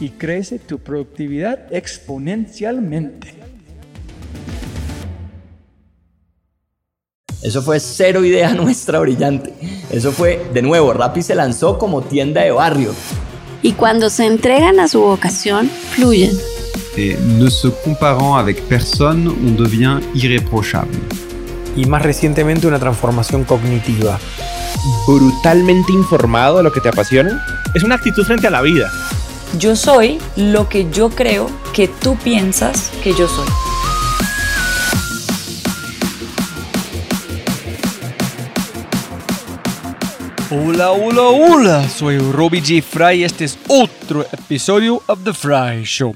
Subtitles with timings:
[0.00, 3.34] y crece tu productividad exponencialmente.
[7.42, 9.52] Eso fue cero idea nuestra brillante.
[9.90, 12.92] Eso fue, de nuevo, Rappi se lanzó como tienda de barrio.
[13.62, 16.36] Y cuando se entregan a su vocación, fluyen.
[16.96, 20.96] Et ne se comparant avec personne, on devient irréprochable.
[21.76, 24.18] Y más recientemente una transformación cognitiva.
[25.06, 27.44] brutalmente informado de lo que te apasiona.
[27.74, 28.90] Es una actitud frente a la vida.
[29.54, 33.46] Yo soy lo que yo creo que tú piensas que yo soy.
[40.50, 42.82] Hola, hola, hola, soy Robbie J.
[42.82, 46.14] Fry y este es otro episodio of The Fry Show.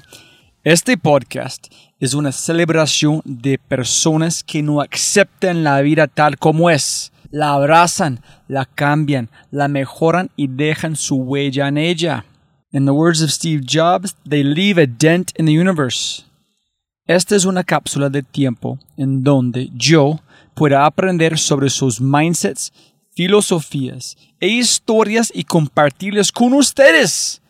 [0.62, 7.10] Este podcast es una celebración de personas que no aceptan la vida tal como es.
[7.30, 12.26] La abrazan, la cambian, la mejoran y dejan su huella en ella.
[12.72, 16.22] In the words of Steve Jobs, they leave a dent in the universe.
[17.04, 20.20] Esta es una cápsula de tiempo en donde yo
[20.54, 22.72] pueda aprender sobre sus mindsets,
[23.12, 27.42] filosofías e historias y compartirlas con ustedes.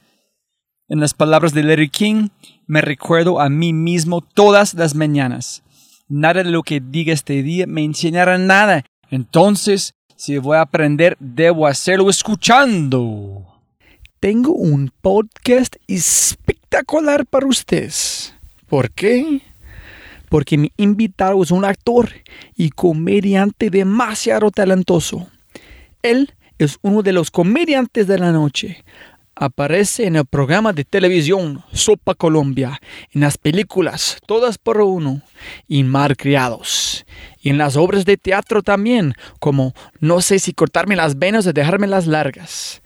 [0.89, 2.29] En las palabras de Larry King,
[2.67, 5.63] me recuerdo a mí mismo todas las mañanas.
[6.09, 8.87] Nada de lo que diga este día me enseñará nada.
[9.11, 13.50] Entonces, si voy a aprender, debo hacerlo escuchando.
[14.21, 18.35] Tengo un podcast espectacular para ustedes.
[18.69, 19.41] ¿Por qué?
[20.29, 22.11] Porque mi invitado es un actor
[22.55, 25.27] y comediante demasiado talentoso.
[26.03, 28.85] Él es uno de los comediantes de la noche.
[29.37, 32.79] Aparece en el programa de televisión Sopa Colombia,
[33.13, 35.23] en las películas Todas por Uno
[35.67, 37.07] y Malcriados,
[37.41, 41.55] y en las obras de teatro también, como No sé si cortarme las venas o
[41.55, 42.83] dejármelas largas,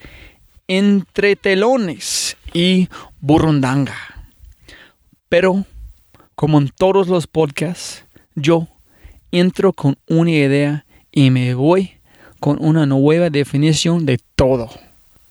[0.66, 2.88] Entre telones y
[3.20, 3.96] Burundanga.
[5.28, 5.66] Pero,
[6.34, 8.04] como en todos los podcasts,
[8.34, 8.68] yo
[9.30, 11.92] entro con una idea y me voy
[12.40, 14.70] con una nueva definición de todo.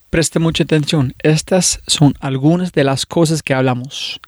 [0.10, 4.20] Preste mucha atención, estas son algunas de las cosas que hablamos.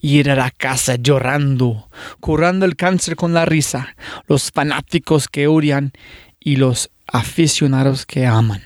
[0.00, 1.88] Ir a la casa llorando,
[2.20, 3.96] curando el cáncer con la risa,
[4.28, 5.92] los fanáticos que odian
[6.40, 8.62] y los aficionados que aman.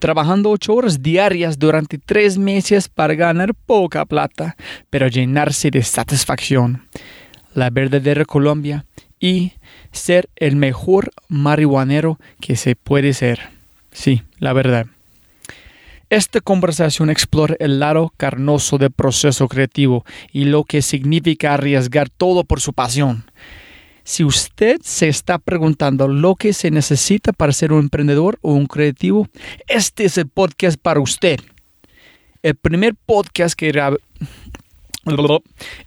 [0.00, 4.56] Trabajando ocho horas diarias durante tres meses para ganar poca plata,
[4.90, 6.88] pero llenarse de satisfacción.
[7.54, 8.84] La verdadera Colombia
[9.20, 9.52] y
[9.92, 13.40] ser el mejor marihuanero que se puede ser.
[13.90, 14.86] Sí, la verdad.
[16.10, 22.44] Esta conversación explora el lado carnoso del proceso creativo y lo que significa arriesgar todo
[22.44, 23.24] por su pasión.
[24.08, 28.64] Si usted se está preguntando lo que se necesita para ser un emprendedor o un
[28.64, 29.28] creativo,
[29.66, 31.38] este es el podcast para usted.
[32.42, 33.98] El primer podcast que grabé,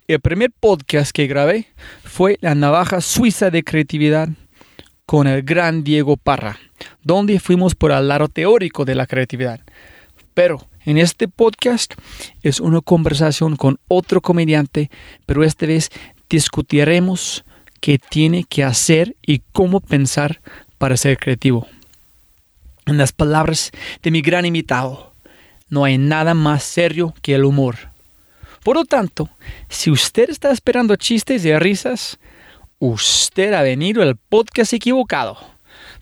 [0.08, 1.66] el primer podcast que grabé
[2.04, 4.30] fue La navaja suiza de creatividad
[5.08, 6.60] con el gran Diego Parra,
[7.02, 9.62] donde fuimos por el lado teórico de la creatividad.
[10.36, 11.96] Pero en este podcast
[12.44, 14.92] es una conversación con otro comediante,
[15.26, 15.90] pero esta vez
[16.30, 17.44] discutiremos
[17.82, 20.40] qué tiene que hacer y cómo pensar
[20.78, 21.68] para ser creativo.
[22.86, 25.14] En las palabras de mi gran invitado,
[25.70, 27.76] no hay nada más serio que el humor.
[28.64, 29.30] Por lo tanto,
[29.70, 32.20] si usted está esperando chistes y risas,
[32.80, 35.38] usted ha venido al podcast equivocado,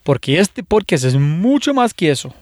[0.04, 2.34] porque este podcast es mucho más que eso.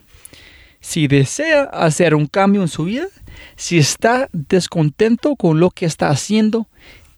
[0.79, 3.07] Si desea hacer un cambio en su vida,
[3.55, 6.67] si está descontento con lo que está haciendo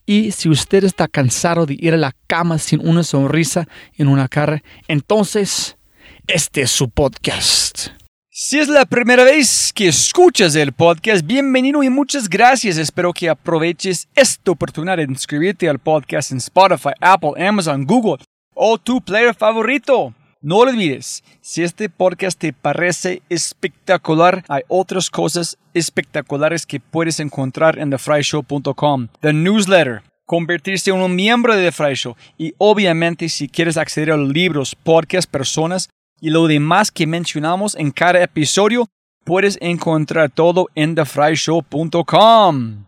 [0.10, 4.28] y si usted está cansado de ir a la cama sin una sonrisa en una
[4.28, 5.78] cara, entonces
[6.26, 7.90] este es su podcast.
[8.28, 12.78] Si es la primera vez que escuchas el podcast, bienvenido y muchas gracias.
[12.78, 18.18] Espero que aproveches esta oportunidad de inscribirte al podcast en Spotify, Apple, Amazon, Google
[18.56, 20.16] o tu player favorito.
[20.42, 27.78] No olvides, si este podcast te parece espectacular, hay otras cosas espectaculares que puedes encontrar
[27.78, 29.10] en thefryshow.com.
[29.20, 34.30] The newsletter, convertirse en un miembro de The y obviamente si quieres acceder a los
[34.30, 35.90] libros, podcasts, personas
[36.22, 38.88] y lo demás que mencionamos en cada episodio,
[39.26, 42.86] puedes encontrar todo en thefryshow.com.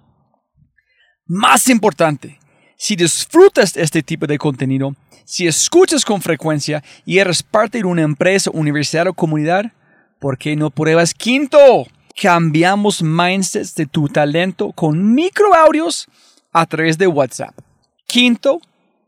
[1.25, 2.39] Más importante,
[2.81, 8.01] si disfrutas este tipo de contenido, si escuchas con frecuencia y eres parte de una
[8.01, 9.71] empresa, universidad o comunidad,
[10.17, 11.85] ¿por qué no pruebas Quinto?
[12.19, 16.07] Cambiamos mindsets de tu talento con microaudios
[16.51, 17.55] a través de WhatsApp.
[18.07, 18.59] Quinto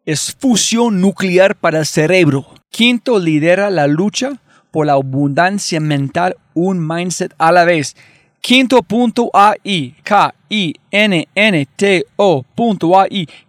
[0.06, 2.46] es fusión nuclear para el cerebro.
[2.70, 4.40] Quinto lidera la lucha
[4.70, 7.96] por la abundancia mental, un mindset a la vez.
[8.44, 10.74] Quinto.ai, K-I-N-N-T-O.ai,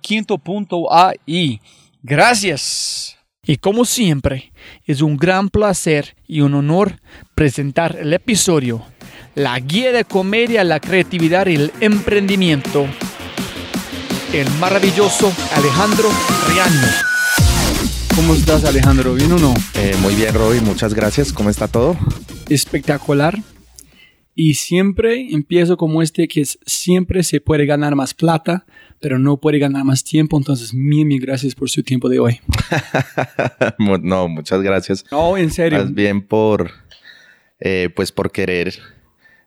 [0.01, 1.61] quinto.ai.
[2.01, 3.17] Gracias.
[3.45, 4.53] Y como siempre,
[4.87, 7.01] es un gran placer y un honor
[7.35, 8.87] presentar el episodio,
[9.35, 12.87] la guía de comedia, la creatividad y el emprendimiento,
[14.33, 16.09] el maravilloso Alejandro
[16.49, 16.89] Riaño.
[18.15, 19.15] ¿Cómo estás Alejandro?
[19.15, 19.55] ¿Bien o no?
[19.75, 21.33] Eh, muy bien, Roby, muchas gracias.
[21.33, 21.97] ¿Cómo está todo?
[22.49, 23.43] Espectacular.
[24.35, 28.67] Y siempre empiezo como este, que es, siempre se puede ganar más plata,
[29.01, 30.37] pero no puede ganar más tiempo.
[30.37, 32.41] Entonces, mil, mil gracias por su tiempo de hoy.
[33.79, 35.05] no, muchas gracias.
[35.11, 35.79] No, en serio.
[35.79, 36.71] Más bien por,
[37.61, 38.75] eh, pues por querer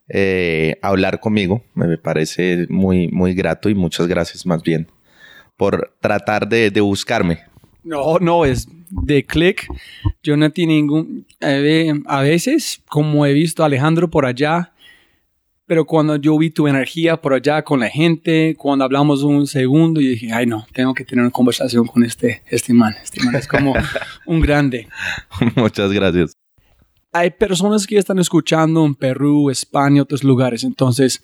[0.08, 1.64] eh, hablar conmigo.
[1.74, 4.88] Me parece muy, muy grato y muchas gracias más bien
[5.58, 7.40] por tratar de, de buscarme.
[7.84, 9.68] No, no, es de click.
[10.24, 11.26] Yo no tengo ningún...
[11.42, 14.74] eh, a veces, como he visto a Alejandro por allá,
[15.68, 20.02] pero cuando yo vi tu energía por allá con la gente, cuando hablamos un segundo,
[20.02, 22.96] y dije, ay no, tengo que tener una conversación con este, este man.
[23.04, 23.74] Este man es como
[24.26, 24.88] un grande.
[25.56, 26.34] muchas gracias.
[27.12, 30.64] Hay personas que están escuchando en Perú, España, otros lugares.
[30.64, 31.22] Entonces,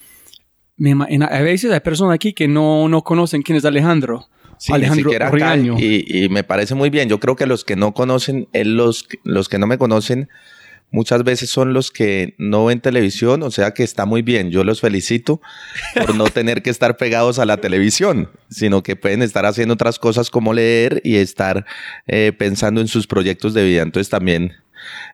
[0.76, 4.28] me imagino- a veces hay personas aquí que no, no conocen quién es Alejandro.
[4.58, 5.76] Sí, ni Alejandro siquiera acá, Riaño.
[5.80, 7.10] y, y me parece muy bien.
[7.10, 10.30] Yo creo que los que no conocen, él, los, los que no me conocen,
[10.94, 14.52] muchas veces son los que no ven televisión, o sea que está muy bien.
[14.52, 15.42] Yo los felicito
[15.96, 20.00] por no tener que estar pegados a la televisión, sino que pueden estar haciendo otras
[20.00, 21.66] cosas como leer y estar
[22.08, 23.82] eh, pensando en sus proyectos de vida.
[23.82, 24.54] Entonces también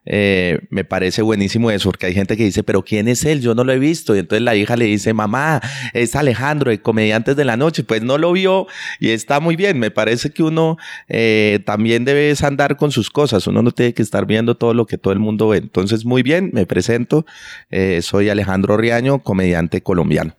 [0.04, 3.40] eh, me parece buenísimo eso, porque hay gente que dice, pero ¿quién es él?
[3.40, 4.14] Yo no lo he visto.
[4.14, 5.60] Y entonces la hija le dice, mamá,
[5.92, 7.84] es Alejandro, de Comediantes de la Noche.
[7.84, 8.66] Pues no lo vio
[8.98, 9.78] y está muy bien.
[9.78, 10.76] Me parece que uno
[11.08, 13.46] eh, también debe andar con sus cosas.
[13.46, 15.58] Uno no tiene que estar viendo todo lo que todo el mundo ve.
[15.58, 17.26] Entonces, muy bien, me presento.
[17.70, 20.34] Eh, soy Alejandro Riaño, comediante colombiano.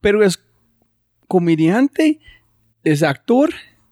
[0.00, 0.40] pero es
[1.28, 2.18] comediante,
[2.82, 3.50] es actor,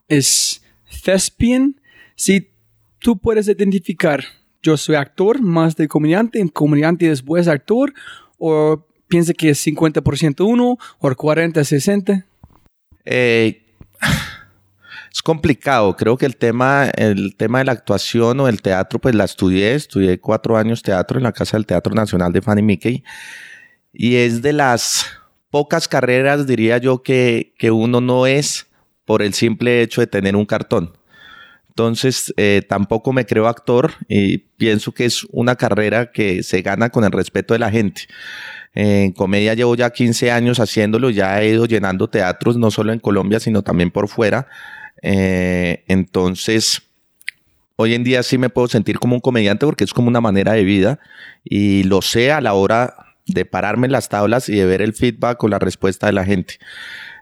[0.09, 0.63] es
[1.05, 1.81] thespian.
[2.17, 2.51] Si
[2.99, 4.25] tú puedes identificar,
[4.63, 7.93] yo soy actor más de comediante, comediante después actor,
[8.39, 12.25] o piensa que es 50% uno, o 40-60.
[13.05, 13.63] Eh,
[15.13, 15.97] es complicado.
[15.97, 19.75] Creo que el tema, el tema de la actuación o del teatro, pues la estudié.
[19.75, 23.05] Estudié cuatro años teatro en la Casa del Teatro Nacional de Fanny Mickey.
[23.93, 25.07] Y es de las
[25.51, 28.67] pocas carreras, diría yo, que, que uno no es
[29.07, 30.98] por el simple hecho de tener un cartón.
[31.79, 36.91] Entonces, eh, tampoco me creo actor y pienso que es una carrera que se gana
[36.91, 38.09] con el respeto de la gente.
[38.75, 42.99] En comedia llevo ya 15 años haciéndolo, ya he ido llenando teatros, no solo en
[42.99, 44.49] Colombia, sino también por fuera.
[45.03, 46.83] Eh, entonces,
[47.77, 50.55] hoy en día sí me puedo sentir como un comediante porque es como una manera
[50.55, 50.99] de vida
[51.45, 54.95] y lo sé a la hora de pararme en las tablas y de ver el
[54.95, 56.59] feedback o la respuesta de la gente.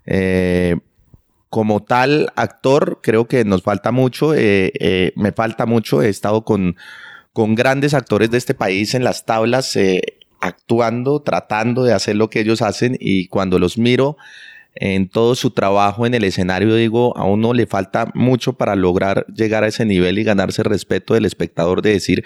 [0.07, 0.77] Eh,
[1.51, 6.45] como tal actor, creo que nos falta mucho, eh, eh, me falta mucho, he estado
[6.45, 6.77] con,
[7.33, 10.03] con grandes actores de este país en las tablas, eh,
[10.41, 14.17] actuando, tratando de hacer lo que ellos hacen y cuando los miro
[14.75, 19.25] en todo su trabajo en el escenario, digo, a uno le falta mucho para lograr
[19.35, 22.25] llegar a ese nivel y ganarse el respeto del espectador de decir,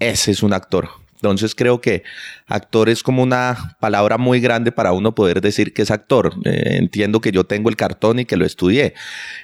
[0.00, 0.88] ese es un actor.
[1.16, 2.02] Entonces creo que
[2.46, 6.32] actor es como una palabra muy grande para uno poder decir que es actor.
[6.44, 8.94] Eh, entiendo que yo tengo el cartón y que lo estudié.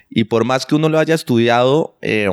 [0.09, 2.31] Y por más que uno lo haya estudiado, eh,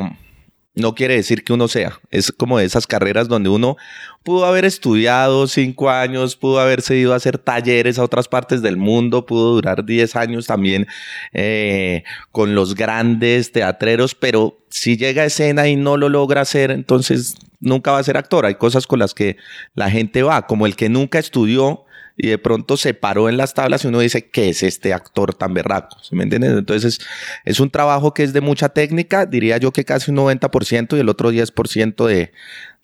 [0.75, 2.00] no quiere decir que uno sea.
[2.10, 3.77] Es como de esas carreras donde uno
[4.24, 8.77] pudo haber estudiado cinco años, pudo haberse ido a hacer talleres a otras partes del
[8.77, 10.88] mundo, pudo durar diez años también
[11.34, 16.72] eh, con los grandes teatreros, pero si llega a escena y no lo logra hacer,
[16.72, 18.46] entonces nunca va a ser actor.
[18.46, 19.38] Hay cosas con las que
[19.75, 21.86] la gente va, como el que nunca estudió
[22.22, 25.34] y de pronto se paró en las tablas y uno dice, ¿qué es este actor
[25.34, 25.98] tan berraco?
[26.04, 26.51] ¿Se me entiendes?
[26.51, 27.00] Entonces
[27.46, 31.00] es, un trabajo que es de mucha técnica, diría yo que casi un 90% y
[31.00, 32.34] el otro 10% de,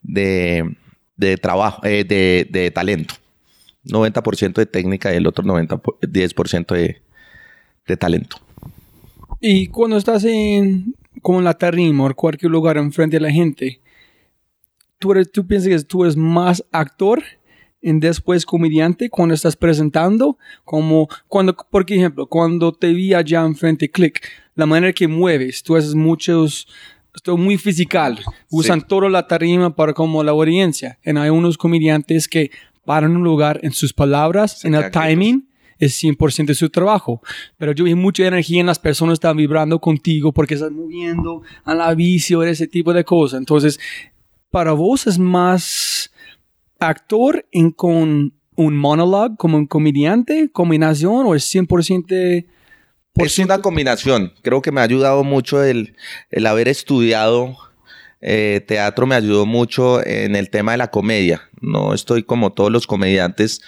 [0.02, 0.76] de,
[1.16, 3.14] de trabajo, eh, de, de, talento.
[3.84, 7.02] 90% de técnica y el otro 90, 10% de,
[7.86, 8.38] de talento.
[9.40, 13.80] Y cuando estás en como en la tarima o cualquier lugar enfrente de la gente,
[14.98, 17.22] ¿tú, eres, tú piensas que tú eres más actor
[17.82, 23.90] en después comediante cuando estás presentando, como cuando, por ejemplo, cuando te vi allá enfrente,
[23.90, 26.66] click, la manera que mueves, tú haces muchos,
[27.14, 27.98] esto muy físico,
[28.50, 30.98] usan toda la tarima para como la audiencia.
[31.04, 32.50] Y hay unos comediantes que
[32.84, 35.46] paran un lugar en sus palabras, en el timing,
[35.78, 37.22] es 100% de su trabajo.
[37.58, 41.42] Pero yo vi mucha energía en las personas que están vibrando contigo porque estás moviendo
[41.64, 43.38] a la bici o ese tipo de cosas.
[43.38, 43.78] Entonces,
[44.56, 46.10] para vos es más
[46.80, 52.46] actor en con un monologue como un comediante, combinación o es 100%?
[53.16, 54.32] Es una combinación.
[54.40, 55.94] Creo que me ha ayudado mucho el,
[56.30, 57.54] el haber estudiado
[58.22, 61.42] eh, teatro, me ayudó mucho en el tema de la comedia.
[61.60, 63.60] No estoy como todos los comediantes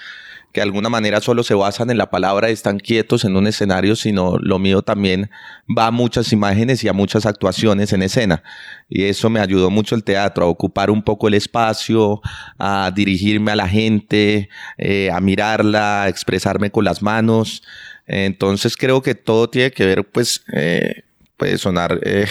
[0.52, 3.96] que de alguna manera solo se basan en la palabra están quietos en un escenario,
[3.96, 5.30] sino lo mío también
[5.76, 8.42] va a muchas imágenes y a muchas actuaciones en escena.
[8.88, 12.22] Y eso me ayudó mucho el teatro, a ocupar un poco el espacio,
[12.58, 17.62] a dirigirme a la gente, eh, a mirarla, a expresarme con las manos.
[18.06, 21.02] Entonces creo que todo tiene que ver, pues, eh,
[21.36, 22.26] puede sonar eh,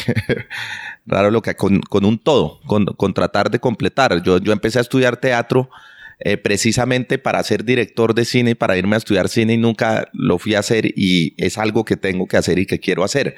[1.06, 4.24] raro lo que con, con un todo, con, con, tratar de completar.
[4.24, 5.70] Yo, yo empecé a estudiar teatro
[6.20, 10.40] eh, precisamente para ser director de cine para irme a estudiar cine y nunca lo
[10.40, 13.36] fui a hacer y es algo que tengo que hacer y que quiero hacer.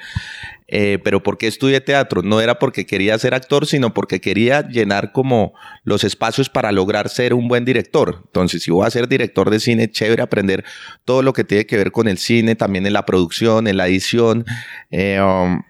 [0.72, 2.22] Eh, pero ¿por qué estudié teatro?
[2.22, 7.08] No era porque quería ser actor, sino porque quería llenar como los espacios para lograr
[7.08, 8.22] ser un buen director.
[8.26, 10.64] Entonces, si voy a ser director de cine, chévere aprender
[11.04, 13.88] todo lo que tiene que ver con el cine, también en la producción, en la
[13.88, 14.44] edición.
[14.90, 15.62] Eh, um,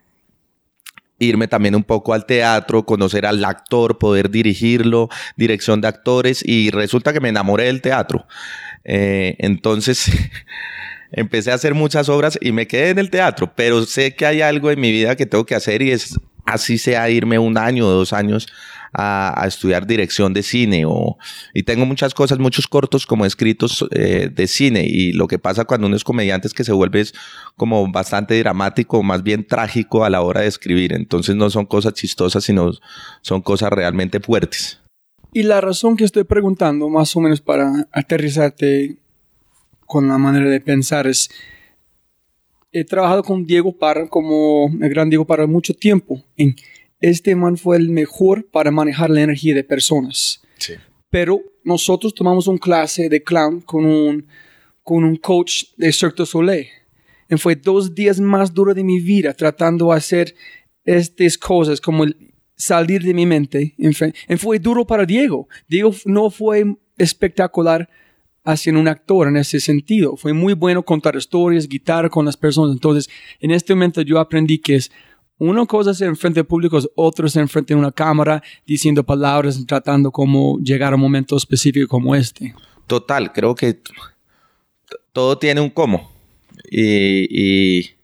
[1.20, 6.70] irme también un poco al teatro, conocer al actor, poder dirigirlo, dirección de actores y
[6.70, 8.26] resulta que me enamoré del teatro.
[8.84, 10.10] Eh, entonces
[11.12, 14.40] empecé a hacer muchas obras y me quedé en el teatro, pero sé que hay
[14.40, 17.86] algo en mi vida que tengo que hacer y es así sea irme un año
[17.86, 18.48] o dos años
[18.92, 21.16] a, estudiar dirección de cine o,
[21.54, 25.64] y tengo muchas cosas, muchos cortos como escritos eh, de cine y lo que pasa
[25.64, 27.04] cuando uno es comediante es que se vuelve
[27.56, 31.94] como bastante dramático, más bien trágico a la hora de escribir, entonces no son cosas
[31.94, 32.72] chistosas, sino
[33.22, 34.80] son cosas realmente fuertes.
[35.32, 38.96] Y la razón que estoy preguntando, más o menos para aterrizarte
[39.86, 41.30] con la manera de pensar, es
[42.72, 46.22] he trabajado con Diego Parra, como el gran Diego Parra, mucho tiempo.
[46.36, 46.56] En,
[47.00, 50.42] este man fue el mejor para manejar la energía de personas.
[50.58, 50.74] Sí.
[51.10, 54.26] Pero nosotros tomamos una clase de clown con un,
[54.82, 56.66] con un coach de Cirque du Soleil.
[57.28, 60.34] Y fue dos días más duros de mi vida tratando de hacer
[60.84, 62.04] estas cosas, como
[62.56, 63.74] salir de mi mente.
[63.78, 65.48] Y fue duro para Diego.
[65.68, 67.88] Diego no fue espectacular
[68.44, 70.16] haciendo un actor en ese sentido.
[70.16, 72.72] Fue muy bueno contar historias, guitarra con las personas.
[72.72, 73.08] Entonces,
[73.40, 74.90] en este momento yo aprendí que es
[75.40, 79.02] una cosa es en frente de públicos, otra es en frente de una cámara, diciendo
[79.02, 82.54] palabras, tratando como llegar a un momento específico como este.
[82.86, 83.80] Total, creo que
[85.14, 86.12] todo tiene un cómo.
[86.70, 87.94] Y,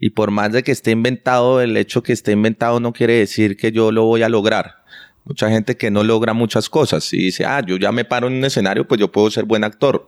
[0.00, 3.58] y, por más de que esté inventado, el hecho que esté inventado no quiere decir
[3.58, 4.82] que yo lo voy a lograr.
[5.26, 8.32] Mucha gente que no logra muchas cosas y dice, ah, yo ya me paro en
[8.32, 10.06] un escenario, pues yo puedo ser buen actor.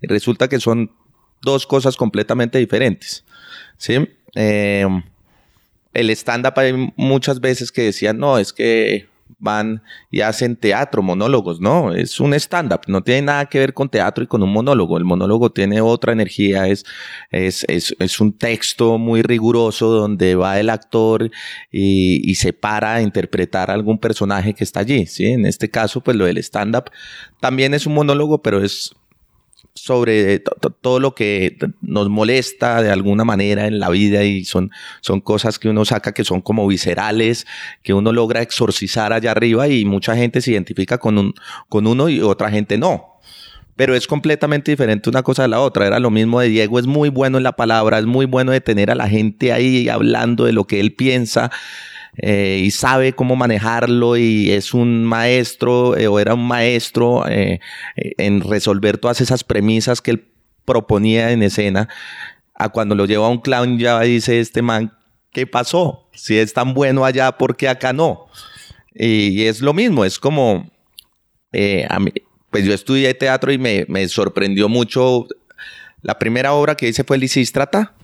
[0.00, 0.92] Y resulta que son
[1.40, 3.24] dos cosas completamente diferentes.
[3.76, 4.08] ¿Sí?
[4.36, 4.86] Eh,
[5.92, 9.08] el stand-up hay muchas veces que decían, no, es que
[9.38, 13.88] van y hacen teatro, monólogos, no, es un stand-up, no tiene nada que ver con
[13.88, 16.84] teatro y con un monólogo, el monólogo tiene otra energía, es,
[17.30, 21.30] es, es, es un texto muy riguroso donde va el actor
[21.72, 25.26] y, y se para a interpretar a algún personaje que está allí, ¿sí?
[25.26, 26.90] En este caso, pues lo del stand-up
[27.40, 28.94] también es un monólogo, pero es
[29.74, 30.40] sobre
[30.80, 35.58] todo lo que nos molesta de alguna manera en la vida y son, son cosas
[35.58, 37.46] que uno saca que son como viscerales,
[37.82, 41.34] que uno logra exorcizar allá arriba y mucha gente se identifica con, un,
[41.68, 43.12] con uno y otra gente no.
[43.74, 45.86] Pero es completamente diferente una cosa de la otra.
[45.86, 48.60] Era lo mismo de Diego, es muy bueno en la palabra, es muy bueno de
[48.60, 51.50] tener a la gente ahí hablando de lo que él piensa.
[52.18, 57.58] Eh, y sabe cómo manejarlo y es un maestro eh, o era un maestro eh,
[57.96, 60.28] en resolver todas esas premisas que él
[60.66, 61.88] proponía en escena,
[62.54, 64.92] a cuando lo lleva a un clown ya dice este man,
[65.32, 66.10] ¿qué pasó?
[66.12, 68.26] Si es tan bueno allá, ¿por qué acá no?
[68.94, 70.70] Y, es lo mismo, es como,
[71.88, 72.12] a mí,
[72.50, 75.26] pues yo estudié teatro y me, me sorprendió mucho.
[76.02, 77.94] La primera obra que hice fue Lisístrata,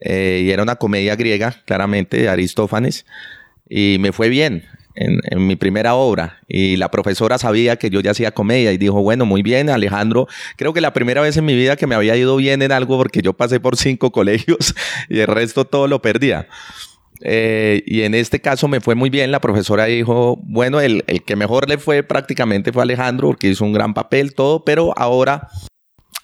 [0.00, 3.06] eh, y era una comedia griega, claramente, de Aristófanes,
[3.68, 6.40] y me fue bien en, mi primera obra.
[6.48, 10.28] Y la profesora sabía que yo ya hacía comedia y dijo, bueno, muy bien, Alejandro,
[10.56, 12.96] creo que la primera vez en mi vida que me había ido bien en algo
[12.96, 14.74] porque yo pasé por cinco colegios
[15.08, 16.48] y el resto todo lo perdía.
[17.20, 19.30] Eh, y en este caso me fue muy bien.
[19.30, 23.64] La profesora dijo, bueno, el, el, que mejor le fue prácticamente fue Alejandro, porque hizo
[23.64, 25.48] un gran papel, todo, pero ahora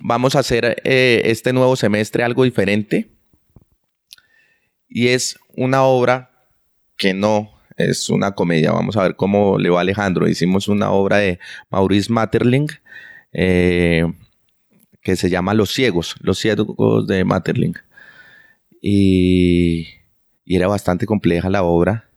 [0.00, 3.19] vamos a hacer eh, este nuevo semestre algo diferente
[4.90, 6.30] y es una obra
[6.96, 8.72] que no es una comedia.
[8.72, 10.28] Vamos a ver cómo le va a Alejandro.
[10.28, 11.38] Hicimos una obra de
[11.70, 12.68] Maurice Materling
[13.32, 14.04] eh,
[15.00, 17.74] que se llama Los Ciegos, Los Ciegos de Materling.
[18.82, 19.86] Y,
[20.44, 22.08] era bastante compleja la obra.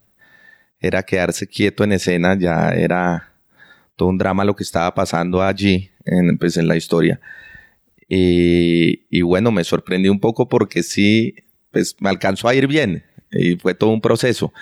[0.80, 3.32] Era quedarse quieto en escena, ya era
[3.96, 7.22] todo un drama lo que estaba pasando allí, en, pues, en la historia.
[8.10, 11.36] Y bueno, me sorprendí un poco porque sí
[11.74, 14.53] pues me alcanzó a ir bien y fue todo un proceso.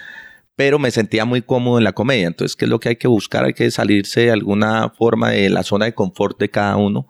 [0.55, 2.27] Pero me sentía muy cómodo en la comedia.
[2.27, 3.45] Entonces, ¿qué es lo que hay que buscar?
[3.45, 7.07] Hay que salirse de alguna forma de la zona de confort de cada uno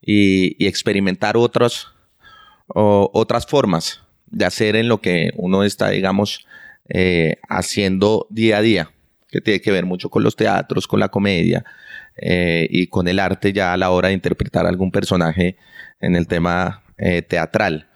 [0.00, 1.88] y, experimentar otras,
[2.68, 6.46] otras formas de hacer en lo que uno está, digamos,
[6.88, 8.90] eh, haciendo día a día,
[9.28, 11.64] que tiene que ver mucho con los teatros, con la comedia
[12.16, 15.56] eh, y con el arte ya a la hora de interpretar algún personaje
[16.00, 17.87] en el tema eh, teatral.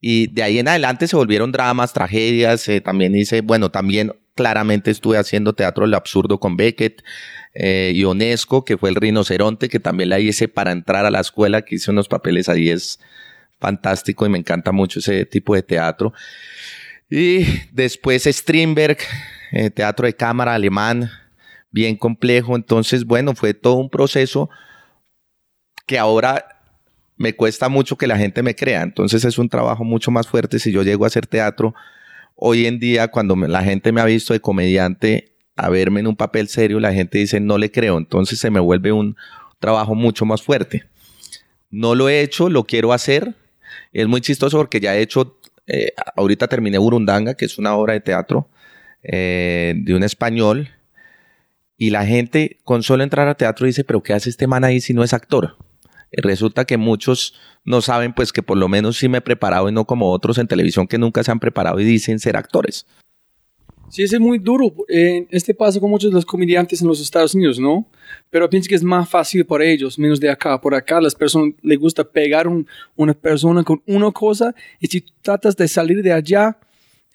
[0.00, 2.68] Y de ahí en adelante se volvieron dramas, tragedias.
[2.68, 7.02] Eh, también hice, bueno, también claramente estuve haciendo teatro del absurdo con Beckett
[7.54, 11.20] eh, y Onesco, que fue el rinoceronte, que también la hice para entrar a la
[11.20, 12.68] escuela, que hice unos papeles ahí.
[12.68, 13.00] Es
[13.58, 16.12] fantástico y me encanta mucho ese tipo de teatro.
[17.08, 18.98] Y después Strindberg,
[19.52, 21.10] eh, teatro de cámara alemán,
[21.70, 22.56] bien complejo.
[22.56, 24.50] Entonces, bueno, fue todo un proceso
[25.86, 26.55] que ahora
[27.16, 28.82] me cuesta mucho que la gente me crea.
[28.82, 31.74] Entonces es un trabajo mucho más fuerte si yo llego a hacer teatro.
[32.34, 36.16] Hoy en día, cuando la gente me ha visto de comediante a verme en un
[36.16, 37.98] papel serio, la gente dice no le creo.
[37.98, 39.16] Entonces se me vuelve un
[39.58, 40.84] trabajo mucho más fuerte.
[41.70, 43.34] No lo he hecho, lo quiero hacer.
[43.92, 47.94] Es muy chistoso porque ya he hecho, eh, ahorita terminé Burundanga, que es una obra
[47.94, 48.48] de teatro
[49.02, 50.68] eh, de un español.
[51.78, 54.80] Y la gente con solo entrar a teatro dice, pero ¿qué hace este man ahí
[54.80, 55.56] si no es actor?
[56.12, 59.72] Resulta que muchos no saben pues que por lo menos sí me he preparado y
[59.72, 62.86] no como otros en televisión que nunca se han preparado y dicen ser actores.
[63.88, 64.74] Sí, es muy duro.
[64.88, 67.86] este pasa con muchos de los comediantes en los Estados Unidos, ¿no?
[68.30, 70.60] Pero pienso que es más fácil para ellos, menos de acá.
[70.60, 72.66] Por acá las personas les gusta pegar un,
[72.96, 76.58] una persona con una cosa y si tratas de salir de allá,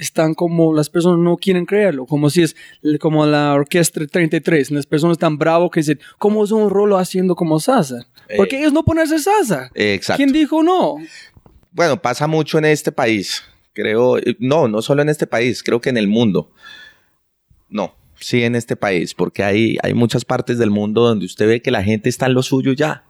[0.02, 2.56] están como, las personas no quieren creerlo, como si es
[3.00, 7.36] como la orquesta 33, las personas están bravos que dicen, ¿cómo es un rolo haciendo
[7.36, 8.08] como Sasa?
[8.36, 9.70] Porque ellos no ponerse Sasa.
[9.76, 10.18] exacto.
[10.18, 10.98] ¿Quién dijo no?
[11.72, 15.90] Bueno, pasa mucho en este país, creo, no, no solo en este país, creo que
[15.90, 16.52] en el mundo.
[17.70, 21.62] No, sí en este país, porque hay, hay muchas partes del mundo donde usted ve
[21.62, 23.04] que la gente está en lo suyo ya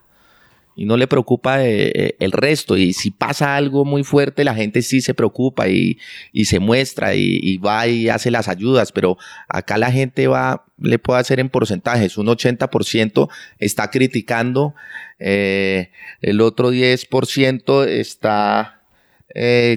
[0.76, 2.78] y no le preocupa eh, eh, el resto.
[2.78, 5.98] Y si pasa algo muy fuerte, la gente sí se preocupa y,
[6.46, 11.20] se muestra y, va y hace las ayudas, pero acá la gente va, le puede
[11.20, 13.30] hacer en porcentajes, un 80%
[13.60, 14.74] está criticando,
[15.20, 18.82] eh, el otro 10% está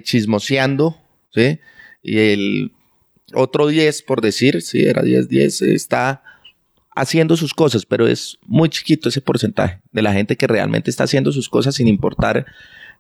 [0.03, 1.01] chismoseando,
[1.33, 1.61] ¿sí?
[2.03, 2.73] Y el
[3.35, 6.23] otro 10, por decir, si era 10, 10, está
[6.95, 11.05] haciendo sus cosas, pero es muy chiquito ese porcentaje de la gente que realmente está
[11.05, 12.47] haciendo sus cosas sin importar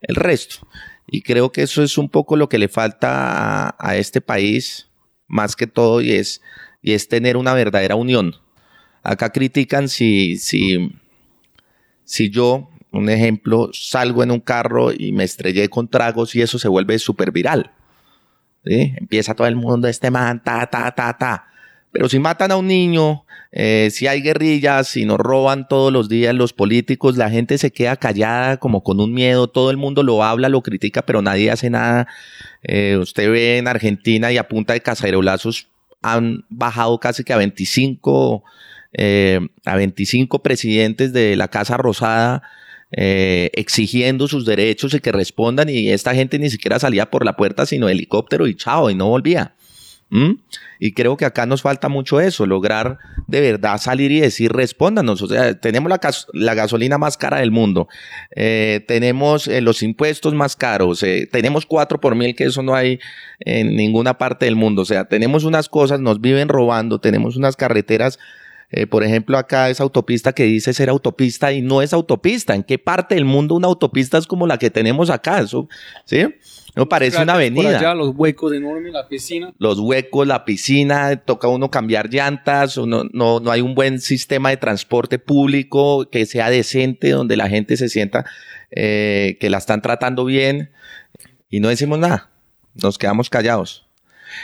[0.02, 0.66] el resto.
[1.06, 4.88] Y creo que eso es un poco lo que le falta a, este país,
[5.28, 6.40] más que todo, y es,
[6.82, 8.36] y es tener una verdadera unión.
[9.02, 10.92] Acá critican si, si,
[12.04, 16.58] si yo, un ejemplo, salgo en un carro y me estrellé con tragos y eso
[16.58, 17.70] se vuelve súper viral.
[18.64, 18.94] ¿sí?
[18.96, 21.53] Empieza todo el mundo, este man, ta, ta, ta, ta.
[21.94, 26.08] Pero si matan a un niño, eh, si hay guerrillas, si nos roban todos los
[26.08, 30.02] días los políticos, la gente se queda callada como con un miedo, todo el mundo
[30.02, 32.08] lo habla, lo critica, pero nadie hace nada.
[32.64, 35.68] Eh, usted ve en Argentina y a punta de cacerolazos
[36.02, 38.42] han bajado casi que a 25,
[38.94, 42.42] eh, a 25 presidentes de la Casa Rosada
[42.90, 47.36] eh, exigiendo sus derechos y que respondan y esta gente ni siquiera salía por la
[47.36, 49.54] puerta sino helicóptero y chao y no volvía.
[50.10, 50.32] ¿Mm?
[50.78, 55.22] Y creo que acá nos falta mucho eso, lograr de verdad salir y decir, respóndanos.
[55.22, 57.88] O sea, tenemos la, gas- la gasolina más cara del mundo,
[58.36, 62.74] eh, tenemos eh, los impuestos más caros, eh, tenemos cuatro por mil, que eso no
[62.76, 63.00] hay
[63.40, 64.82] en ninguna parte del mundo.
[64.82, 68.18] O sea, tenemos unas cosas, nos viven robando, tenemos unas carreteras.
[68.90, 72.54] por ejemplo, acá esa autopista que dice ser autopista y no es autopista.
[72.54, 75.44] ¿En qué parte del mundo una autopista es como la que tenemos acá?
[75.46, 76.26] ¿sí?
[76.76, 79.52] No parece una por avenida allá, los huecos enormes, la piscina.
[79.58, 84.50] los huecos, la piscina, toca uno cambiar llantas, o no, no, hay un buen sistema
[84.50, 88.24] de transporte público que sea decente, donde la gente se sienta
[88.72, 90.72] eh, que la están tratando bien
[91.48, 92.30] y no decimos nada,
[92.74, 93.86] nos quedamos callados.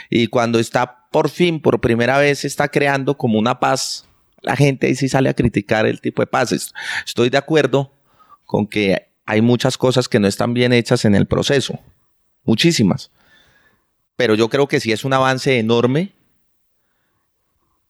[0.09, 4.07] Y cuando está por fin, por primera vez, se está creando como una paz,
[4.41, 6.53] la gente ahí sí sale a criticar el tipo de paz.
[6.53, 6.73] Est-
[7.05, 7.93] Estoy de acuerdo
[8.45, 11.79] con que hay muchas cosas que no están bien hechas en el proceso,
[12.43, 13.11] muchísimas
[14.21, 16.11] pero yo creo que sí es un avance enorme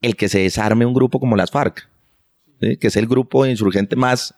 [0.02, 1.90] el que se desarme un grupo como las FARC,
[2.62, 2.78] ¿sí?
[2.78, 4.34] que es el grupo insurgente más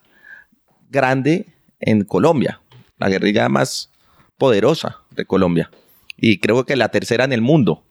[0.90, 1.46] grande
[1.80, 2.60] en Colombia,
[2.98, 3.92] la guerrilla más
[4.40, 5.70] poderosa de Colombia
[6.18, 7.84] y creo que la tercera en el mundo.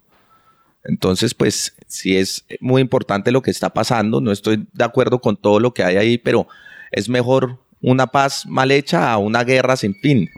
[0.82, 5.36] Entonces, pues sí es muy importante lo que está pasando, no estoy de acuerdo con
[5.36, 6.48] todo lo que hay ahí, pero
[6.90, 10.28] es mejor una paz mal hecha a una guerra sin fin.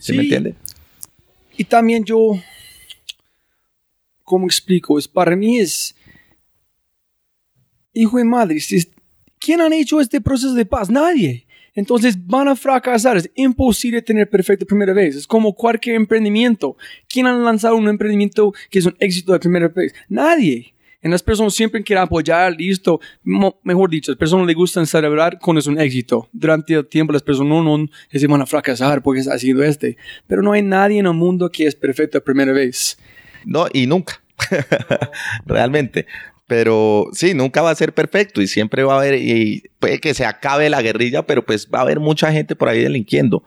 [0.00, 0.56] ¿Sí, me entiende?
[1.58, 2.38] Y también yo,
[4.22, 4.98] ¿cómo explico?
[4.98, 5.94] Es para mí es,
[7.92, 8.88] hijo de madre, es-
[9.38, 10.88] ¿quién han hecho este proceso de paz?
[10.88, 11.44] Nadie.
[11.74, 13.16] Entonces van a fracasar.
[13.18, 15.14] Es imposible tener perfecto primera vez.
[15.14, 16.76] Es como cualquier emprendimiento.
[17.08, 19.94] ¿Quién ha lanzado un emprendimiento que es un éxito de primera vez?
[20.08, 20.74] Nadie.
[21.00, 23.00] En las personas siempre quieren apoyar, listo.
[23.22, 26.28] Mo- mejor dicho, las personas les gustan celebrar cuando es un éxito.
[26.32, 29.96] Durante el tiempo las personas no, no se van a fracasar porque ha sido este.
[30.26, 32.98] Pero no hay nadie en el mundo que es perfecto a primera vez.
[33.44, 34.20] No, y nunca.
[35.46, 36.06] Realmente.
[36.46, 39.20] Pero sí, nunca va a ser perfecto y siempre va a haber,
[39.78, 42.82] puede que se acabe la guerrilla, pero pues va a haber mucha gente por ahí
[42.82, 43.44] delinquiendo,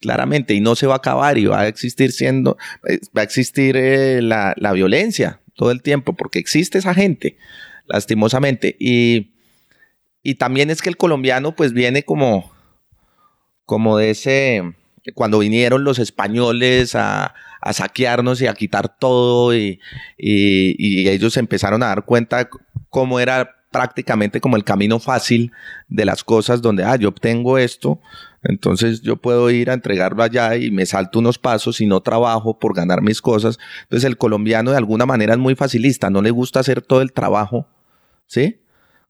[0.00, 3.24] claramente, y no se va a acabar y va a existir siendo, eh, va a
[3.24, 7.36] existir eh, la, la violencia todo el tiempo, porque existe esa gente,
[7.86, 8.76] lastimosamente.
[8.78, 9.32] Y,
[10.22, 12.52] y también es que el colombiano pues viene como,
[13.64, 14.62] como de ese,
[15.14, 19.80] cuando vinieron los españoles a, a saquearnos y a quitar todo y,
[20.18, 22.48] y- y ellos empezaron a dar cuenta
[22.90, 25.52] cómo era prácticamente como el camino fácil
[25.88, 28.00] de las cosas donde, ah, yo obtengo esto,
[28.42, 32.58] entonces yo puedo ir a entregarlo allá y me salto unos pasos y no trabajo
[32.58, 33.58] por ganar mis cosas.
[33.84, 37.12] Entonces el colombiano de alguna manera es muy facilista, no le gusta hacer todo el
[37.12, 37.66] trabajo,
[38.26, 38.61] ¿sí?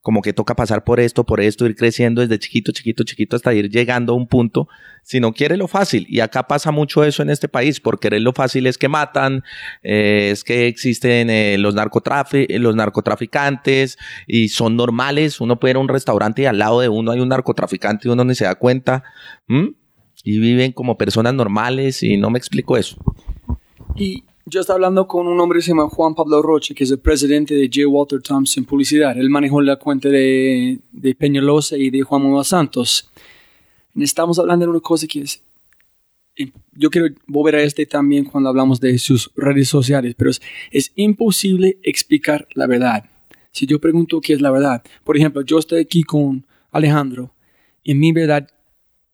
[0.02, 3.54] Como que toca pasar por esto, por esto, ir creciendo desde chiquito, chiquito, chiquito hasta
[3.54, 4.68] ir llegando a un punto,
[5.04, 6.06] si no quiere lo fácil.
[6.08, 9.44] Y acá pasa mucho eso en este país, por querer lo fácil es que matan,
[9.84, 15.40] eh, es que existen eh, los, los narcotraficantes y son normales.
[15.40, 18.10] Uno puede ir a un restaurante y al lado de uno hay un narcotraficante y
[18.10, 19.04] uno ni se da cuenta.
[20.24, 22.96] Y viven como personas normales y no me explico eso.
[23.94, 26.90] Y yo estaba hablando con un hombre que se llama Juan Pablo Roche, que es
[26.90, 27.86] el presidente de J.
[27.86, 29.16] Walter Thompson Publicidad.
[29.16, 33.10] Él manejó la cuenta de, de Peñalosa y de Juan Manuel Santos.
[33.94, 35.42] Estamos hablando de una cosa que es...
[36.36, 40.42] y Yo quiero volver a este también cuando hablamos de sus redes sociales, pero es,
[40.70, 43.04] es imposible explicar la verdad.
[43.52, 47.32] Si yo pregunto qué es la verdad, por ejemplo, yo estoy aquí con Alejandro,
[47.84, 48.48] y mi verdad,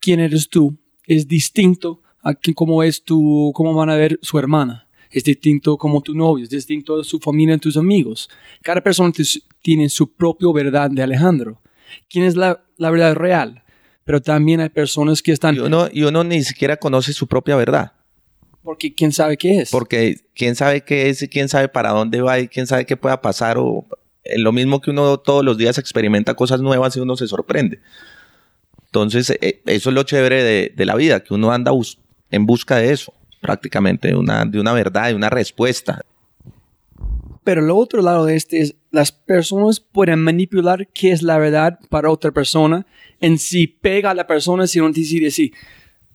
[0.00, 4.87] quién eres tú, es distinto a cómo es tu, cómo van a ver su hermana
[5.10, 8.28] es distinto como tu novio, es distinto de su familia y tus amigos.
[8.62, 9.12] Cada persona
[9.62, 11.60] tiene su propia verdad de Alejandro.
[12.10, 13.62] ¿Quién es la, la verdad real?
[14.04, 15.54] Pero también hay personas que están...
[15.54, 17.92] Y uno, y uno ni siquiera conoce su propia verdad.
[18.62, 19.70] Porque quién sabe qué es.
[19.70, 22.96] Porque quién sabe qué es y quién sabe para dónde va y quién sabe qué
[22.96, 23.56] pueda pasar.
[23.58, 23.86] O
[24.24, 27.80] eh, lo mismo que uno todos los días experimenta cosas nuevas y uno se sorprende.
[28.86, 31.98] Entonces, eh, eso es lo chévere de, de la vida, que uno anda bus-
[32.30, 36.04] en busca de eso, prácticamente, una, de una verdad, de una respuesta.
[37.44, 41.78] Pero el otro lado de este es, las personas pueden manipular qué es la verdad
[41.88, 42.86] para otra persona
[43.20, 45.52] en si pega a la persona si no decide si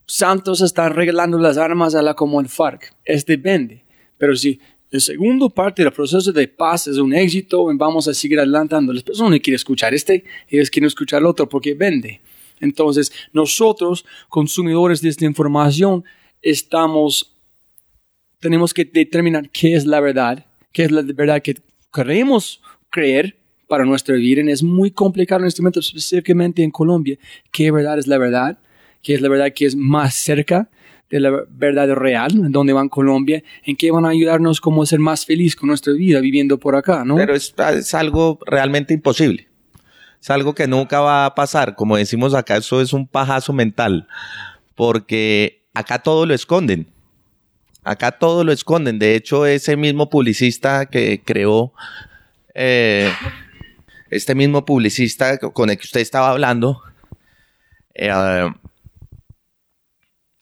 [0.05, 2.95] Santos está regalando las armas a la como el FARC.
[3.03, 3.83] Es depende.
[4.17, 4.59] Pero si
[4.91, 9.01] el segundo parte del proceso de paz es un éxito vamos a seguir adelantando, las
[9.01, 12.21] personas quieren escuchar este, ellos quieren escuchar el otro porque vende.
[12.59, 16.05] Entonces, nosotros, consumidores de esta información,
[16.43, 17.35] estamos,
[18.39, 21.55] tenemos que determinar qué es la verdad, qué es la verdad que
[21.91, 23.35] queremos creer
[23.67, 24.43] para nuestra vida.
[24.43, 27.17] Y es muy complicado en este momento, específicamente en Colombia,
[27.51, 28.59] qué verdad es la verdad,
[29.01, 30.69] qué es la verdad que es más cerca
[31.09, 34.85] de la verdad real, en dónde van Colombia, en qué van a ayudarnos como a
[34.85, 37.15] ser más feliz con nuestra vida viviendo por acá, ¿no?
[37.15, 39.47] Pero es, es algo realmente imposible
[40.23, 41.75] es algo que nunca va a pasar.
[41.75, 44.07] Como decimos acá, eso es un pajazo mental,
[44.73, 46.87] porque acá todo lo esconden.
[47.83, 48.99] Acá todo lo esconden.
[48.99, 51.73] De hecho, ese mismo publicista que creó,
[52.55, 53.11] eh,
[54.09, 56.81] este mismo publicista con el que usted estaba hablando,
[57.93, 58.49] eh,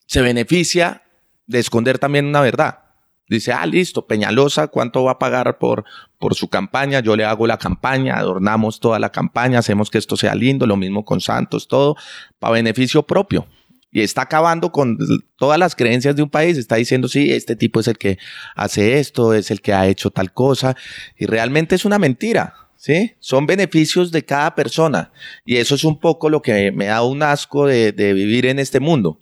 [0.06, 1.04] se beneficia
[1.48, 2.80] de esconder también una verdad.
[3.28, 5.86] Dice, ah, listo, Peñalosa, ¿cuánto va a pagar por,
[6.20, 7.00] por su campaña?
[7.00, 10.76] Yo le hago la campaña, adornamos toda la campaña, hacemos que esto sea lindo, lo
[10.76, 11.96] mismo con Santos, todo,
[12.40, 13.48] para beneficio propio.
[13.92, 14.98] Y está acabando con
[15.36, 16.58] todas las creencias de un país.
[16.58, 18.18] Está diciendo, sí, este tipo es el que
[18.56, 20.76] hace esto, es el que ha hecho tal cosa.
[21.18, 22.56] Y realmente es una mentira.
[22.82, 23.14] ¿sí?
[23.20, 25.12] Son beneficios de cada persona.
[25.46, 28.80] Y eso es un poco lo que me da un asco de, vivir en este
[28.80, 29.20] mundo,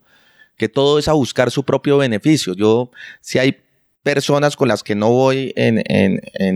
[0.56, 2.54] que todo es a buscar su propio beneficio.
[2.54, 3.58] Yo, si hay
[4.02, 5.84] personas con las que no voy en,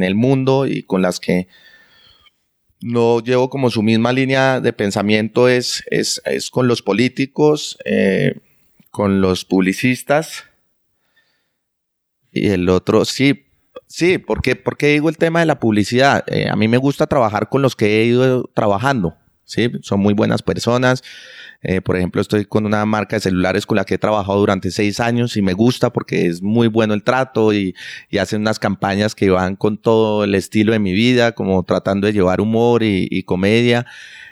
[0.03, 1.49] el mundo y con las que
[2.83, 8.35] no llevo como su misma línea de pensamiento es, es, con los políticos, eh,
[8.91, 10.43] con los publicistas.
[12.31, 13.45] Y el otro, sí,
[13.87, 16.25] sí, ¿por qué, digo el tema de la publicidad?
[16.27, 19.15] Eh, a mí me gusta trabajar con los que he ido trabajando,
[19.45, 19.71] ¿sí?
[19.81, 21.03] Son muy buenas personas.
[21.63, 24.69] Eh, por ejemplo, estoy con una marca de celulares con la que he trabajado durante
[24.69, 27.73] seis años y me gusta porque es muy bueno el trato y,
[28.19, 32.13] hacen unas campañas que van con todo el estilo de mi vida, como tratando de
[32.13, 33.85] llevar humor y, comedia.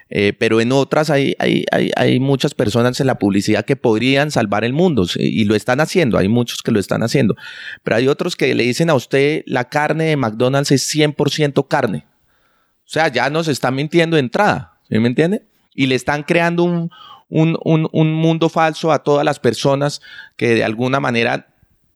[0.10, 4.30] Eh, pero en otras hay, hay, hay, hay, muchas personas en la publicidad que podrían
[4.30, 7.38] salvar el mundo y lo están haciendo, hay muchos que lo están haciendo,
[7.82, 12.06] pero hay otros que le dicen a usted la carne de McDonald's es 100% carne.
[12.86, 15.44] O sea, ya nos están mintiendo de entrada, ¿sí me entiende?
[15.74, 16.92] Y le están creando un,
[17.32, 20.02] un, un, un mundo falso a todas las personas
[20.36, 21.48] que de alguna manera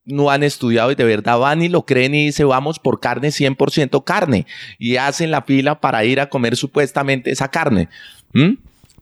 [0.06, 3.30] no han estudiado y de verdad van y lo creen y dicen vamos por carne
[3.30, 4.45] 100% carne
[4.80, 7.89] y hacen la fila para ir a comer supuestamente esa carne.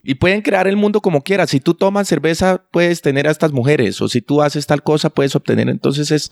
[0.04, 1.52] Y pueden crear el mundo como quieras.
[1.52, 5.10] Si tú tomas cerveza puedes tener a estas mujeres o si tú haces tal cosa
[5.12, 5.70] puedes obtener.
[5.70, 6.32] Entonces es,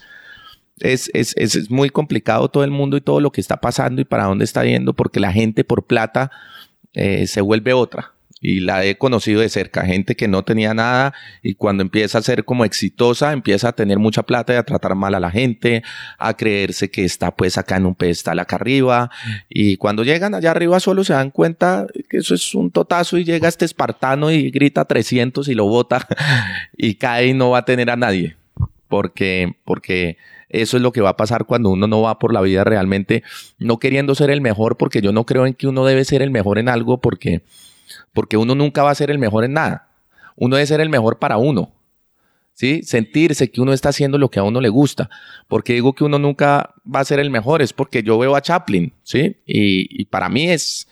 [0.80, 4.06] es, es, es muy complicado todo el mundo y todo lo que está pasando y
[4.06, 6.32] para dónde está yendo porque la gente por plata
[6.94, 11.14] eh, se vuelve otra y la he conocido de cerca, gente que no tenía nada
[11.44, 14.96] y cuando empieza a ser como exitosa, empieza a tener mucha plata y a tratar
[14.96, 15.84] mal a la gente,
[16.18, 19.12] a creerse que está pues acá en un pedestal acá arriba
[19.48, 23.24] y cuando llegan allá arriba solo se dan cuenta que eso es un totazo y
[23.24, 26.08] llega este espartano y grita 300 y lo bota
[26.76, 28.36] y cae y no va a tener a nadie
[28.88, 30.18] porque porque
[30.50, 33.24] eso es lo que va a pasar cuando uno no va por la vida realmente
[33.60, 36.32] no queriendo ser el mejor porque yo no creo en que uno debe ser el
[36.32, 37.44] mejor en algo porque
[38.14, 39.88] porque uno nunca va a ser el mejor en nada.
[40.36, 41.74] Uno debe ser el mejor para uno.
[42.54, 42.84] ¿Sí?
[42.84, 45.10] Sentirse que uno está haciendo lo que a uno le gusta.
[45.48, 48.42] Porque digo que uno nunca va a ser el mejor, es porque yo veo a
[48.42, 49.38] Chaplin, ¿sí?
[49.46, 50.88] Y, para mí es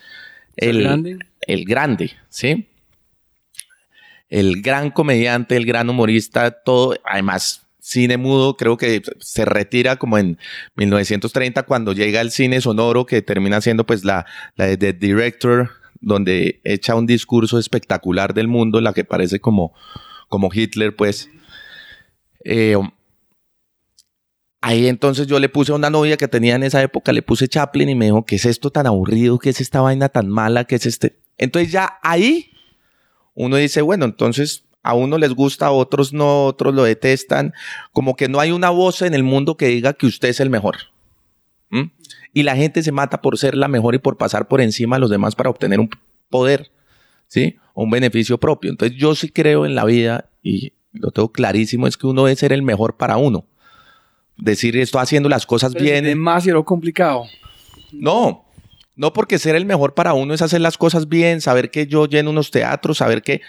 [0.56, 1.20] el, grande?
[1.42, 2.68] el grande, ¿sí?
[4.30, 10.18] El gran comediante, el gran humorista, todo, además, cine mudo, creo que se retira como
[10.18, 10.38] en
[10.76, 15.72] 1930 cuando llega el cine sonoro que termina siendo pues la, la de The Director
[16.02, 19.74] donde echa un discurso espectacular del mundo, la que parece como,
[20.28, 21.30] como Hitler, pues.
[22.46, 22.78] Eh,
[24.62, 27.48] ahí entonces yo le puse a una novia que tenía en esa época, le puse
[27.48, 29.40] Chaplin y me dijo, ¿qué es esto tan aburrido?
[29.40, 30.66] ¿Qué es esta vaina tan mala?
[30.66, 31.20] ¿Qué es este?
[31.38, 32.52] Entonces ya ahí
[33.34, 37.54] uno dice, bueno, entonces a uno les gusta, a otros no, otros lo detestan,
[37.92, 40.50] como que no hay una voz en el mundo que diga que usted es el
[40.50, 40.78] mejor.
[42.34, 45.02] Y la gente se mata por ser la mejor y por pasar por encima de
[45.02, 45.90] los demás para obtener un
[46.30, 46.72] poder,
[47.28, 47.58] ¿sí?
[47.74, 48.70] O un beneficio propio.
[48.72, 52.36] Entonces yo sí creo en la vida y lo tengo clarísimo, es que uno debe
[52.36, 53.46] ser el mejor para uno.
[54.38, 56.06] Decir esto haciendo las cosas bien.
[56.06, 57.26] Es demasiado complicado.
[57.92, 58.46] No,
[58.96, 62.06] no porque ser el mejor para uno es hacer las cosas bien, saber que yo
[62.06, 63.42] lleno unos teatros, saber que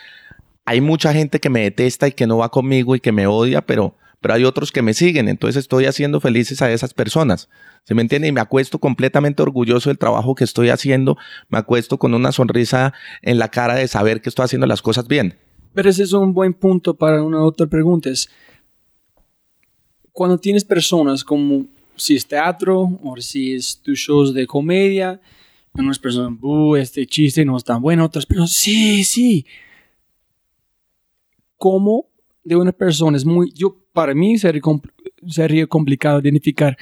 [0.64, 3.60] hay mucha gente que me detesta y que no va conmigo y que me odia,
[3.60, 7.48] pero pero hay otros que me siguen, entonces estoy haciendo felices a esas personas.
[7.84, 8.28] ¿Se me entiende?
[8.28, 11.16] Y me acuesto completamente orgulloso del trabajo que estoy haciendo,
[11.48, 15.08] me acuesto con una sonrisa en la cara de saber que estoy haciendo las cosas
[15.08, 15.38] bien.
[15.72, 18.10] Pero ese es un buen punto para una otra pregunta.
[18.10, 18.28] Es,
[20.12, 25.20] cuando tienes personas como si es teatro o si es tus shows de comedia,
[25.72, 26.38] unas personas,
[26.78, 29.46] este chiste no es tan bueno, otras personas, sí, sí.
[31.56, 32.06] ¿Cómo
[32.42, 34.62] de una persona es muy, yo, para mí sería,
[35.26, 36.76] sería complicado identificar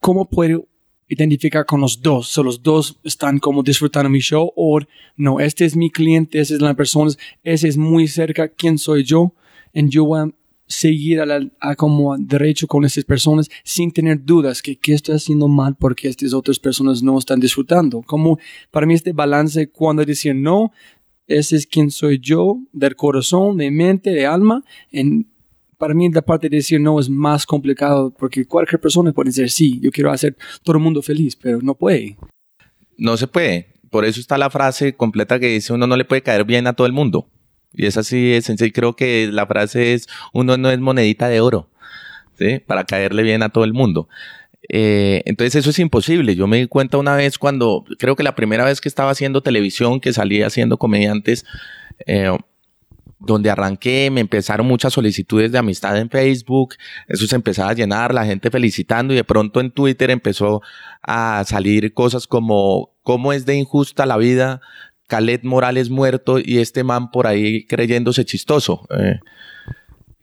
[0.00, 0.66] cómo puedo
[1.08, 2.28] identificar con los dos.
[2.28, 4.80] So, los dos están como disfrutando mi show o
[5.16, 7.12] no, este es mi cliente, esa es la persona,
[7.42, 9.32] ese es muy cerca, quién soy yo,
[9.72, 10.30] y yo voy a
[10.68, 15.76] seguir a, como derecho con esas personas sin tener dudas que qué estoy haciendo mal
[15.76, 18.02] porque estas otras personas no están disfrutando.
[18.02, 18.38] Como
[18.72, 20.72] para mí este balance cuando decir no,
[21.28, 24.64] ese es quien soy yo, del corazón, de mente, de alma.
[24.90, 25.28] En,
[25.78, 29.50] para mí la parte de decir no es más complicado porque cualquier persona puede decir
[29.50, 32.16] sí, yo quiero hacer todo el mundo feliz, pero no puede.
[32.96, 33.74] No se puede.
[33.90, 36.72] Por eso está la frase completa que dice uno no le puede caer bien a
[36.72, 37.28] todo el mundo.
[37.72, 38.72] Y es así es sencillo.
[38.74, 41.68] Creo que la frase es uno no es monedita de oro,
[42.38, 42.58] ¿sí?
[42.60, 44.08] Para caerle bien a todo el mundo.
[44.68, 46.34] Eh, entonces eso es imposible.
[46.34, 49.42] Yo me di cuenta una vez cuando, creo que la primera vez que estaba haciendo
[49.42, 51.44] televisión, que salí haciendo comediantes,
[52.06, 52.36] eh,
[53.18, 56.74] donde arranqué, me empezaron muchas solicitudes de amistad en Facebook,
[57.08, 60.62] eso se empezaba a llenar, la gente felicitando y de pronto en Twitter empezó
[61.02, 64.60] a salir cosas como cómo es de injusta la vida,
[65.06, 68.86] Calet Morales muerto y este man por ahí creyéndose chistoso.
[68.90, 69.20] Eh.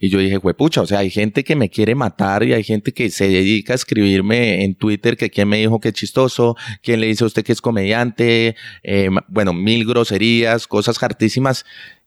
[0.03, 2.91] Y yo dije, pucha, o sea, hay gente que me quiere matar y hay gente
[2.91, 6.99] que se dedica a escribirme en Twitter que quién me dijo que es chistoso, quién
[6.99, 11.63] le dice a usted que es comediante, eh, bueno, mil groserías, cosas hartísimas.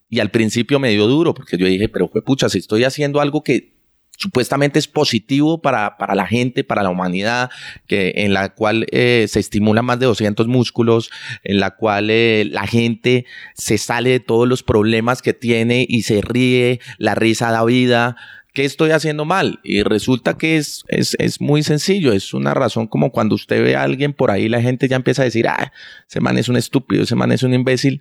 [0.08, 3.42] Y al principio me dio duro porque yo dije, pero pucha, si estoy haciendo algo
[3.42, 3.76] que
[4.16, 7.50] supuestamente es positivo para, para, la gente, para la humanidad,
[7.86, 11.10] que, en la cual eh, se estimula más de 200 músculos,
[11.44, 16.02] en la cual eh, la gente se sale de todos los problemas que tiene y
[16.02, 18.16] se ríe, la risa da vida.
[18.54, 19.60] ¿Qué estoy haciendo mal?
[19.62, 23.76] Y resulta que es, es, es muy sencillo, es una razón como cuando usted ve
[23.76, 25.72] a alguien por ahí, la gente ya empieza a decir, ah,
[26.08, 28.00] ese man es un estúpido, ese man es un imbécil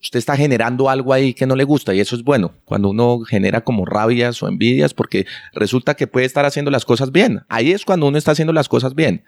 [0.00, 3.20] usted está generando algo ahí que no le gusta y eso es bueno, cuando uno
[3.20, 7.44] genera como rabias o envidias porque resulta que puede estar haciendo las cosas bien.
[7.48, 9.24] Ahí es cuando uno está haciendo las cosas bien.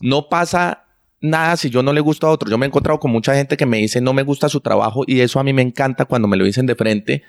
[0.00, 0.84] No pasa
[1.20, 2.50] nada si yo no le gusto a otro.
[2.50, 5.04] Yo me he encontrado con mucha gente que me dice no me gusta su trabajo
[5.06, 7.22] y eso a mí me encanta cuando me lo dicen de frente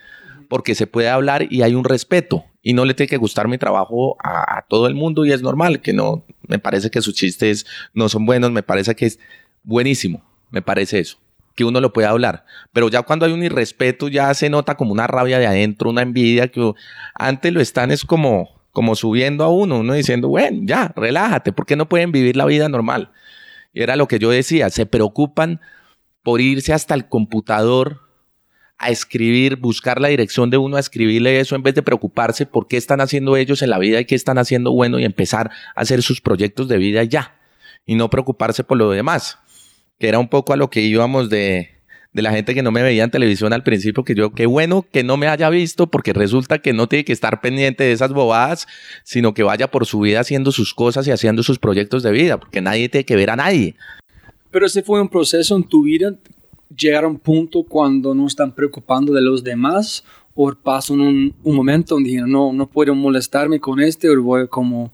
[0.48, 3.58] porque se puede hablar y hay un respeto y no le tiene que gustar mi
[3.58, 7.14] trabajo a, a todo el mundo y es normal que no, me parece que sus
[7.14, 9.20] chistes no son buenos, me parece que es
[9.64, 11.20] buenísimo, me parece eso
[11.56, 12.46] que uno lo puede hablar.
[12.72, 16.02] Pero ya cuando hay un irrespeto, ya se nota como una rabia de adentro, una
[16.02, 16.74] envidia que
[17.16, 21.76] antes lo están es como, como subiendo a uno, uno diciendo, bueno, ya, relájate, porque
[21.76, 23.12] no pueden vivir la vida normal?
[23.74, 25.60] Y era lo que yo decía, se preocupan
[26.24, 28.02] por irse hasta el computador
[28.78, 32.68] a escribir, buscar la dirección de uno a escribirle eso en vez de preocuparse por
[32.68, 35.82] qué están haciendo ellos en la vida y qué están haciendo bueno y empezar a
[35.82, 37.36] hacer sus proyectos de vida ya
[37.86, 39.38] y no preocuparse por lo demás
[40.00, 41.70] que era un poco a lo que íbamos de,
[42.14, 44.86] de la gente que no me veía en televisión al principio, que yo, qué bueno
[44.92, 48.14] que no me haya visto, porque resulta que no tiene que estar pendiente de esas
[48.14, 48.68] bobadas,
[49.04, 52.40] sino que vaya por su vida haciendo sus cosas y haciendo sus proyectos de vida,
[52.40, 53.76] porque nadie tiene que ver a nadie.
[54.52, 56.16] Pero ese fue un proceso en tu vida,
[56.76, 61.56] llegar a un punto cuando no están preocupando de los demás, o pasan un, un
[61.56, 64.94] momento donde no, no puedo molestarme con este, o voy como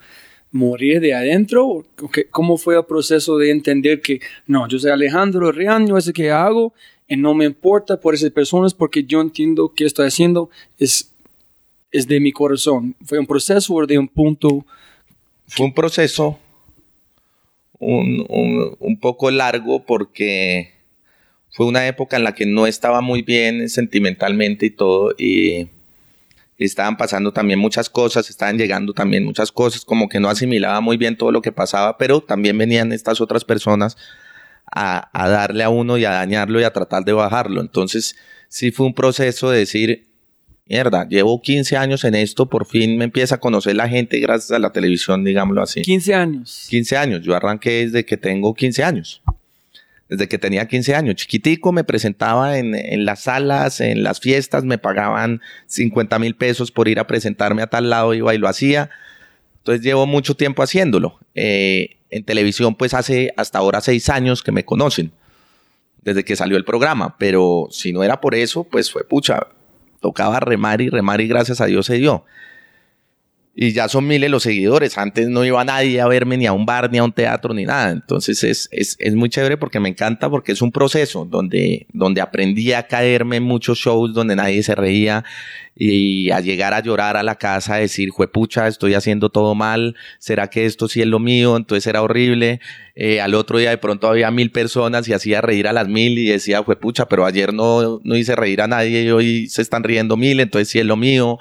[0.56, 1.86] morir de adentro?
[2.32, 6.74] ¿Cómo fue el proceso de entender que no, yo soy Alejandro Reaño, ese que hago,
[7.08, 11.12] y no me importa por esas personas porque yo entiendo que estoy haciendo es,
[11.92, 12.96] es de mi corazón?
[13.04, 14.66] ¿Fue un proceso o de un punto?
[15.48, 16.40] Fue un proceso
[17.78, 20.72] un, un, un poco largo porque
[21.52, 25.68] fue una época en la que no estaba muy bien sentimentalmente y todo y
[26.58, 30.98] estaban pasando también muchas cosas, estaban llegando también muchas cosas, como que no asimilaba muy
[30.98, 33.98] bien todo lo que pasaba, pero también venían estas otras personas
[34.72, 37.62] a, darle a uno y a dañarlo y a tratar de bajarlo.
[37.62, 38.16] Entonces,
[38.48, 40.08] sí fue un proceso de decir,
[40.66, 44.52] mierda, llevo 15 años en esto, por fin me empieza a conocer la gente gracias
[44.52, 45.82] a la televisión, digámoslo así.
[45.82, 46.68] 15 años.
[46.70, 49.22] 15 años, yo arranqué desde que tengo 15 años
[50.10, 51.16] desde que tenía 15 años.
[51.16, 56.88] Chiquitico me presentaba en, las salas, en las fiestas, me pagaban 50 mil pesos por
[56.88, 58.90] ir a presentarme a tal lado, iba y lo hacía.
[59.58, 61.20] Entonces llevo mucho tiempo haciéndolo.
[61.34, 65.12] Eh, en televisión, pues hace hasta ahora seis años que me conocen,
[66.02, 67.18] desde que salió el programa.
[67.18, 69.48] Pero si no era por eso, pues fue pucha.
[70.02, 72.26] tocaba remar y remar y gracias a Dios se dio.
[73.58, 74.98] Y ya son miles los seguidores.
[74.98, 77.64] Antes no iba nadie a verme ni a un bar, ni a un teatro, ni
[77.64, 77.92] nada.
[77.92, 82.20] Entonces es, es, es muy chévere porque me encanta porque es un proceso donde, donde
[82.20, 85.24] aprendí a caerme en muchos shows donde nadie se reía
[85.78, 89.96] y a llegar a llorar a la casa, a decir, juepucha, estoy haciendo todo mal,
[90.20, 91.58] ¿será que esto sí es lo mío?
[91.58, 92.62] Entonces era horrible.
[92.96, 96.18] Eh, al otro día de pronto había mil personas y hacía reír a las mil
[96.18, 99.84] y decía, juepucha, pero ayer no, no hice reír a nadie y hoy se están
[99.84, 101.40] riendo mil, entonces sí es lo mío.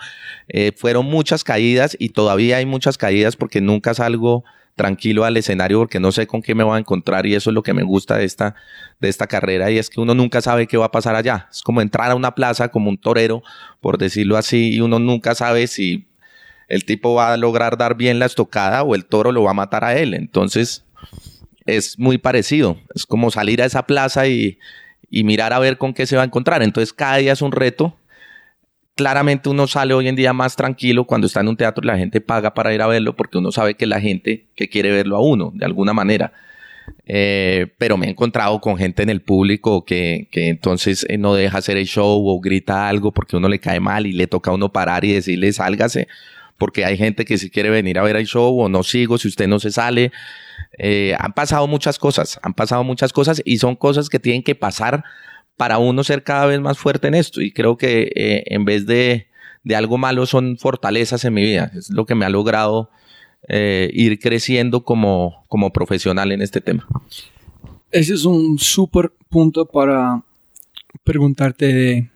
[0.49, 4.45] Eh, fueron muchas caídas y todavía hay muchas caídas porque nunca salgo
[4.75, 7.55] tranquilo al escenario porque no sé con qué me voy a encontrar y eso es
[7.55, 8.57] lo que me gusta de esta,
[9.01, 11.49] de esta carrera y es que uno nunca sabe qué va a pasar allá.
[11.51, 13.43] Es como entrar a una plaza como un torero,
[13.81, 16.07] por decirlo así, y uno nunca sabe si
[16.69, 19.55] el tipo va a lograr dar bien la estocada o el toro lo va a
[19.55, 20.13] matar a él.
[20.13, 20.85] Entonces
[21.65, 22.77] es muy parecido.
[22.95, 24.59] Es como salir a esa plaza y,
[25.09, 26.63] y mirar a ver con qué se va a encontrar.
[26.63, 27.97] Entonces cada día es un reto
[28.95, 31.99] claramente uno sale hoy en día más tranquilo cuando está en un teatro y la
[31.99, 35.17] gente paga para ir a verlo porque uno sabe que la gente que quiere verlo
[35.17, 36.33] a uno, de alguna manera.
[37.07, 41.35] Eh, pero me he encontrado con gente en el público que, que entonces eh, no
[41.35, 44.51] deja hacer el show o grita algo porque uno le cae mal y le toca
[44.51, 46.09] a uno parar y decirle sálgase
[46.59, 49.29] porque hay gente que si quiere venir a ver el show o no sigo si
[49.29, 50.13] usted no se sale.
[50.79, 54.55] Eh, han pasado muchas cosas, han pasado muchas cosas y son cosas que tienen que
[54.55, 55.05] pasar
[55.57, 57.41] para uno ser cada vez más fuerte en esto.
[57.41, 59.29] Y creo que eh, en vez de,
[59.63, 61.71] de, algo malo son fortalezas en mi vida.
[61.75, 62.91] Es lo que me ha logrado
[63.49, 66.87] eh, ir creciendo como, como profesional en este tema.
[67.91, 70.23] Ese es un súper punto para
[71.05, 72.11] preguntarte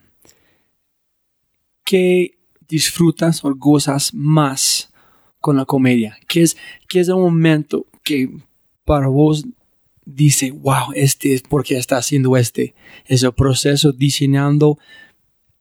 [1.85, 4.93] qué disfrutas o gozas más
[5.41, 6.19] con la comedia.
[6.27, 6.57] ¿Qué es,
[6.89, 8.31] qué es el momento que
[8.85, 9.45] para vos
[10.15, 12.75] dice, wow, este es porque está haciendo este.
[13.07, 14.79] Es el proceso diseñando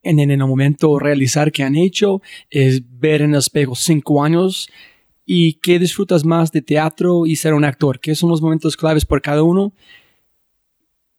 [0.04, 4.70] en, en el momento realizar que han hecho, es ver en el espejo cinco años
[5.26, 8.00] y qué disfrutas más de teatro y ser un actor.
[8.00, 9.74] ¿Qué son los momentos claves por cada uno?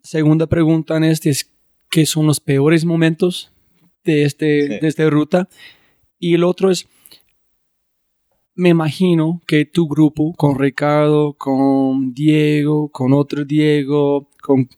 [0.02, 1.52] Segunda pregunta en este es,
[1.90, 3.52] ¿qué son los peores momentos
[4.04, 5.50] de, este, de esta ruta?
[6.18, 6.88] Y el otro es,
[8.58, 14.68] me imagino que tu grupo, con Ricardo, con Diego, con otro Diego, con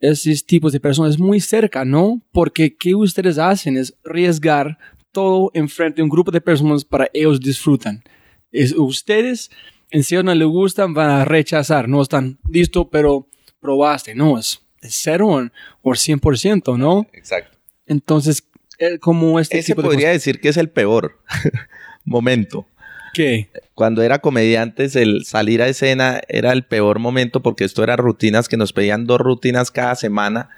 [0.00, 2.20] esos tipos de personas, es muy cerca, ¿no?
[2.32, 3.76] Porque ¿qué ustedes hacen?
[3.76, 4.78] Es arriesgar
[5.12, 8.02] todo enfrente de un grupo de personas para ellos disfrutan.
[8.50, 9.52] Es, ustedes,
[9.92, 13.28] en si no les gustan, van a rechazar, no están listos, pero
[13.60, 15.48] probaste, no, es, cero
[15.82, 17.06] o 100%, ¿no?
[17.12, 17.56] Exacto.
[17.86, 18.42] Entonces,
[18.78, 21.20] eh, como este Ese podría decir que es el peor
[22.04, 22.66] momento.
[23.12, 23.50] ¿Qué?
[23.74, 28.48] Cuando era comediantes, el salir a escena era el peor momento porque esto era rutinas
[28.48, 30.50] que nos pedían dos rutinas cada semana.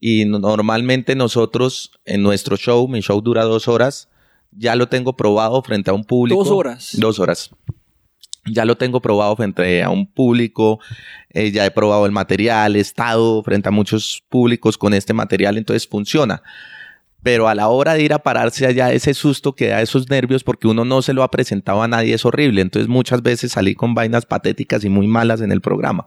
[0.00, 4.08] Y normalmente nosotros en nuestro show, mi show dura dos horas,
[4.52, 6.42] ya lo tengo probado frente a un público.
[6.42, 6.90] ¿Dos horas?
[6.98, 7.50] Dos horas.
[8.44, 10.78] Ya lo tengo probado frente a un público,
[11.30, 15.58] eh, ya he probado el material, he estado frente a muchos públicos con este material,
[15.58, 16.42] entonces funciona
[17.26, 20.44] pero a la hora de ir a pararse allá, ese susto que da esos nervios
[20.44, 22.60] porque uno no se lo ha presentado a nadie es horrible.
[22.60, 26.06] Entonces muchas veces salí con vainas patéticas y muy malas en el programa.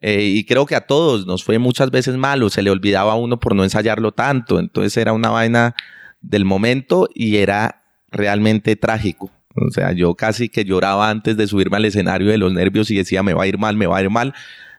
[0.00, 3.16] Eh, y creo que a todos nos fue muchas veces malo, se le olvidaba a
[3.16, 4.58] uno por no ensayarlo tanto.
[4.58, 5.74] Entonces era una vaina
[6.22, 9.30] del momento y era realmente trágico.
[9.54, 12.96] O sea, yo casi que lloraba antes de subirme al escenario de los nervios y
[12.96, 14.32] decía, me va a ir mal, me va a ir mal.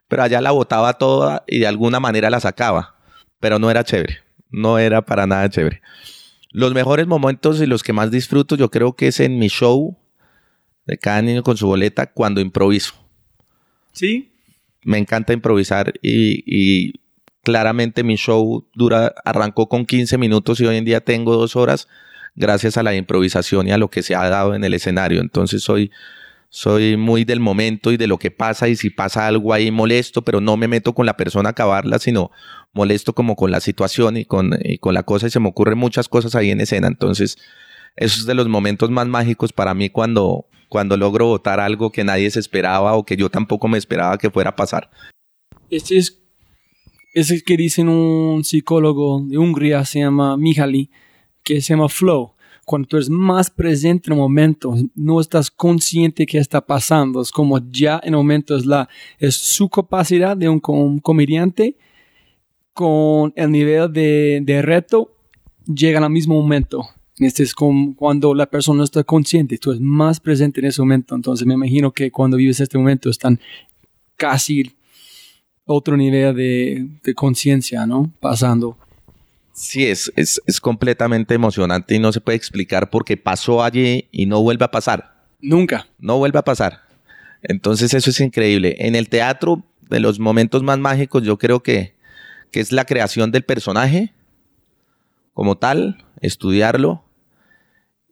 [0.08, 2.96] Pero allá la botaba toda y de alguna manera la sacaba.
[3.40, 5.82] Pero no era chévere no era para nada chévere.
[6.52, 9.98] Los mejores momentos y los que más disfruto yo creo que es en mi show
[10.86, 12.94] de cada niño con su boleta cuando improviso.
[13.94, 14.34] ¿Sí?
[14.84, 16.94] Me encanta improvisar y,
[17.44, 21.88] claramente mi show dura, arrancó con 15 minutos y hoy en día tengo dos horas
[22.36, 25.22] gracias a la improvisación y a lo que se ha dado en el escenario.
[25.22, 25.92] Entonces soy,
[26.54, 30.22] soy muy del momento y de lo que pasa y si pasa algo ahí molesto,
[30.22, 32.30] pero no me meto con la persona a acabarla, sino
[32.74, 36.10] molesto como con la situación y con, con la cosa y se me ocurren muchas
[36.10, 36.90] cosas ahí en escena.
[36.90, 37.38] Entonces,
[37.96, 42.04] eso es de los momentos más mágicos para mí cuando, cuando logro votar algo que
[42.04, 44.92] nadie se esperaba o que yo tampoco me esperaba que fuera a pasar.
[45.70, 46.22] Este es,
[47.14, 50.92] ese que dicen un psicólogo de Hungría, se llama Mihaly,
[51.44, 52.34] que se llama flow.
[52.72, 57.22] Cuando tú eres más presente en el momento, no estás consciente que está pasando.
[57.22, 58.88] Es como ya en el momento es, la,
[59.20, 61.76] es su capacidad de un comediante
[62.72, 65.12] con el nivel de, reto
[65.66, 66.86] llegan al mismo momento.
[67.18, 71.14] Este es como cuando la persona está consciente, tú eres más presente en ese momento.
[71.14, 73.38] Entonces me imagino que cuando vives este momento están
[74.16, 74.72] casi
[75.66, 76.34] otro nivel
[77.04, 78.14] de, conciencia, ¿no?
[78.22, 78.78] Pasando.
[79.54, 84.26] Sí, es, es, es completamente emocionante y no se puede explicar porque pasó allí y
[84.26, 85.16] no vuelve a pasar.
[85.42, 85.88] Nunca.
[86.00, 86.82] No vuelve a pasar.
[87.44, 88.76] Entonces eso es increíble.
[88.80, 91.96] En el teatro, de los momentos más mágicos, yo creo que,
[92.52, 94.14] que es la creación del personaje
[95.34, 97.04] como tal, estudiarlo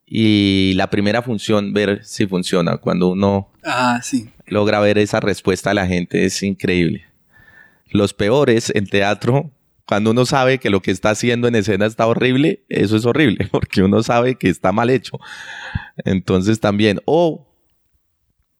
[0.06, 2.78] y la primera función, ver si funciona.
[2.78, 4.30] Cuando uno Ah, sí.
[4.48, 7.06] logra ver esa respuesta de la gente es increíble.
[7.92, 9.52] Los peores en teatro,
[9.90, 13.48] cuando uno sabe que lo que está haciendo en escena está horrible, eso es horrible,
[13.52, 15.18] porque uno sabe que está mal hecho.
[16.06, 17.52] Entonces también, o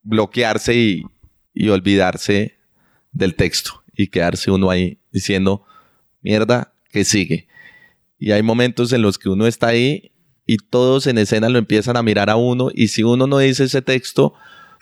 [0.02, 1.04] bloquearse y,
[1.54, 2.58] y olvidarse
[3.12, 5.64] del texto y quedarse uno ahí diciendo,
[6.24, 7.48] mierda, que sigue.
[8.18, 10.12] Y hay momentos en los que uno está ahí
[10.48, 13.66] y todos en escena lo empiezan a mirar a uno y si uno no dice
[13.66, 14.34] ese texto,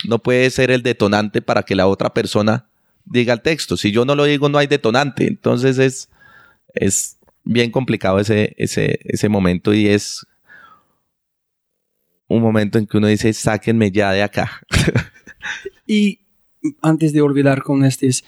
[0.08, 2.70] no puede ser el detonante para que la otra persona
[3.04, 3.76] diga el texto.
[3.76, 5.28] Si yo no lo digo, no hay detonante.
[5.28, 6.10] Entonces es,
[6.82, 10.26] es bien complicado ese, ese, ese momento y es
[12.28, 14.62] un momento en que uno dice, sáquenme ya de acá.
[15.90, 16.20] Y
[16.82, 18.26] antes de olvidar con este, es,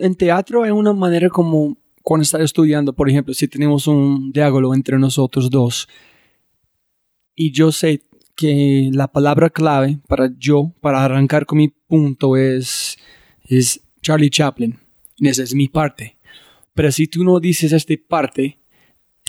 [0.00, 4.74] en teatro hay una manera como cuando estás estudiando, por ejemplo, si tenemos un diálogo
[4.74, 5.88] entre nosotros dos,
[7.34, 8.02] y yo sé
[8.36, 12.96] que la palabra clave para yo, para arrancar con mi punto es,
[13.48, 14.78] es Charlie Chaplin.
[15.18, 16.16] Esa es mi parte.
[16.74, 18.58] Pero si tú no dices esta parte,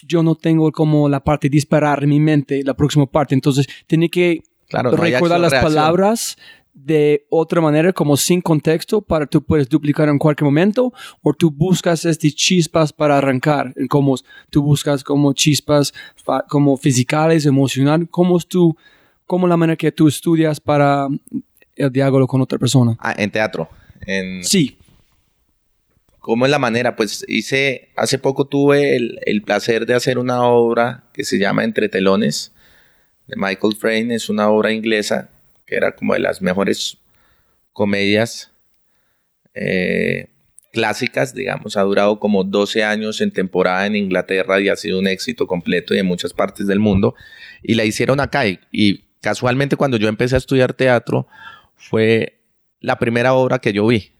[0.07, 3.33] yo no tengo como la parte disparar en mi mente, la próxima parte.
[3.35, 5.73] Entonces, tiene que Claro, recordar las reacción.
[5.73, 6.37] palabras
[6.73, 10.91] de otra manera, como sin contexto, para tú puedes duplicar en cualquier momento,
[11.21, 14.15] o tú buscas este chispas para arrancar, como
[14.49, 15.93] tú buscas como chispas
[16.49, 18.75] como fisicales, emocional, como es tu,
[19.25, 21.07] como la manera que tú estudias para
[21.77, 22.97] el diálogo con otra persona.
[22.99, 23.69] Ah, en teatro.
[24.05, 24.77] En, Sí,
[26.25, 26.95] ¿Cómo es la manera?
[26.95, 31.87] Pues hice, hace poco tuve el, placer de hacer una obra que se llama Entre
[31.87, 32.51] Telones,
[33.27, 34.09] de Michael Frayn.
[34.09, 35.29] Es una obra inglesa
[35.67, 36.97] que era como de las mejores
[37.73, 38.51] comedias
[39.53, 40.29] eh,
[40.73, 41.77] clásicas, digamos.
[41.77, 45.93] Ha durado como 12 años en temporada en Inglaterra y ha sido un éxito completo
[45.93, 47.13] y en muchas partes del mundo.
[47.61, 48.47] Y la hicieron acá.
[48.47, 51.27] Y, y casualmente cuando yo empecé a estudiar teatro
[51.75, 52.41] fue
[52.79, 54.11] la primera obra que yo vi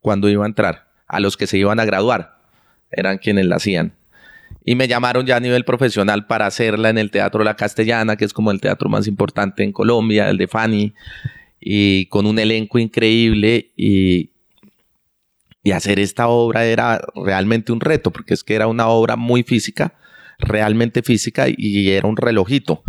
[0.00, 2.38] cuando iba a entrar, a los que se iban a graduar,
[2.90, 3.94] eran quienes la hacían.
[4.64, 8.24] Y me llamaron ya a nivel profesional para hacerla en el Teatro La Castellana, que
[8.24, 10.92] es como el teatro más importante en Colombia, el de Fanny,
[11.60, 13.70] y con un elenco increíble.
[13.76, 14.30] Y,
[15.62, 19.44] y hacer esta obra era realmente un reto, porque es que era una obra muy
[19.44, 19.94] física,
[20.38, 22.82] realmente física, y era un relojito.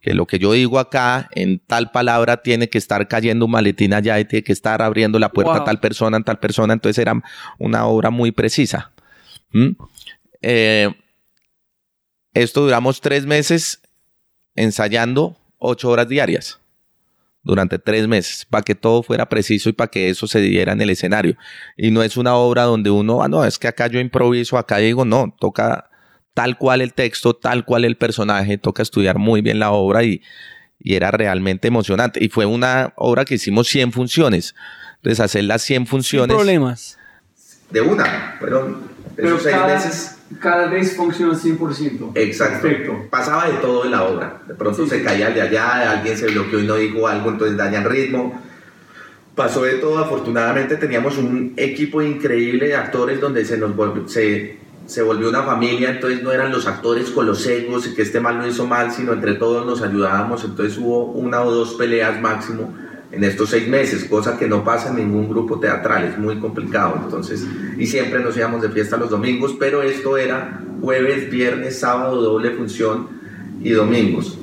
[0.00, 3.94] Que lo que yo digo acá, en tal palabra, tiene que estar cayendo un maletín
[3.94, 5.62] allá y tiene que estar abriendo la puerta Wow.
[5.62, 6.72] a tal persona, a tal persona.
[6.72, 7.22] Entonces era
[7.58, 8.92] una obra muy precisa.
[9.52, 9.70] ¿Mm?
[10.40, 10.90] Eh,
[12.34, 13.80] esto duramos tres meses
[14.54, 16.58] ensayando ocho horas diarias
[17.44, 20.80] durante tres meses para que todo fuera preciso y para que eso se diera en
[20.80, 21.36] el escenario.
[21.76, 24.78] Y no es una obra donde uno, ah, no, es que acá yo improviso, acá
[24.78, 25.90] digo, no, toca
[26.34, 30.22] tal cual el texto, tal cual el personaje, toca estudiar muy bien la obra y,
[30.78, 32.22] y era realmente emocionante.
[32.24, 34.54] Y fue una obra que hicimos 100 funciones.
[34.96, 36.36] Entonces, hacer las 100 sin funciones...
[36.36, 36.98] problemas.
[37.70, 38.82] De una, fueron
[39.16, 40.18] esos seis meses...
[40.38, 42.12] cada vez funciona 100%.
[42.14, 43.06] Exacto.
[43.10, 44.42] Pasaba de todo en la obra.
[44.46, 45.04] De pronto Sí, se sí.
[45.04, 48.40] caía el de allá, alguien se bloqueó y no dijo algo, entonces dañan ritmo.
[49.34, 49.98] Pasó de todo.
[49.98, 55.42] Afortunadamente teníamos un equipo increíble de actores donde se nos volvió, se, se volvió una
[55.42, 55.90] familia.
[55.90, 58.92] Entonces no eran los actores con los egos y que este mal lo hizo mal,
[58.92, 60.44] sino entre todos nos ayudábamos.
[60.44, 62.74] Entonces hubo una o dos peleas máximo
[63.12, 66.98] en estos seis meses, cosa que no pasa en ningún grupo teatral, es muy complicado.
[67.04, 72.22] Entonces, y siempre nos íbamos de fiesta los domingos, pero esto era jueves, viernes, sábado,
[72.22, 73.08] doble función
[73.62, 74.38] y domingos.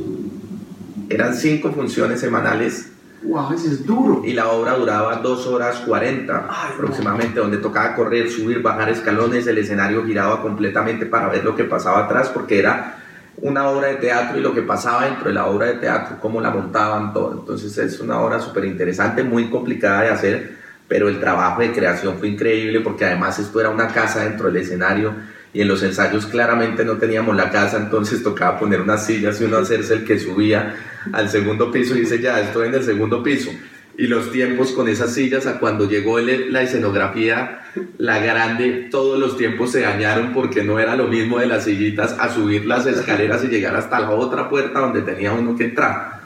[1.09, 2.91] Eran cinco funciones semanales
[3.21, 4.21] Wow, eso es duro.
[4.23, 9.45] y la obra duraba dos horas 40 Ay, aproximadamente, donde tocaba correr, subir, bajar escalones,
[9.47, 12.95] el escenario giraba completamente para ver lo que pasaba atrás, porque era
[13.41, 16.41] una obra de teatro y lo que pasaba dentro de la obra de teatro, cómo
[16.41, 17.33] la montaban todo.
[17.39, 20.57] Entonces es una obra súper interesante, muy complicada de hacer,
[20.87, 24.57] pero el trabajo de creación fue increíble porque además esto era una casa dentro del
[24.57, 25.13] escenario
[25.53, 29.45] y en los ensayos claramente no teníamos la casa, entonces tocaba poner unas sillas y
[29.45, 30.75] uno hacerse el que subía
[31.11, 33.49] al segundo piso y dice, ya, estoy en el segundo piso.
[33.97, 37.61] Y los tiempos con esas sillas, a cuando llegó el- la escenografía,
[37.97, 42.15] la grande, todos los tiempos se dañaron porque no era lo mismo de las sillitas
[42.17, 46.19] a subir las escaleras y llegar hasta la otra puerta donde tenía uno que entrar.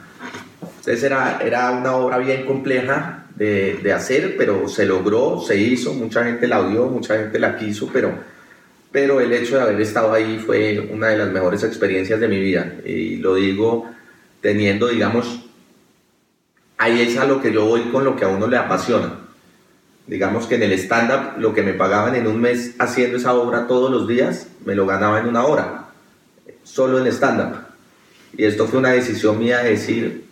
[0.61, 5.93] Entonces era, era una obra bien compleja de, de hacer, pero se logró, se hizo,
[5.93, 8.13] mucha gente la odió, mucha gente la quiso, pero
[8.94, 12.39] pero el hecho de haber estado ahí fue una de las mejores experiencias de mi
[12.39, 12.76] vida.
[12.86, 13.89] Y lo digo
[14.39, 15.41] teniendo, digamos,
[16.78, 19.20] ahí es a lo que yo voy con lo que a uno le apasiona.
[20.06, 23.68] Digamos que en el stand-up lo que me pagaban en un mes haciendo esa obra
[23.68, 25.86] todos los días, me lo ganaba en una hora,
[26.64, 27.58] solo en stand-up.
[28.38, 30.26] Y esto fue una decisión mía de decir,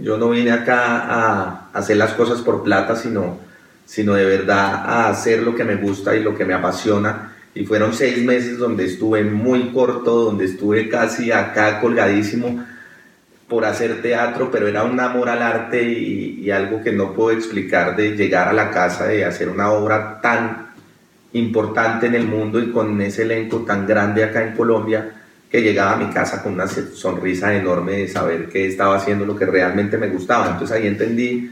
[0.00, 3.40] yo no vine acá a hacer las cosas por plata, sino,
[3.86, 7.33] sino de verdad a hacer lo que me gusta y lo que me apasiona.
[7.54, 12.64] Y fueron seis meses donde estuve muy corto, donde estuve casi acá colgadísimo
[13.48, 17.36] por hacer teatro, pero era un amor al arte y, y algo que no puedo
[17.36, 20.64] explicar de llegar a la casa, de hacer una obra tan
[21.34, 25.10] importante en el mundo y con ese elenco tan grande acá en Colombia
[25.54, 29.36] que llegaba a mi casa con una sonrisa enorme de saber que estaba haciendo lo
[29.36, 30.50] que realmente me gustaba.
[30.50, 31.48] Entonces ahí entendí,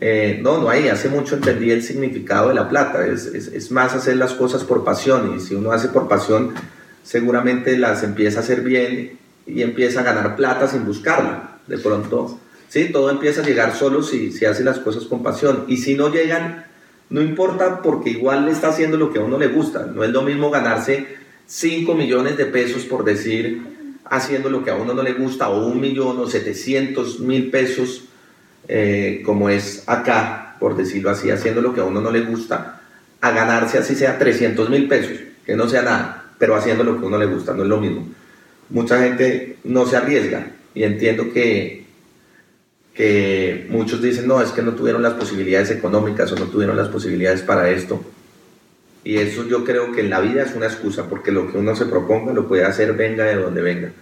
[0.00, 3.06] eh, no, no ahí, hace mucho entendí el significado de la plata.
[3.06, 6.54] Es, es, es, más hacer las cosas por pasión y si uno hace por pasión,
[7.02, 11.60] seguramente las empieza a hacer bien y empieza a ganar plata sin buscarla.
[11.66, 12.38] De pronto,
[12.68, 15.64] sí, todo empieza a llegar solo si, si hace las cosas con pasión.
[15.68, 16.66] Y si no llegan,
[17.10, 19.86] no importa porque igual le está haciendo lo que a uno le gusta.
[19.86, 21.06] No es lo mismo ganarse
[21.46, 23.74] 5 millones de pesos por decir
[24.04, 28.04] haciendo lo que a uno no le gusta o un millón o 700 mil pesos
[28.68, 32.80] eh, como es acá, por decirlo así, haciendo lo que a uno no le gusta,
[33.20, 37.04] a ganarse así sea 300 mil pesos, que no sea nada, pero haciendo lo que
[37.04, 38.08] a uno le gusta, no es lo mismo.
[38.70, 41.84] Mucha gente no se arriesga y entiendo que,
[42.94, 46.88] que muchos dicen, no, es que no tuvieron las posibilidades económicas o no tuvieron las
[46.88, 48.04] posibilidades para esto
[49.06, 51.76] y eso yo creo que en la vida es una excusa, porque lo que uno
[51.76, 53.92] se proponga lo puede hacer venga de donde venga.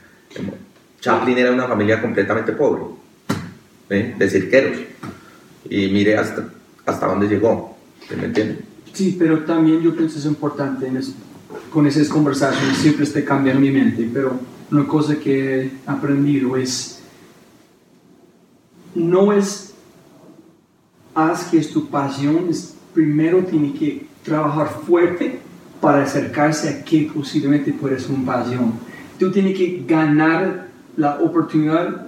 [0.99, 2.85] Chaplin era una familia completamente pobre,
[3.95, 4.15] ¿eh?
[4.19, 4.79] de cirqueros.
[5.69, 6.49] Y mire hasta,
[6.85, 7.77] hasta dónde llegó.
[8.17, 8.59] ¿Me entiende?
[8.93, 11.13] Sí, pero también yo pienso es importante en eso,
[11.71, 14.39] con esas conversaciones, siempre esté cambiando mi mente, pero
[14.71, 17.01] una cosa que he aprendido es,
[18.95, 19.75] no es,
[21.15, 25.41] haz que es tu pasión, es, primero tiene que trabajar fuerte
[25.81, 28.75] para acercarse a que posiblemente puede ser una pasión.
[29.19, 32.04] Tú tienes que ganar la oportunidad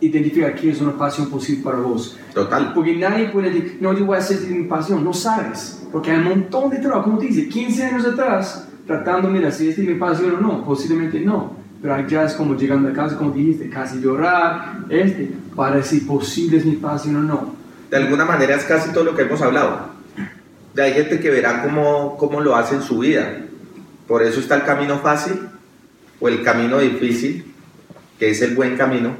[0.00, 2.18] identificar qué es una pasión posible para vos.
[2.34, 2.72] Total.
[2.74, 5.04] Porque nadie puede decir, no, yo voy a hacer mi pasión.
[5.04, 5.86] No sabes.
[5.92, 9.68] Porque hay un montón de trabajo, como te dice, 15 años atrás, tratando, mira, si
[9.68, 10.64] es mi pasión o no.
[10.64, 11.56] Posiblemente no.
[11.80, 16.58] Pero ya es como llegando a casa, como dijiste, casi llorar, este, para si posible
[16.58, 17.54] es mi pasión o no.
[17.90, 19.96] De alguna manera es casi todo lo que hemos hablado
[20.82, 23.38] hay gente que verá cómo, cómo lo hace en su vida.
[24.06, 25.48] Por eso está el camino fácil
[26.20, 27.52] o el camino difícil,
[28.18, 29.16] que es el buen camino,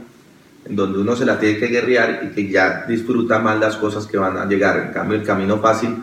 [0.69, 4.19] donde uno se la tiene que guerrear y que ya disfruta más las cosas que
[4.19, 4.79] van a llegar.
[4.79, 5.97] En cambio, el camino fácil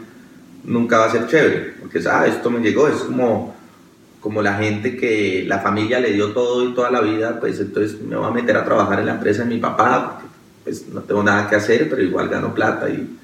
[0.63, 3.55] nunca va a ser chévere, porque ah, esto me llegó, es como,
[4.21, 7.99] como la gente que la familia le dio todo y toda la vida, pues entonces
[8.01, 10.33] me voy a meter a trabajar en la empresa de mi papá, porque
[10.63, 13.17] pues no tengo nada que hacer, pero igual gano plata y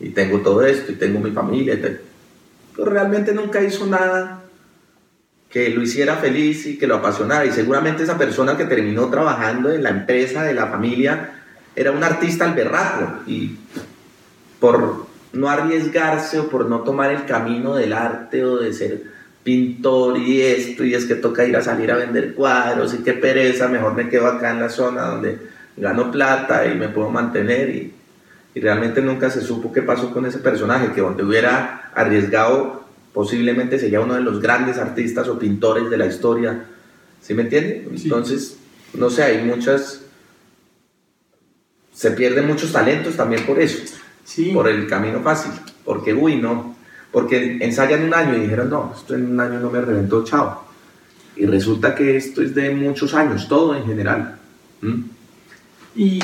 [0.00, 1.78] y tengo todo esto y tengo mi familia.
[2.76, 4.43] Pero realmente nunca hizo nada
[5.54, 7.46] que lo hiciera feliz y que lo apasionara.
[7.46, 11.42] Y seguramente esa persona que terminó trabajando en la empresa de la familia
[11.76, 13.56] era un artista al berraco y
[14.58, 19.02] por no arriesgarse o por no tomar el camino del arte o de ser
[19.44, 23.12] pintor y esto y es que toca ir a salir a vender cuadros y qué
[23.12, 25.38] pereza, mejor me quedo acá en la zona donde
[25.76, 27.94] gano plata y me puedo mantener y
[28.54, 32.83] y realmente nunca se supo qué pasó con ese personaje, que donde hubiera arriesgado
[33.14, 36.66] posiblemente sería uno de los grandes artistas o pintores de la historia,
[37.22, 37.88] ¿sí me entiende?
[37.94, 38.58] Entonces,
[38.92, 40.02] no sé, hay muchas,
[41.92, 43.78] se pierden muchos talentos también por eso,
[44.24, 44.50] sí.
[44.52, 45.52] por el camino fácil,
[45.84, 46.74] porque uy, no,
[47.12, 50.64] porque ensayan un año y dijeron, no, esto en un año no me reventó, chao.
[51.36, 54.38] Y resulta que esto es de muchos años, todo en general.
[54.80, 55.02] ¿Mm?
[55.94, 56.20] Y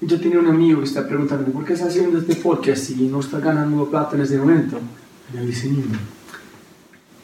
[0.00, 3.20] yo tenía un amigo que está preguntando, ¿por qué está haciendo este podcast si no
[3.20, 4.80] está ganando plata en este momento?
[5.40, 5.70] Dice,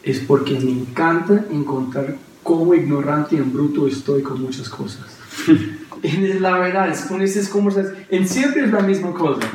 [0.02, 5.04] es porque me encanta encontrar cómo ignorante y en bruto estoy con muchas cosas.
[6.40, 9.46] la verdad, es con esas conversaciones, en siempre es la misma cosa.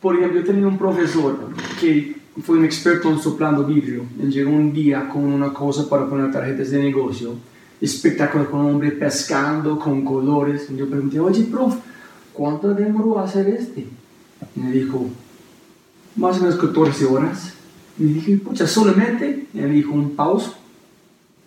[0.00, 4.04] Por ejemplo, yo tenía un profesor que fue un experto en soplando vidrio.
[4.20, 7.34] Él llegó un día con una cosa para poner tarjetas de negocio,
[7.80, 10.68] espectacular, con un hombre pescando, con colores.
[10.70, 11.78] Y yo pregunté, oye, profe,
[12.32, 13.86] ¿cuánto demoró hacer este?
[14.56, 15.06] Y me dijo,
[16.16, 17.54] más o menos 14 horas.
[17.98, 20.54] Y dije, pucha, solamente, y me dijo, un pausa.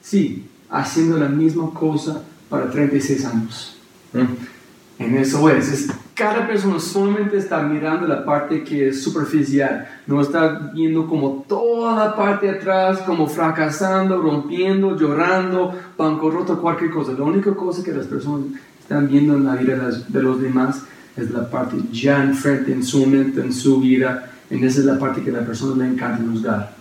[0.01, 3.77] Sí, haciendo la misma cosa para 36 años.
[4.13, 5.03] Mm.
[5.03, 10.21] En eso es, es, cada persona solamente está mirando la parte que es superficial, no
[10.21, 17.11] está viendo como toda la parte de atrás, como fracasando, rompiendo, llorando, bancarrota, cualquier cosa.
[17.11, 18.47] La única cosa que las personas
[18.79, 20.83] están viendo en la vida de, las, de los demás
[21.17, 24.99] es la parte ya enfrente en su mente, en su vida, y esa es la
[24.99, 26.75] parte que a la persona le encanta juzgar.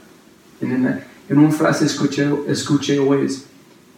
[0.60, 3.46] En, en, una frase escuché, escuché hoy es,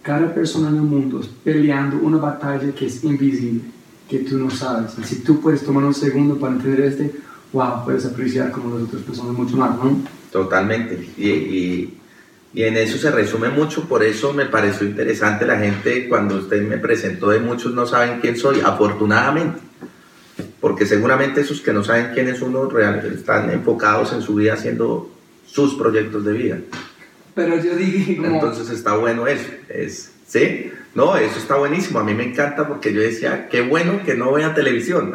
[0.02, 3.62] cada persona en el mundo es peleando una batalla que es invisible,
[4.08, 4.92] que tú no sabes.
[4.98, 7.12] Y si tú puedes tomar un segundo para entender este,
[7.52, 10.00] wow, puedes apreciar como las otras personas mucho más, ¿no?
[10.30, 11.08] Totalmente.
[11.16, 11.98] Y, y,
[12.54, 16.66] y, en eso se resume mucho, por eso me pareció interesante la gente cuando usted
[16.66, 19.65] me presentó de muchos no saben quién soy, afortunadamente.
[20.60, 24.54] Porque seguramente esos que no saben quién es uno realmente están enfocados en su vida
[24.54, 25.10] haciendo
[25.46, 26.58] sus proyectos de vida.
[27.34, 28.34] Pero yo dije como...
[28.34, 30.72] Entonces está bueno eso, es, ¿sí?
[30.94, 34.32] No, eso está buenísimo, a mí me encanta porque yo decía, qué bueno que no
[34.32, 35.12] vea televisión,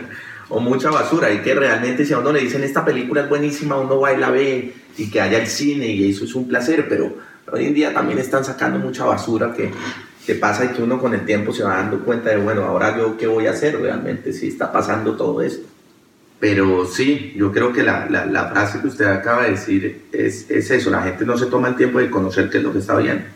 [0.50, 3.76] o mucha basura, y que realmente si a uno le dicen, esta película es buenísima,
[3.76, 6.86] uno va y la ve, y que haya el cine, y eso es un placer,
[6.86, 7.16] pero
[7.50, 9.70] hoy en día también están sacando mucha basura que,
[10.26, 12.96] que pasa y que uno con el tiempo se va dando cuenta de, bueno, ahora
[12.96, 15.66] yo qué voy a hacer realmente si está pasando todo esto.
[16.38, 20.50] Pero sí, yo creo que la, la, la, frase que usted acaba de decir es,
[20.50, 22.80] es, eso, la gente no se toma el tiempo de conocer qué es lo que
[22.80, 23.26] está bien.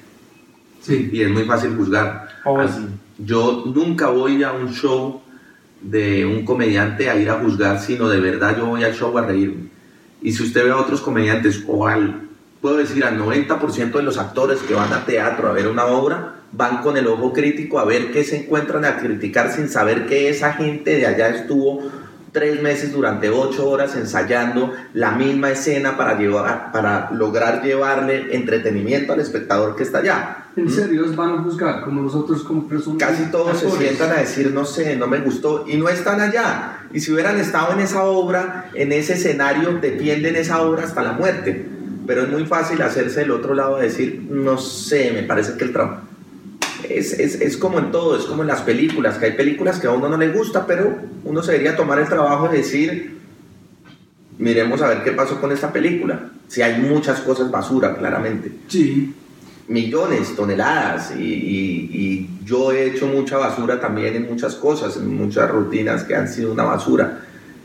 [0.81, 1.11] Sí.
[1.13, 2.29] Y es muy fácil juzgar.
[2.45, 2.85] Oh, sí.
[3.19, 5.23] Yo nunca voy a un show
[5.81, 9.23] de un comediante a ir a juzgar, sino de verdad yo voy al show a
[9.23, 9.69] reírme.
[10.21, 12.23] Y si usted ve a otros comediantes, o al,
[12.61, 16.41] puedo decir al 90% de los actores que van a teatro a ver una obra,
[16.57, 20.31] van con el ojo crítico a ver qué se encuentran a criticar sin saber que
[20.31, 21.83] esa gente de allá estuvo
[22.33, 29.15] tres meses durante ocho horas ensayando la misma escena para, llevar, para lograr llevarle entretenimiento
[29.15, 30.45] al espectador que está allá.
[30.55, 32.99] ¿En serio ellos van a juzgar como nosotros como personas?
[32.99, 36.81] Casi todos se sientan a decir, no sé, no me gustó, y no están allá.
[36.93, 41.13] Y si hubieran estado en esa obra, en ese escenario, defienden esa obra hasta la
[41.13, 41.67] muerte.
[42.07, 45.65] Pero es muy fácil hacerse el otro lado de decir, no sé, me parece que
[45.65, 46.03] el trabajo
[46.91, 49.87] es, es, es, como en todo, es como en las películas, que hay películas que
[49.87, 53.19] a uno no le gusta, pero uno se debería tomar el trabajo de decir,
[54.39, 56.31] miremos a ver qué pasó con esta película.
[56.49, 58.53] Si hay muchas cosas basura, claramente.
[58.69, 59.15] Sí.
[59.69, 65.17] Millones, toneladas, y, y, y yo he hecho mucha basura también en muchas cosas, en
[65.17, 67.23] muchas rutinas que han sido una basura.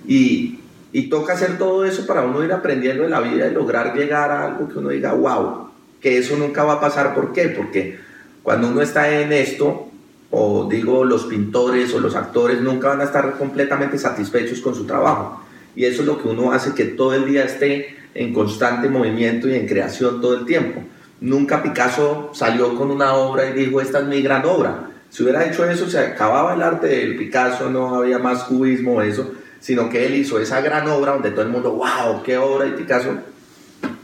[0.07, 0.59] Y,
[0.93, 4.31] y toca hacer todo eso para uno ir aprendiendo de la vida y lograr llegar
[4.31, 5.69] a algo que uno diga, wow,
[6.01, 7.13] que eso nunca va a pasar.
[7.13, 7.49] ¿Por qué?
[7.49, 7.99] Porque
[8.43, 9.89] cuando uno está en esto,
[10.31, 14.85] o digo los pintores o los actores, nunca van a estar completamente satisfechos con su
[14.85, 15.43] trabajo.
[15.75, 19.47] Y eso es lo que uno hace que todo el día esté en constante movimiento
[19.47, 20.81] y en creación todo el tiempo.
[21.19, 24.89] Nunca Picasso salió con una obra y dijo, esta es mi gran obra.
[25.09, 29.31] Si hubiera hecho eso, se acababa el arte del Picasso, no había más cubismo eso,
[29.59, 32.71] sino que él hizo esa gran obra donde todo el mundo, wow, qué obra y
[32.71, 33.09] Picasso.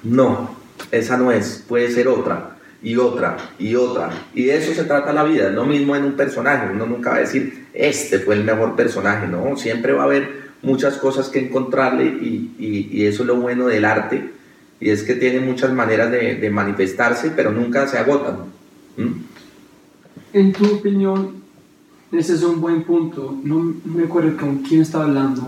[0.03, 0.55] No,
[0.91, 4.09] esa no es, puede ser otra y otra y otra.
[4.33, 5.49] Y de eso se trata la vida.
[5.49, 6.71] Lo mismo en un personaje.
[6.71, 9.27] Uno nunca va a decir, este fue el mejor personaje.
[9.27, 13.37] No, siempre va a haber muchas cosas que encontrarle y, y, y eso es lo
[13.37, 14.31] bueno del arte.
[14.79, 18.37] Y es que tiene muchas maneras de, de manifestarse, pero nunca se agotan.
[18.95, 19.11] ¿Mm?
[20.33, 21.41] En tu opinión,
[22.11, 23.37] ese es un buen punto.
[23.43, 25.47] No me acuerdo con quién estaba hablando,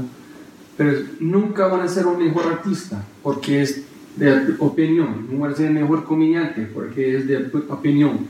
[0.78, 3.84] pero nunca van a ser un mejor artista porque es
[4.20, 8.28] de opinión, no va a ser mejor comediante porque es de opinión,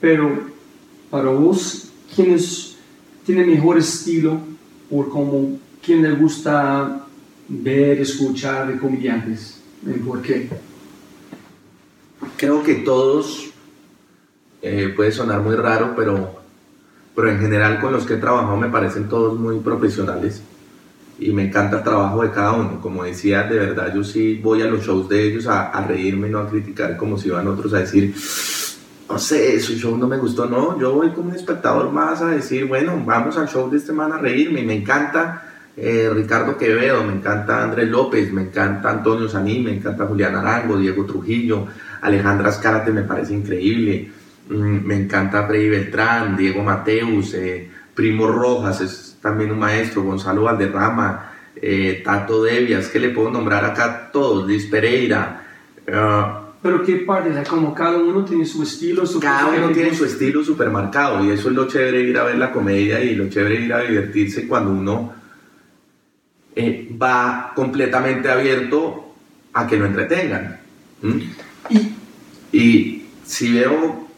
[0.00, 0.30] pero
[1.10, 2.76] para vos, ¿quién es,
[3.24, 4.38] tiene mejor estilo
[4.90, 7.06] o como quién le gusta
[7.48, 9.60] ver, escuchar de comediantes?
[9.86, 10.48] ¿Y ¿Por qué?
[12.36, 13.50] Creo que todos,
[14.60, 16.40] eh, puede sonar muy raro, pero,
[17.16, 20.42] pero en general con los que he trabajado me parecen todos muy profesionales
[21.26, 22.80] y me encanta el trabajo de cada uno.
[22.80, 26.28] Como decía, de verdad yo sí voy a los shows de ellos a, a reírme,
[26.28, 28.14] no a criticar como si iban otros a decir,
[29.12, 32.28] no sé, su show no me gustó, no, yo voy como un espectador más a
[32.28, 35.42] decir, bueno, vamos al show de este man a reírme, y me encanta
[35.76, 40.78] eh, Ricardo Quevedo, me encanta Andrés López, me encanta Antonio Saní, me encanta Julián Arango,
[40.78, 41.66] Diego Trujillo,
[42.00, 44.10] Alejandra Escárate me parece increíble,
[44.48, 50.42] mm, me encanta Freddy Beltrán, Diego Mateus, eh, Primo Rojas, es también un maestro, Gonzalo
[50.42, 55.44] Valderrama, eh, Tato Devias, que le puedo nombrar acá todos, Luis Pereira.
[55.86, 59.70] Uh, Pero qué parte, o sea, como cada uno tiene su estilo, su cada uno
[59.70, 62.52] tiene su estilo súper marcado y eso es lo chévere de ir a ver la
[62.52, 65.12] comedia y lo chévere de ir a divertirse cuando uno
[66.54, 69.14] eh, va completamente abierto
[69.52, 70.58] a que lo entretengan.
[71.02, 71.18] ¿Mm?
[71.70, 74.08] Y, y si veo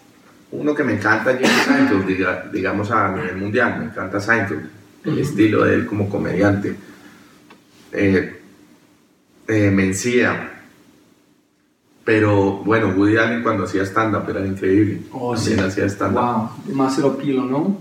[0.51, 4.84] uno que me encanta, Jerry Seinfeld, diga, digamos a nivel mundial, me encanta Seinfeld.
[5.05, 6.75] El estilo de él como comediante.
[7.93, 8.41] Eh,
[9.49, 10.51] eh, Mencía.
[12.05, 15.01] Pero bueno, Woody Allen cuando hacía stand-up era increíble.
[15.13, 15.65] Oh, También sí.
[15.65, 16.21] hacía stand-up.
[16.21, 17.79] Wow, demasiado pilo, ¿no?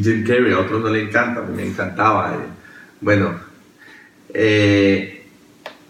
[0.00, 2.34] Jim Carrey, a otros no le encanta, a mí me encantaba.
[2.34, 2.38] eh.
[3.00, 3.34] Bueno,
[4.32, 5.10] eh,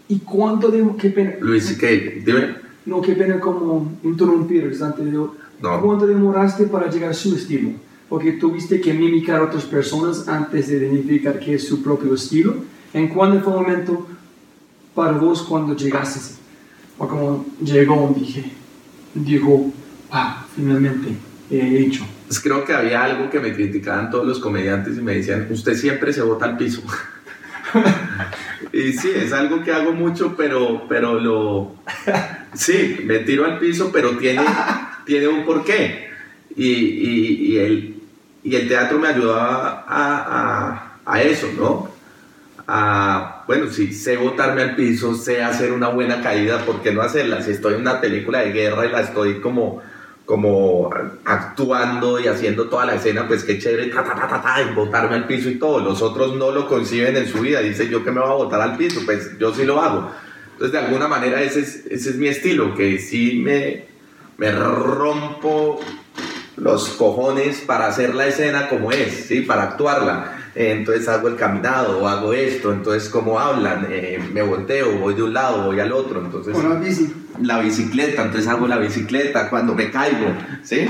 [0.07, 1.33] ¿Y cuánto de qué pena?
[1.39, 1.87] Luis C.K.,
[2.23, 2.55] dime.
[2.85, 5.11] No, qué pena como interrumpir antes de...
[5.11, 5.81] No.
[5.81, 7.71] ¿Cuánto demoraste para llegar a su estilo?
[8.09, 12.55] Porque tuviste que mimicar a otras personas antes de identificar qué es su propio estilo.
[12.93, 14.07] ¿En cuándo fue el momento
[14.93, 16.35] para vos cuando llegaste?
[16.97, 18.51] O como llegó, dije,
[19.13, 19.71] dijo,
[20.11, 21.09] ah, finalmente
[21.49, 22.05] he hecho.
[22.27, 25.75] Pues creo que había algo que me criticaban todos los comediantes y me decían, usted
[25.75, 26.81] siempre se bota al piso.
[28.73, 31.75] y sí, es algo que hago mucho, pero, pero lo...
[32.53, 34.41] Sí, me tiro al piso, pero tiene,
[35.05, 36.07] tiene un porqué.
[36.55, 37.94] Y, y, y, el,
[38.45, 41.89] y el teatro me ayudó a, a, eso, ¿no?
[42.67, 47.01] A, bueno, sí, sé botarme al piso, sé hacer una buena caída, ¿por qué no
[47.01, 47.41] hacerla?
[47.41, 49.81] Si estoy en una película de guerra y la estoy como
[50.25, 50.89] como
[51.23, 55.15] actuando y haciendo toda la escena, pues qué chévere, ta, ta, ta, ta, y botarme
[55.15, 55.79] al piso y todo.
[55.79, 57.59] Los otros no lo conciben en su vida.
[57.59, 60.09] Dicen, yo que me voy a botar al piso, pues yo sí lo hago.
[60.53, 63.85] Entonces, de alguna manera, ese es, ese es mi estilo, que sí me,
[64.37, 65.79] me rompo
[66.57, 69.41] los cojones para hacer la escena como es, ¿sí?
[69.41, 70.51] para actuarla.
[70.55, 75.13] Eh, entonces hago el caminado, o hago esto, entonces como hablan, eh, me volteo, voy
[75.13, 77.13] de un lado, voy al otro, entonces la bici.
[77.41, 80.27] la bicicleta, entonces hago la bicicleta cuando me caigo,
[80.63, 80.87] ¿sí?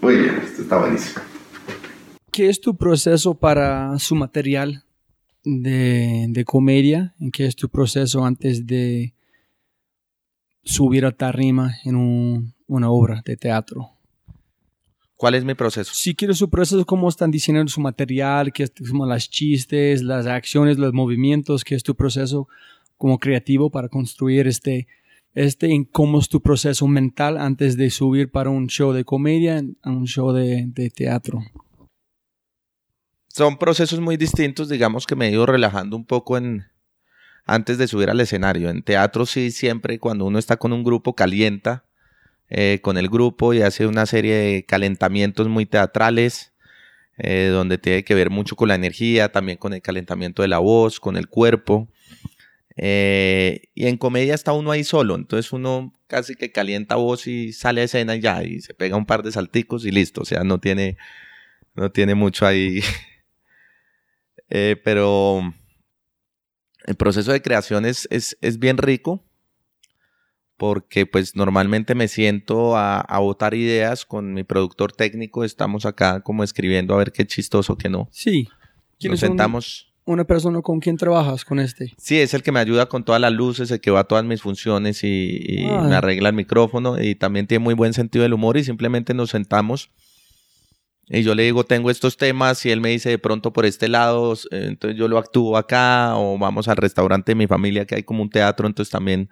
[0.00, 1.22] Muy bien, esto está buenísimo.
[2.32, 4.82] ¿Qué es tu proceso para su material
[5.44, 7.14] de, de comedia?
[7.20, 9.14] ¿En qué es tu proceso antes de
[10.64, 13.90] subir a tarima en un- una obra de teatro?
[15.16, 15.92] ¿Cuál es mi proceso?
[15.94, 20.78] Si quieres su proceso, cómo están diseñando su material, qué como las chistes, las acciones,
[20.78, 22.48] los movimientos, qué es tu proceso
[22.96, 24.86] como creativo para construir este,
[25.34, 29.62] este, en cómo es tu proceso mental antes de subir para un show de comedia
[29.82, 31.40] a un show de, de teatro.
[33.28, 36.66] Son procesos muy distintos, digamos que me he ido relajando un poco en
[37.46, 38.70] antes de subir al escenario.
[38.70, 41.83] En teatro sí, siempre cuando uno está con un grupo calienta
[42.50, 46.52] eh, con el grupo y hace una serie de calentamientos muy teatrales,
[47.18, 50.58] eh, donde tiene que ver mucho con la energía, también con el calentamiento de la
[50.58, 51.88] voz, con el cuerpo.
[52.76, 57.52] Eh, y en comedia está uno ahí solo, entonces uno casi que calienta voz y
[57.52, 60.24] sale a escena y ya, y se pega un par de salticos y listo, o
[60.24, 60.96] sea, no tiene,
[61.74, 62.80] no tiene mucho ahí.
[64.50, 65.40] Eh, pero
[66.86, 69.24] el proceso de creación es, es, es bien rico
[70.56, 76.20] porque pues normalmente me siento a, a botar ideas con mi productor técnico, estamos acá
[76.20, 78.08] como escribiendo a ver qué chistoso, qué no.
[78.12, 78.44] Sí.
[78.44, 79.92] Nos ¿Quiénes son sentamos.
[80.04, 81.92] una persona con quien trabajas con este?
[81.98, 84.24] Sí, es el que me ayuda con todas las luces, el que va a todas
[84.24, 85.82] mis funciones y, y Ah.
[85.88, 89.30] me arregla el micrófono y también tiene muy buen sentido del humor y simplemente nos
[89.30, 89.90] sentamos
[91.06, 93.88] y yo le digo, tengo estos temas y él me dice de pronto por este
[93.88, 97.96] lado, eh, entonces yo lo actúo acá o vamos al restaurante de mi familia que
[97.96, 99.28] hay como un teatro, entonces también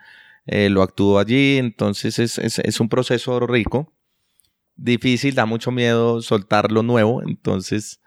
[0.46, 3.92] eh, lo actúo allí, entonces es, es, es un proceso rico,
[4.76, 8.00] difícil, da mucho miedo soltar lo nuevo, entonces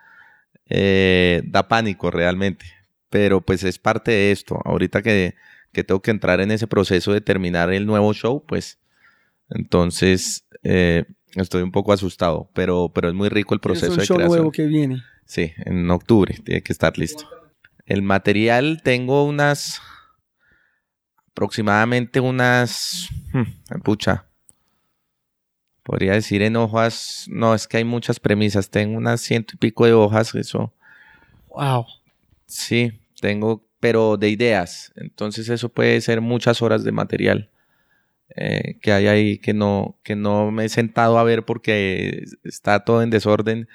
[0.70, 2.66] eh, da pánico realmente,
[3.10, 5.36] pero pues es parte de esto, ahorita que,
[5.72, 8.80] que tengo que entrar en ese proceso de terminar el nuevo show, pues
[9.50, 11.06] entonces eh,
[11.36, 14.18] estoy un poco asustado, pero, pero es muy rico el proceso es un de show
[14.18, 14.38] creación.
[14.38, 15.04] nuevo que viene.
[15.26, 17.28] Sí, en octubre tiene que estar listo.
[17.86, 19.82] El material tengo unas
[21.36, 24.26] aproximadamente unas hmm, pucha.
[25.84, 29.86] Podría decir en hojas, no, es que hay muchas premisas, tengo unas ciento y pico
[29.86, 30.74] de hojas, eso
[31.50, 31.86] Wow.
[32.48, 37.50] sí, tengo, pero de ideas, entonces eso puede ser muchas horas de material
[38.36, 42.80] eh, que hay ahí que no, que no me he sentado a ver porque está
[42.86, 43.68] todo en desorden.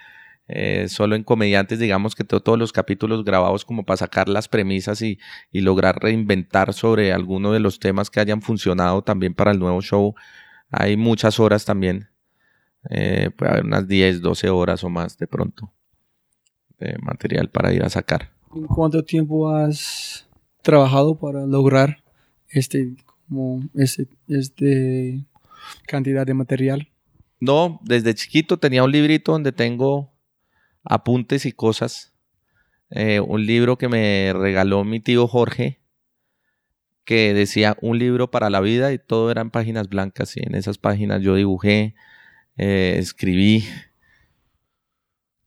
[0.52, 4.48] Eh, solo en comediantes, digamos que tengo todos los capítulos grabados como para sacar las
[4.48, 5.20] premisas y,
[5.52, 9.80] y lograr reinventar sobre alguno de los temas que hayan funcionado también para el nuevo
[9.80, 10.12] show.
[10.68, 12.08] Hay muchas horas también.
[12.88, 15.72] Eh, puede haber unas 10, 12 horas o más de pronto
[16.80, 18.32] de material para ir a sacar.
[18.52, 20.26] ¿En cuánto tiempo has
[20.62, 22.02] trabajado para lograr
[22.48, 22.96] este,
[23.28, 25.24] como este, este
[25.86, 26.88] cantidad de material?
[27.38, 30.09] No, desde chiquito tenía un librito donde tengo
[30.90, 32.12] apuntes y cosas.
[32.90, 35.78] Eh, un libro que me regaló mi tío Jorge,
[37.04, 40.36] que decía un libro para la vida y todo eran páginas blancas.
[40.36, 41.94] Y en esas páginas yo dibujé,
[42.56, 43.64] eh, escribí.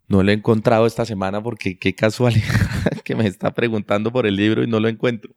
[0.07, 4.37] No lo he encontrado esta semana porque qué casualidad que me está preguntando por el
[4.37, 5.35] libro y no lo encuentro.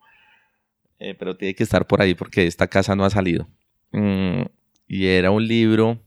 [1.00, 3.48] Eh, pero tiene que estar por ahí porque esta casa no ha salido.
[3.90, 4.42] Mm,
[4.86, 6.00] y era un libro.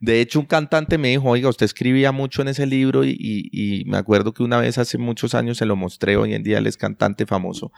[0.00, 3.84] De hecho, un cantante me dijo, oiga, usted escribía mucho en ese libro y, y,
[3.86, 6.66] me acuerdo que una vez hace muchos años se lo mostré, hoy en día él
[6.66, 7.72] es cantante famoso.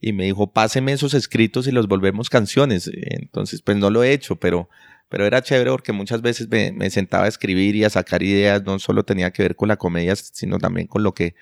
[0.00, 2.90] Y me dijo, páseme esos escritos y los volvemos canciones.
[2.92, 4.68] Entonces, pues no lo he hecho, pero
[5.10, 8.78] pero era chévere porque muchas veces me, sentaba a escribir y a sacar ideas, no
[8.78, 11.34] solo tenía que ver con la comedia, sino también con lo que,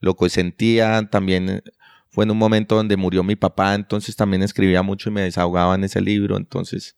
[0.00, 1.62] lo que sentía, también
[2.08, 5.74] fue en un momento donde murió mi papá, entonces también escribía mucho y me desahogaba
[5.74, 6.96] en ese libro, entonces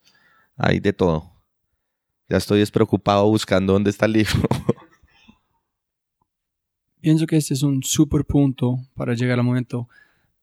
[0.58, 1.32] hay de todo.
[2.28, 4.32] Ya estoy despreocupado buscando dónde está el libro.
[7.00, 9.88] Pienso que este es un super punto para llegar al momento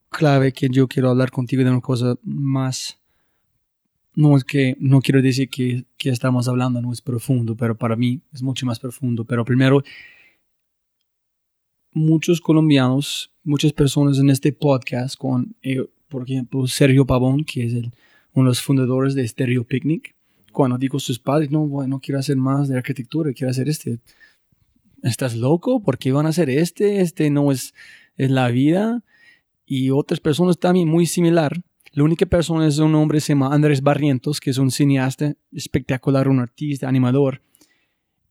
[0.09, 2.97] clave que yo quiero hablar contigo de una cosa más
[4.15, 7.95] no es que, no quiero decir que, que estamos hablando no es profundo, pero para
[7.95, 9.25] mí es mucho más profundo.
[9.25, 9.83] Pero primero,
[11.91, 17.73] muchos colombianos, muchas personas en este podcast, con, eh, por ejemplo, Sergio Pavón, que es
[17.73, 20.14] uno de los fundadores de Stereo Picnic,
[20.55, 23.99] cuando digo sus padres, no, bueno, quiero hacer más de arquitectura, quiero hacer este.
[25.03, 25.83] ¿Estás loco?
[25.83, 27.01] ¿Por qué van a hacer este?
[27.01, 27.75] Este no es,
[28.17, 29.03] es la vida.
[29.67, 31.61] Y otras personas también muy similar
[31.95, 36.27] la única persona es un hombre se llama Andrés Barrientos, que es un cineasta espectacular,
[36.27, 37.41] un artista, animador.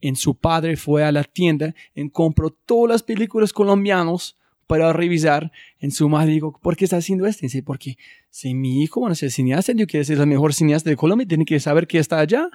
[0.02, 4.36] En su padre fue a la tienda y compró todas las películas colombianas
[4.66, 5.52] para revisar.
[5.80, 7.40] En su madre dijo, ¿por qué está haciendo esto?
[7.42, 7.96] Dice, porque
[8.30, 11.26] si mi hijo va a ser cineasta, yo quiero ser el mejor cineasta de Colombia,
[11.26, 12.48] tiene que saber que está allá.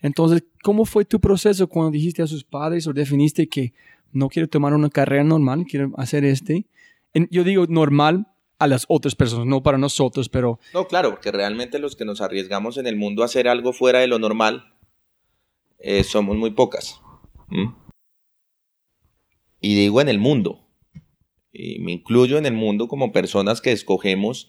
[0.00, 3.72] Entonces, ¿cómo fue tu proceso cuando dijiste a sus padres o definiste que
[4.12, 6.66] no quiero tomar una carrera normal, quiero hacer este?
[7.30, 8.26] yo digo normal
[8.58, 10.58] a las otras personas, no para nosotros, pero...
[10.72, 14.00] No, claro, porque realmente los que nos arriesgamos en el mundo a hacer algo fuera
[14.00, 14.74] de lo normal
[15.86, 17.00] eh, somos muy pocas.
[19.60, 20.63] Y digo en el mundo.
[21.54, 24.48] Y me incluyo en el mundo como personas que escogemos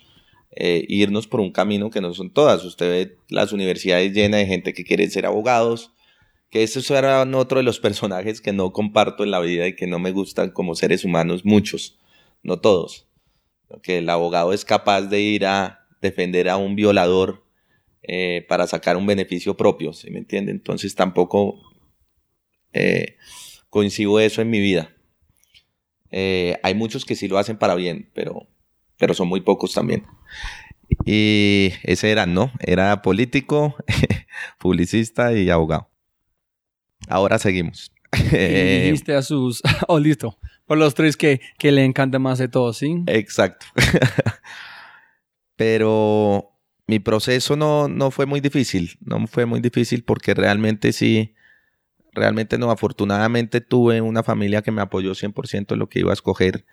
[0.56, 2.66] eh, irnos por un camino que no son todas.
[2.66, 5.94] Usted ve las universidades llenas de gente que quiere ser abogados,
[6.50, 9.88] que esos eran otro de los personajes que no comparto en la vida y que
[9.88, 12.00] no me gustan como seres humanos, muchos,
[12.44, 13.08] no todos
[13.82, 17.44] que el abogado es capaz de ir a defender a un violador
[18.04, 20.52] eh, para sacar un beneficio propio, ¿se me entiende?
[20.52, 21.60] Entonces tampoco
[22.74, 23.18] eh,
[23.70, 24.95] coincido eso en mi vida.
[26.12, 28.48] Eh, hay muchos que sí lo hacen para bien, pero,
[28.98, 30.06] pero son muy pocos también.
[31.06, 32.52] Y ese era, ¿no?
[32.60, 33.76] Era político,
[34.60, 35.90] publicista y abogado.
[37.08, 37.92] Ahora seguimos.
[38.14, 38.36] y
[38.86, 39.62] dijiste a sus...
[39.88, 40.38] Oh, listo.
[40.66, 43.04] Por los tres que, que le encanta más de todos, ¿sí?
[43.08, 43.68] Exacto.
[45.56, 46.56] Pero
[46.88, 48.98] mi proceso no, no fue muy difícil.
[49.02, 51.35] No fue muy difícil porque realmente sí,
[52.16, 52.72] realmente no.
[52.72, 56.66] Afortunadamente tuve una familia que me apoyó 100% en lo que iba a escoger.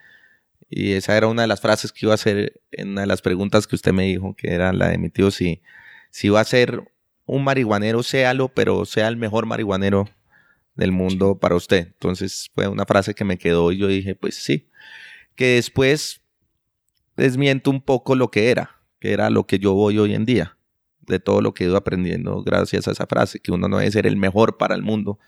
[0.70, 3.20] Y esa era una de las frases que iba a hacer en una de las
[3.20, 5.62] preguntas que usted me dijo, que era la de mi tío, si,
[6.10, 6.82] si iba a ser
[7.26, 10.08] un marihuanero, séalo, pero sea el mejor marihuanero
[10.74, 11.88] del mundo para usted.
[11.88, 14.68] Entonces fue una frase que me quedó y yo dije, pues sí,
[15.34, 16.22] que después
[17.16, 20.56] desmiento un poco lo que era, que era lo que yo voy hoy en día,
[21.06, 23.90] de todo lo que he ido aprendiendo gracias a esa frase, que uno no debe
[23.90, 25.18] ser el mejor para el mundo,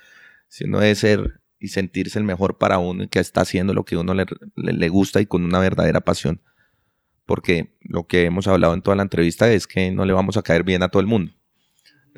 [0.48, 3.96] sino debe ser y sentirse el mejor para uno y que está haciendo lo que
[3.96, 6.40] uno le, le gusta y con una verdadera pasión.
[7.26, 10.42] Porque lo que hemos hablado en toda la entrevista es que no le vamos a
[10.42, 11.32] caer bien a todo el mundo.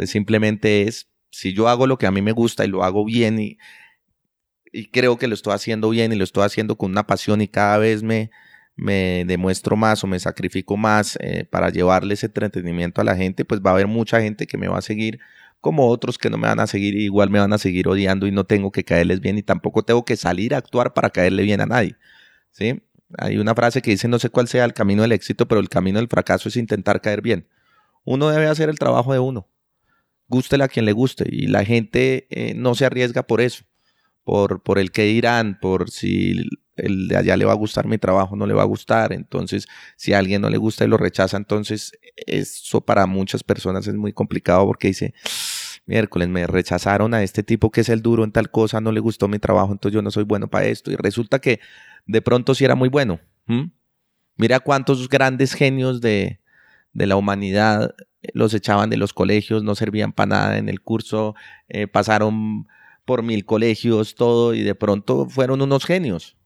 [0.05, 3.39] Simplemente es si yo hago lo que a mí me gusta y lo hago bien
[3.39, 3.59] y,
[4.73, 7.49] y creo que lo estoy haciendo bien y lo estoy haciendo con una pasión y
[7.49, 8.31] cada vez me,
[8.77, 13.45] me demuestro más o me sacrifico más eh, para llevarle ese entretenimiento a la gente,
[13.45, 15.21] pues va a haber mucha gente que me va a seguir
[15.61, 18.31] como otros que no me van a seguir igual me van a seguir odiando y
[18.31, 21.61] no tengo que caerles bien y tampoco tengo que salir a actuar para caerle bien
[21.61, 21.97] a nadie.
[22.53, 22.83] ¿sí?
[23.19, 25.69] Hay una frase que dice no sé cuál sea el camino del éxito, pero el
[25.69, 27.49] camino del fracaso es intentar caer bien.
[28.05, 29.49] Uno debe hacer el trabajo de uno
[30.29, 33.65] gústele a quien le guste y la gente eh, no se arriesga por eso,
[34.25, 37.99] por, por el que dirán, por si el de allá le va a gustar mi
[37.99, 39.67] trabajo, no le va a gustar, entonces
[39.97, 43.95] si a alguien no le gusta y lo rechaza, entonces eso para muchas personas es
[43.95, 45.15] muy complicado porque dice,
[45.87, 49.01] miércoles me rechazaron a este tipo que es el duro en tal cosa, no le
[49.01, 51.61] gustó mi trabajo, entonces yo no soy bueno para esto y resulta que
[52.07, 53.21] de pronto sí era muy bueno.
[54.37, 56.41] Mira cuántos grandes genios de,
[56.93, 57.95] de la humanidad
[58.35, 61.35] los echaban de los colegios, no servían para nada en el curso,
[61.69, 62.67] eh, pasaron
[63.05, 66.37] por mil colegios, todo, y de pronto fueron unos genios.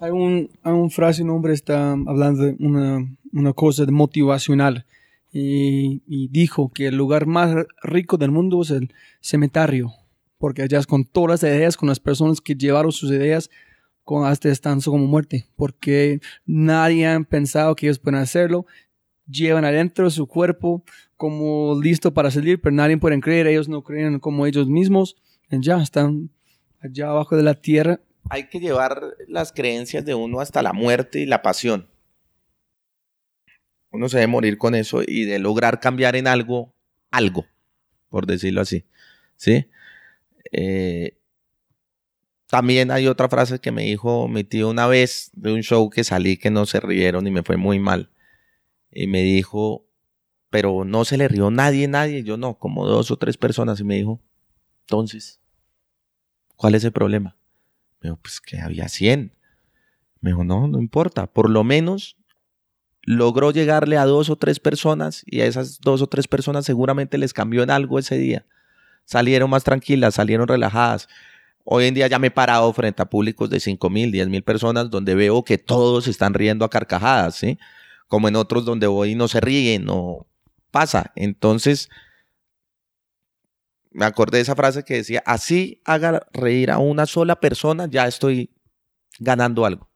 [0.00, 4.86] Hay, un, hay frase, un hombre está hablando de una, una cosa motivacional
[5.32, 9.92] y, y, dijo que el lugar más rico del mundo es el cementerio,
[10.38, 13.48] porque allá es con todas las ideas, con las personas que llevaron sus ideas
[14.04, 18.66] con hasta están como muerte, porque nadie ha pensado que ellos pueden hacerlo,
[19.26, 20.84] llevan adentro su cuerpo
[21.16, 25.16] como listo para salir, pero nadie puede creer, ellos no creen como ellos mismos,
[25.50, 26.30] y ya están
[26.80, 28.00] allá abajo de la tierra.
[28.30, 31.88] Hay que llevar las creencias de uno hasta la muerte y la pasión.
[33.90, 36.74] Uno se debe morir con eso y de lograr cambiar en algo,
[37.10, 37.46] algo,
[38.08, 38.86] por decirlo así.
[39.36, 39.66] ¿Sí?
[40.50, 41.18] Eh,
[42.46, 46.04] también hay otra frase que me dijo mi tío una vez de un show que
[46.04, 48.10] salí que no se rieron y me fue muy mal.
[48.90, 49.86] Y me dijo,
[50.50, 52.24] pero no se le rió nadie, nadie.
[52.24, 53.80] Yo no, como dos o tres personas.
[53.80, 54.20] Y me dijo,
[54.82, 55.40] entonces,
[56.56, 57.36] ¿cuál es el problema?
[58.02, 59.32] Me dijo, pues que había 100.
[60.20, 61.26] Me dijo, no, no importa.
[61.26, 62.16] Por lo menos
[63.02, 67.18] logró llegarle a dos o tres personas y a esas dos o tres personas seguramente
[67.18, 68.46] les cambió en algo ese día.
[69.04, 71.08] Salieron más tranquilas, salieron relajadas.
[71.64, 74.42] Hoy en día ya me he parado frente a públicos de 5 mil, 10 mil
[74.42, 77.58] personas donde veo que todos están riendo a carcajadas, ¿sí?
[78.08, 80.26] Como en otros donde voy no se ríen, no
[80.70, 81.12] pasa.
[81.14, 81.88] Entonces,
[83.94, 88.06] me acordé de esa frase que decía, así haga reír a una sola persona, ya
[88.06, 88.50] estoy
[89.18, 89.90] ganando algo.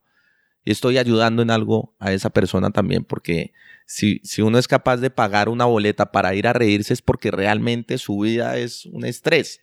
[0.64, 3.52] Y estoy ayudando en algo a esa persona también, porque
[3.86, 7.30] si, si uno es capaz de pagar una boleta para ir a reírse es porque
[7.30, 9.60] realmente su vida es un estrés.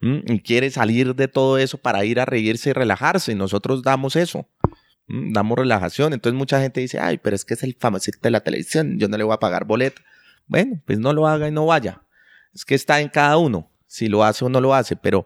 [0.00, 3.32] Y quiere salir de todo eso para ir a reírse y relajarse.
[3.32, 4.48] Y nosotros damos eso.
[5.08, 6.12] Damos relajación.
[6.12, 9.08] Entonces mucha gente dice, ay, pero es que es el famoso de la televisión, yo
[9.08, 10.00] no le voy a pagar boleta.
[10.46, 12.02] Bueno, pues no lo haga y no vaya.
[12.58, 15.24] Es que está en cada uno, si lo hace o no lo hace, pero,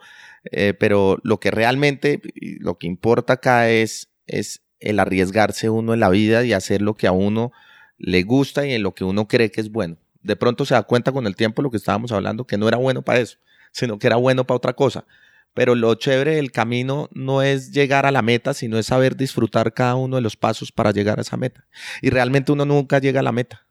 [0.50, 2.20] eh, pero lo que realmente,
[2.60, 6.92] lo que importa acá es, es el arriesgarse uno en la vida y hacer lo
[6.92, 7.50] que a uno
[7.96, 9.96] le gusta y en lo que uno cree que es bueno.
[10.20, 12.76] De pronto se da cuenta con el tiempo lo que estábamos hablando, que no era
[12.76, 13.38] bueno para eso,
[13.72, 15.06] sino que era bueno para otra cosa.
[15.54, 19.72] Pero lo chévere del camino no es llegar a la meta, sino es saber disfrutar
[19.72, 21.64] cada uno de los pasos para llegar a esa meta.
[22.02, 23.66] Y realmente uno nunca llega a la meta.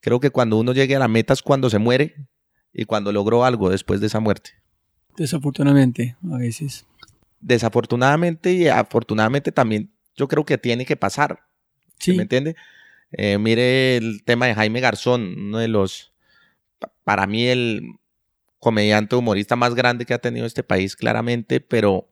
[0.00, 2.26] Creo que cuando uno llegue a la meta es cuando se muere
[2.78, 4.50] y cuando logró algo después de esa muerte.
[5.16, 6.86] Desafortunadamente, a veces.
[7.40, 11.40] Desafortunadamente y afortunadamente también yo creo que tiene que pasar.
[11.98, 12.12] Sí.
[12.12, 12.54] ¿Me entiende?
[13.10, 16.12] Eh, mire el tema de Jaime Garzón, uno de los,
[17.02, 17.82] para mí el
[18.60, 22.08] comediante humorista más grande que ha tenido este país, claramente, pero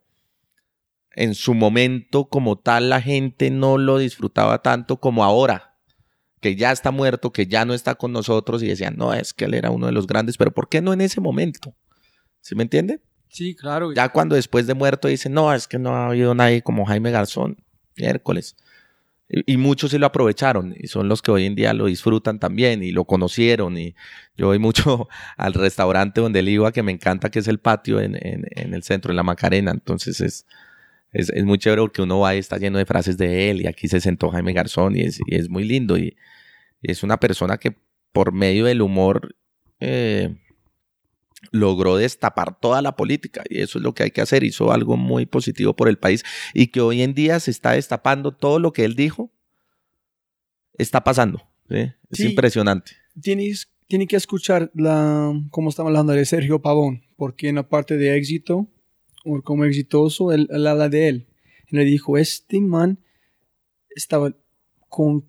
[1.15, 5.76] en su momento como tal la gente no lo disfrutaba tanto como ahora,
[6.41, 9.47] que ya está muerto, que ya no está con nosotros y decían, no, es que
[9.47, 11.75] él era uno de los grandes, pero ¿por qué no en ese momento?
[12.41, 13.01] ¿Sí me entiende?
[13.29, 13.93] Sí, claro.
[13.93, 17.11] Ya cuando después de muerto dicen, no, es que no ha habido nadie como Jaime
[17.11, 17.57] Garzón
[17.97, 18.57] miércoles.
[19.29, 22.85] Y, muchos se lo aprovecharon y son los que hoy en día lo disfrutan también
[22.85, 23.77] y lo conocieron.
[23.77, 23.97] Y
[24.37, 28.01] yo voy mucho al restaurante donde él iba, que me encanta, que es el patio
[28.01, 29.73] en, el centro, en la Macarena.
[29.73, 30.47] Entonces es,
[31.13, 33.89] es, muy chévere porque uno va y está lleno de frases de él y aquí
[33.89, 35.97] se sentó Jaime Garzón y es, y es muy lindo.
[35.97, 36.17] Y,
[36.83, 37.75] es una persona que
[38.13, 39.35] por medio del humor
[39.81, 40.37] eh,
[41.51, 44.45] logró destapar toda la política y eso es lo que hay que hacer.
[44.45, 46.23] Hizo algo muy positivo por el país
[46.55, 49.33] y que hoy en día se está destapando todo lo que él dijo.
[50.79, 51.43] Está pasando.
[51.69, 52.93] Es impresionante.
[53.21, 57.97] Tienes, tiene que escuchar la, como estamos hablando de Sergio Pavón, porque en la parte
[57.97, 58.69] de éxito,
[59.43, 61.27] como exitoso, él, habla de él.
[61.69, 62.99] Él le dijo, este man
[63.95, 64.35] estaba
[64.89, 65.25] con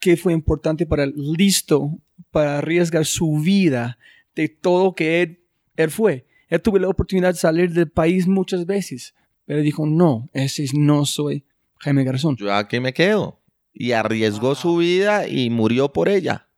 [0.00, 1.98] que fue importante para él, listo
[2.30, 3.98] para arriesgar su vida
[4.34, 5.44] de todo que él,
[5.76, 6.26] él fue.
[6.48, 9.14] Él tuvo la oportunidad de salir del país muchas veces,
[9.46, 11.44] pero dijo, no, ese no soy
[11.78, 12.36] Jaime Garzón.
[12.36, 13.40] Yo aquí me quedo.
[13.72, 16.48] Y arriesgó su vida y murió por ella.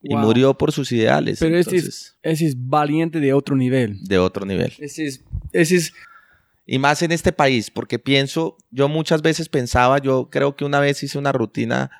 [0.00, 1.38] Y murió por sus ideales.
[1.40, 3.98] Pero ese, es, ese es valiente de otro nivel.
[4.04, 4.72] De otro nivel.
[4.78, 5.92] Ese es, ese es...
[6.66, 10.80] Y más en este país, porque pienso, yo muchas veces pensaba, yo creo que una
[10.80, 11.90] vez hice una rutina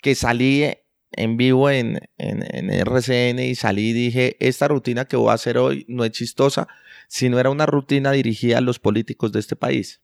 [0.00, 0.64] que salí
[1.12, 5.58] en vivo en, en, RCN y salí y dije, esta rutina que voy a hacer
[5.58, 6.68] hoy no es chistosa,
[7.08, 10.00] sino era una rutina dirigida a los políticos de este país,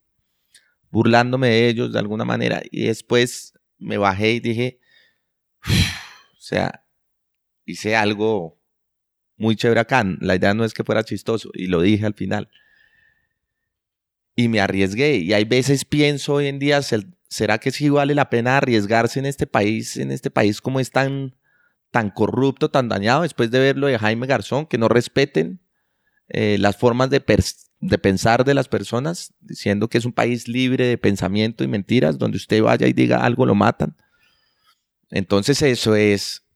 [0.90, 2.62] burlándome de ellos de alguna manera.
[2.70, 4.80] Y después me bajé y dije,
[5.64, 6.84] o sea,
[7.68, 8.58] hice algo
[9.36, 10.04] muy chévere acá.
[10.20, 12.48] La idea no es que fuera chistoso y lo dije al final.
[14.34, 15.16] Y me arriesgué.
[15.16, 19.26] Y hay veces pienso hoy en día, ¿será que sí vale la pena arriesgarse en
[19.26, 21.36] este país, en este país como es tan,
[21.90, 25.60] tan corrupto, tan dañado, después de ver lo de Jaime Garzón, que no respeten
[26.28, 27.22] eh, las formas de,
[27.80, 32.18] de pensar de las personas, diciendo que es un país libre de pensamiento y mentiras,
[32.18, 33.96] donde usted vaya y diga algo lo matan?
[35.10, 36.47] Entonces eso es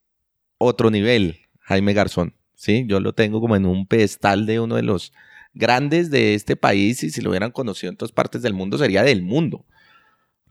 [0.63, 2.35] otro nivel, Jaime Garzón.
[2.63, 2.85] ¿sí?
[2.87, 5.11] Yo lo tengo como en un pedestal de uno de los
[5.53, 9.03] grandes de este país y si lo hubieran conocido en todas partes del mundo sería
[9.03, 9.65] del mundo.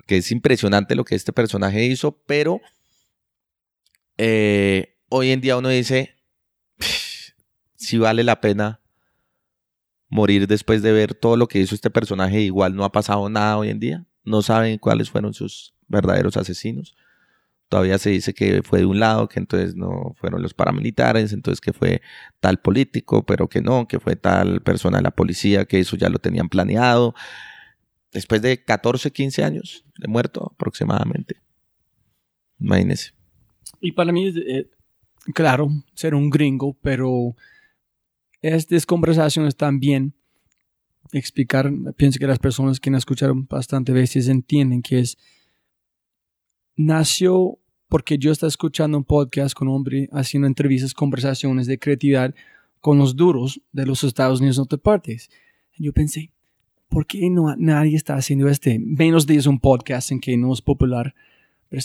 [0.06, 2.60] Que es impresionante lo que este personaje hizo, pero
[4.18, 6.16] eh, hoy en día uno dice,
[7.76, 8.80] si vale la pena
[10.08, 13.56] morir después de ver todo lo que hizo este personaje, igual no ha pasado nada
[13.56, 16.94] hoy en día, no saben cuáles fueron sus verdaderos asesinos.
[17.72, 21.58] Todavía se dice que fue de un lado, que entonces no fueron los paramilitares, entonces
[21.58, 22.02] que fue
[22.38, 26.10] tal político, pero que no, que fue tal persona de la policía, que eso ya
[26.10, 27.14] lo tenían planeado.
[28.12, 31.36] Después de 14, 15 años de muerto aproximadamente.
[32.60, 33.12] Imagínense.
[33.80, 34.68] Y para mí, eh,
[35.32, 37.34] claro, ser un gringo, pero
[38.42, 40.12] estas conversaciones también
[41.10, 45.16] explicar, pienso que las personas que me escucharon bastante veces entienden que es,
[46.76, 47.58] nació
[47.92, 52.34] porque yo estaba escuchando un podcast con un hombre haciendo entrevistas, conversaciones de creatividad
[52.80, 55.28] con los duros de los Estados Unidos no te partes.
[55.76, 56.32] Yo pensé,
[56.88, 58.78] ¿por qué no nadie está haciendo este?
[58.78, 61.14] Menos de un podcast en que no es popular.
[61.68, 61.82] Pero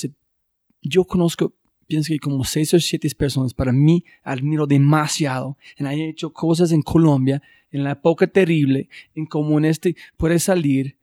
[0.81, 1.53] yo conozco,
[1.87, 5.57] pienso que como seis o siete personas, para mí admiro demasiado.
[5.77, 10.39] Y han hecho cosas en Colombia, en la época terrible, en como en este puede
[10.39, 10.95] salir.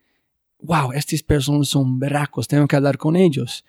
[0.62, 3.66] Wow, estas personas son berracos, tengo que hablar con ellos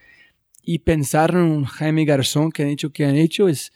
[0.65, 3.71] y pensar en un Jaime Garzón que han hecho que han hecho es,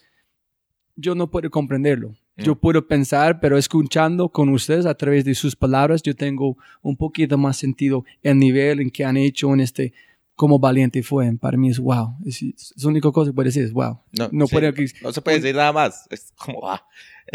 [0.95, 2.15] yo no puedo comprenderlo.
[2.37, 6.95] Yo puedo pensar, pero escuchando con ustedes a través de sus palabras, yo tengo un
[6.95, 9.93] poquito más sentido el nivel en que han hecho en este,
[10.35, 11.29] como valiente fue.
[11.37, 12.15] Para mí es wow.
[12.25, 12.41] Es,
[12.77, 13.99] la única cosa que puedo decir es wow.
[14.17, 16.07] No, no, puede, no se puede decir nada más.
[16.09, 16.87] Es como, ah,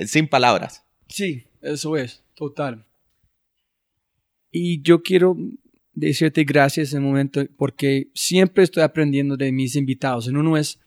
[0.06, 0.82] sin palabras.
[1.06, 2.86] Sí, eso es, total.
[4.50, 5.36] Y yo quiero
[5.94, 10.28] decirte gracias en el momento porque siempre estoy aprendiendo de mis invitados.
[10.28, 10.80] En uno es,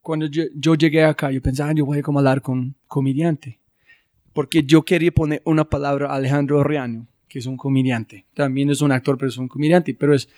[0.00, 3.60] cuando yo, llegué acá, yo pensaba, ah, yo voy a como hablar con comediante.
[4.32, 8.26] Porque yo quería poner una palabra a Alejandro Riaño, que es un comediante.
[8.34, 9.94] También es un actor, pero es un comediante.
[9.94, 10.28] Pero es,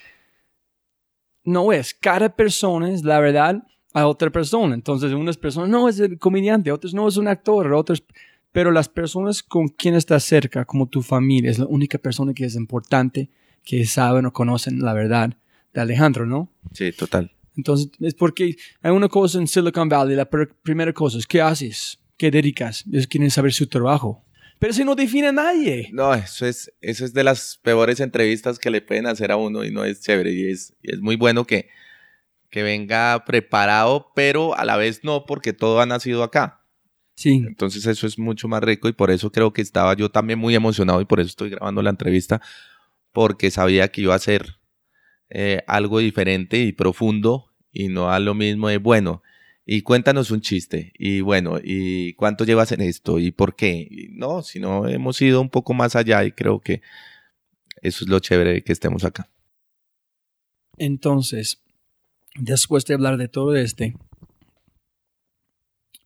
[1.44, 3.62] no es, cada persona es la verdad
[3.92, 4.74] a otra persona.
[4.74, 8.04] Entonces, unas personas, no, es el comediante, otros no, es un actor, otros
[8.52, 12.44] pero las personas con quien estás cerca, como tu familia, es la única persona que
[12.44, 13.30] es importante,
[13.64, 15.36] que saben o conocen la verdad
[15.72, 16.50] de Alejandro, ¿no?
[16.72, 17.32] Sí, total.
[17.56, 21.98] Entonces, es porque hay una cosa en Silicon Valley, la primera cosa es, ¿qué haces?
[22.16, 22.84] ¿Qué dedicas?
[22.90, 24.24] Ellos quieren saber su trabajo.
[24.58, 25.88] Pero si no define a nadie.
[25.92, 29.64] No, eso es, eso es de las peores entrevistas que le pueden hacer a uno
[29.64, 30.32] y no es chévere.
[30.32, 31.68] Y es, y es muy bueno que,
[32.50, 36.64] que venga preparado, pero a la vez no, porque todo ha nacido acá.
[37.14, 37.44] Sí.
[37.46, 40.54] Entonces eso es mucho más rico y por eso creo que estaba yo también muy
[40.54, 42.40] emocionado y por eso estoy grabando la entrevista,
[43.12, 44.58] porque sabía que iba a ser
[45.30, 49.22] eh, algo diferente y profundo y no a lo mismo de, bueno,
[49.70, 54.08] y cuéntanos un chiste, y bueno, y cuánto llevas en esto, y por qué.
[54.12, 56.80] no, sino hemos ido un poco más allá y creo que
[57.82, 59.28] eso es lo chévere de que estemos acá.
[60.78, 61.62] Entonces,
[62.34, 63.94] después de hablar de todo este,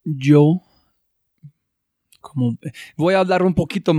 [0.04, 0.62] yo
[2.20, 2.56] como
[2.96, 3.92] voy a hablar un poquito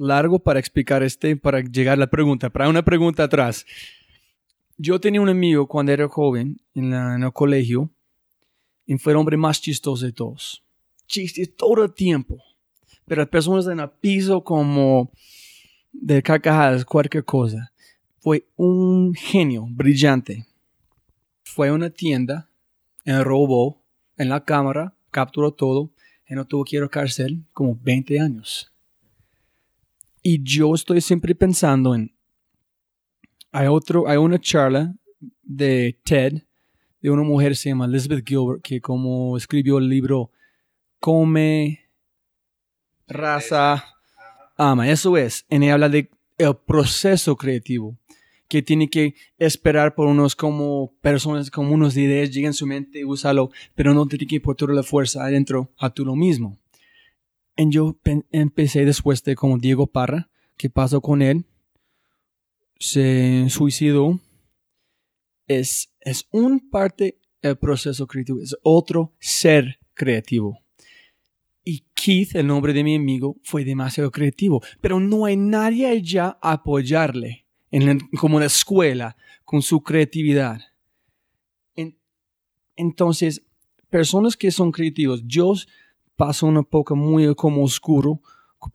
[0.00, 3.66] largo para explicar este, para llegar a la pregunta, para una pregunta atrás.
[4.78, 7.90] Yo tenía un amigo cuando era joven en, el colegio
[8.86, 10.64] y fue el hombre más chistoso de todos.
[11.06, 12.42] Chistes todo el tiempo.
[13.06, 15.10] Pero las personas en el piso como
[15.92, 17.72] de carcajadas, cualquier cosa.
[18.20, 20.46] Fue un genio brillante.
[21.42, 22.48] Fue a una tienda,
[23.04, 23.82] en robó
[24.16, 25.90] en la cámara, capturó todo
[26.28, 28.70] y no tuvo que ir a cárcel como 20 años.
[30.22, 32.14] Y yo estoy siempre pensando en,
[33.52, 34.94] hay otro, hay una charla
[35.42, 36.42] de TED
[37.00, 40.30] de una mujer se llama Elizabeth Gilbert que como escribió el libro
[40.98, 41.80] Come,
[43.06, 43.84] Raza,
[44.56, 44.90] Ama.
[44.90, 45.46] Eso es.
[45.48, 47.96] En ella habla de el proceso creativo
[48.48, 53.04] que tiene que esperar por unos como personas como unos ideas lleguen a su mente,
[53.04, 56.58] úsalo, pero no tiene que poner toda la fuerza adentro a tú lo mismo.
[57.60, 57.94] Y yo
[58.32, 61.44] empecé después de como Diego Parra, ¿qué pasó con él?
[62.78, 64.18] Se suicidó.
[65.46, 70.58] Es, es un parte del proceso creativo, es otro ser creativo.
[71.62, 76.38] Y Keith, el nombre de mi amigo, fue demasiado creativo, pero no hay nadie allá
[76.40, 80.62] a apoyarle en como la escuela, con su creatividad.
[82.74, 83.42] entonces,
[83.90, 85.52] personas que son creativos, yo
[86.20, 88.20] paso una época muy como oscuro,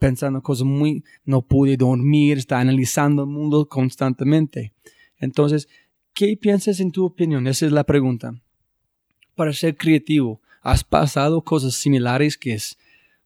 [0.00, 4.72] pensando cosas muy, no pude dormir, está analizando el mundo constantemente.
[5.16, 5.68] Entonces,
[6.12, 7.46] ¿qué piensas en tu opinión?
[7.46, 8.34] Esa es la pregunta.
[9.36, 12.76] Para ser creativo, ¿has pasado cosas similares que es,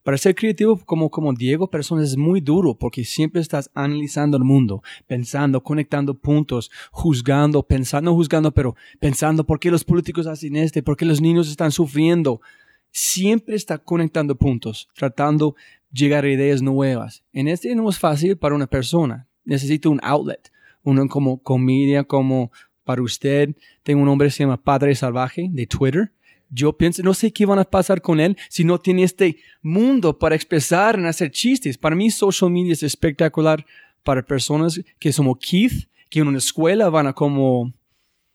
[0.02, 4.44] para ser creativo como, como Diego Persona es muy duro porque siempre estás analizando el
[4.44, 10.82] mundo, pensando, conectando puntos, juzgando, pensando, juzgando, pero pensando por qué los políticos hacen este,
[10.82, 12.42] por qué los niños están sufriendo.
[12.90, 15.54] Siempre está conectando puntos, tratando
[15.90, 17.22] de llegar a ideas nuevas.
[17.32, 19.26] En este no es fácil para una persona.
[19.44, 20.52] Necesita un outlet,
[20.82, 22.52] uno como comedia, como
[22.84, 23.54] para usted.
[23.82, 26.12] Tengo un hombre que se llama Padre Salvaje de Twitter
[26.50, 30.18] yo pienso, no sé qué van a pasar con él si no tiene este mundo
[30.18, 31.78] para expresar y hacer chistes.
[31.78, 33.64] Para mí, social media es espectacular
[34.02, 37.72] para personas que somos Keith, que en una escuela van a como,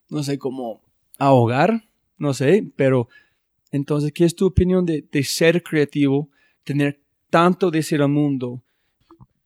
[0.09, 0.81] no sé, como
[1.17, 1.83] ahogar,
[2.17, 3.09] no sé, pero
[3.75, 6.29] entonces, ¿qué es tu opinión de, ser creativo,
[6.63, 8.63] tener tanto de ser al mundo?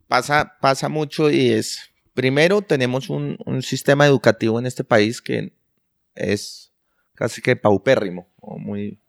[0.07, 5.51] Pasa, pasa mucho y es, primero tenemos un, sistema educativo en este país que
[6.13, 6.71] es
[7.15, 8.99] casi que paupérrimo, o muy,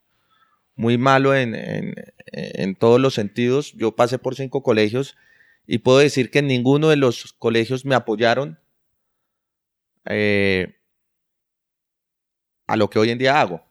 [0.75, 3.75] muy malo en, en, todos los sentidos.
[3.75, 5.19] Yo pasé por cinco colegios
[5.67, 8.59] y puedo decir que en ninguno de los colegios me apoyaron
[10.07, 10.77] eh,
[12.67, 13.70] a lo que hoy en día hago.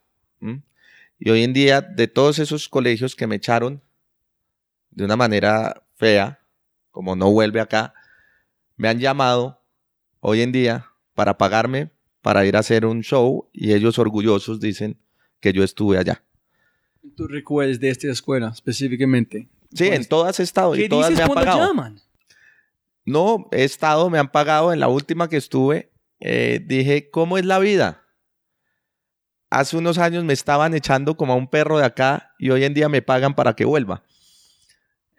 [1.20, 3.82] Y hoy en día, de todos esos colegios que me echaron
[4.90, 6.40] de una manera fea,
[6.90, 7.92] como no vuelve acá,
[8.76, 9.62] me han llamado
[10.20, 11.90] hoy en día para pagarme
[12.22, 14.98] para ir a hacer un show y ellos orgullosos dicen
[15.40, 16.22] que yo estuve allá.
[17.16, 19.48] ¿Tú recuerdas de esta escuela específicamente?
[19.74, 21.68] Sí, en todas he estado y todas me han pagado.
[21.68, 22.00] Llaman?
[23.04, 24.72] No, he estado, me han pagado.
[24.72, 28.04] En la última que estuve, eh, dije, ¿cómo es la vida?
[29.50, 32.74] Hace unos años me estaban echando como a un perro de acá y hoy en
[32.74, 34.02] día me pagan para que vuelva.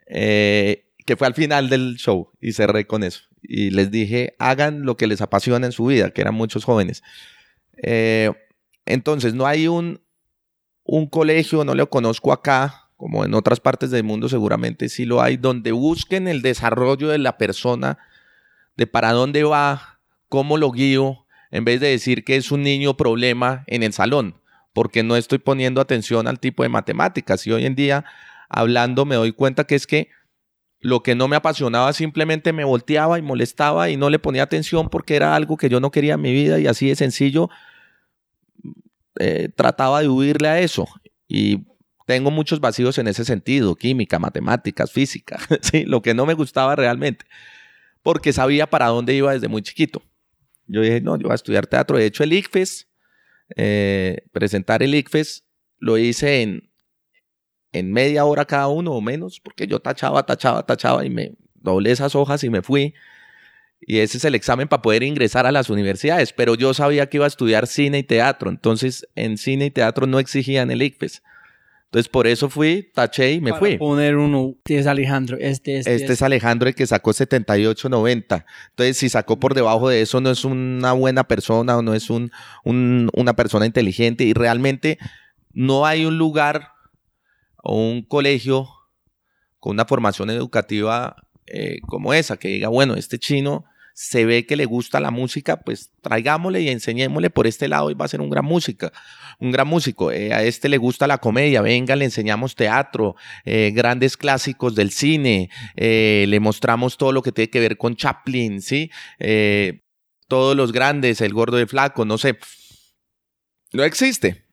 [0.07, 4.83] Eh, que fue al final del show y cerré con eso y les dije, hagan
[4.83, 7.03] lo que les apasiona en su vida, que eran muchos jóvenes.
[7.77, 8.31] Eh,
[8.85, 10.01] entonces, no hay un,
[10.83, 15.21] un colegio, no lo conozco acá, como en otras partes del mundo seguramente sí lo
[15.21, 17.97] hay, donde busquen el desarrollo de la persona,
[18.77, 19.99] de para dónde va,
[20.29, 21.20] cómo lo guío,
[21.51, 24.41] en vez de decir que es un niño problema en el salón,
[24.73, 27.45] porque no estoy poniendo atención al tipo de matemáticas.
[27.45, 28.05] Y hoy en día,
[28.49, 30.09] hablando, me doy cuenta que es que
[30.79, 34.89] lo que no me apasionaba simplemente me volteaba y molestaba y no le ponía atención
[34.89, 37.49] porque era algo que yo no quería en mi vida y así de sencillo
[39.19, 40.87] eh, trataba de huirle a eso.
[41.27, 41.59] Y
[42.07, 45.85] tengo muchos vacíos en ese sentido, química, matemáticas, física, ¿sí?
[45.85, 47.25] lo que no me gustaba realmente,
[48.01, 50.01] porque sabía para dónde iba desde muy chiquito.
[50.71, 51.97] Yo dije, no, yo voy a estudiar teatro.
[51.97, 52.87] De hecho, el ICFES,
[53.57, 55.45] eh, presentar el ICFES,
[55.79, 56.71] lo hice en
[57.71, 61.91] en media hora cada uno o menos, porque yo tachaba, tachaba, tachaba y me doblé
[61.91, 62.93] esas hojas y me fui.
[63.79, 67.17] Y ese es el examen para poder ingresar a las universidades, pero yo sabía que
[67.17, 71.23] iba a estudiar cine y teatro, entonces en cine y teatro no exigían el ICFES.
[71.91, 73.77] Entonces por eso fui, taché y me fui.
[73.77, 78.45] poner uno, este es Alejandro, este, este, este es Alejandro el que sacó 78-90.
[78.69, 82.09] Entonces si sacó por debajo de eso no es una buena persona o no es
[82.09, 82.31] un,
[82.63, 84.99] una persona inteligente y realmente
[85.51, 86.69] no hay un lugar
[87.61, 88.69] o un colegio
[89.59, 94.55] con una formación educativa eh, como esa, que diga, bueno, este chino se ve que
[94.55, 98.21] le gusta la música, pues traigámosle y enseñémosle por este lado y va a ser
[98.21, 98.91] un gran música,
[99.41, 100.11] un gran músico.
[100.11, 104.91] Eh, a este le gusta la comedia, venga, le enseñamos teatro, eh, grandes clásicos del
[104.91, 108.89] cine, le mostramos todo lo que tiene que ver con Chaplin, ¿sí?
[110.27, 112.37] todos los grandes, el gordo de flaco, no sé.
[113.73, 114.45] No existe.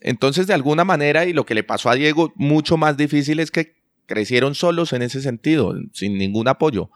[0.00, 3.50] Entonces, de alguna manera, y lo que le pasó a Diego, mucho más difícil es
[3.50, 3.76] que
[4.06, 6.90] crecieron solos en ese sentido, sin ningún apoyo.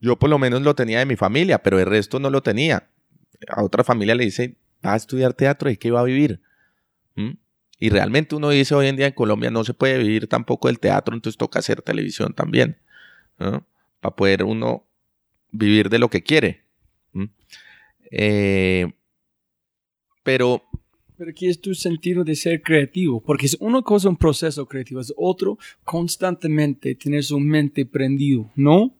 [0.00, 2.88] Yo por lo menos lo tenía de mi familia, pero el resto no lo tenía.
[3.48, 6.40] A otra familia le dice, va a estudiar teatro y qué va a vivir.
[7.78, 10.78] Y realmente uno dice hoy en día en Colombia no se puede vivir tampoco del
[10.78, 12.78] teatro, entonces toca hacer televisión también,
[13.36, 14.86] para poder uno
[15.50, 16.64] vivir de lo que quiere.
[18.12, 18.92] Eh,
[20.22, 20.62] pero
[21.20, 23.20] pero ¿qué es tu sentido de ser creativo?
[23.20, 28.94] Porque es una cosa un proceso creativo, es otro constantemente tener su mente prendido, ¿no?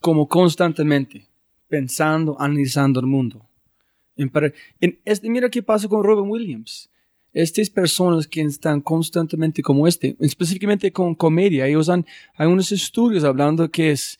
[0.00, 1.26] Como constantemente,
[1.66, 3.44] pensando, analizando el mundo.
[4.16, 4.30] En,
[5.04, 6.88] este, mira qué pasa con Robin Williams.
[7.34, 12.06] Estas personas que están constantemente como este, específicamente con comedia, ellos han,
[12.36, 14.18] hay unos estudios hablando que es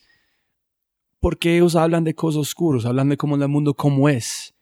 [1.19, 4.55] porque ellos hablan de cosas oscuras, hablan de cómo el mundo como es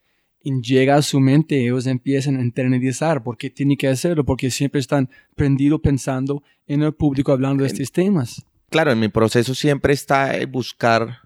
[0.44, 5.08] llega a su mente, ellos empiezan a internalizar porque tienen que hacerlo, porque siempre están
[5.34, 8.44] prendidos pensando en el público hablando de estos temas.
[8.68, 11.20] Claro, en mi proceso siempre está buscar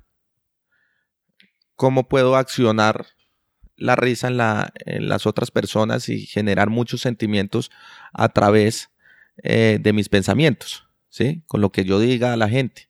[1.75, 3.07] cómo puedo accionar
[3.79, 7.71] la risa en, las otras personas y generar muchos sentimientos
[8.13, 8.91] a través
[9.43, 10.89] eh, de mis pensamientos.
[11.09, 11.43] ¿sí?
[11.47, 12.89] Con lo que yo diga a la gente.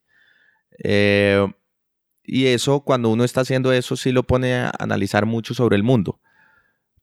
[0.82, 1.46] Eh,
[2.24, 5.82] y eso, cuando uno está haciendo eso, sí lo pone a analizar mucho sobre el
[5.82, 6.20] mundo.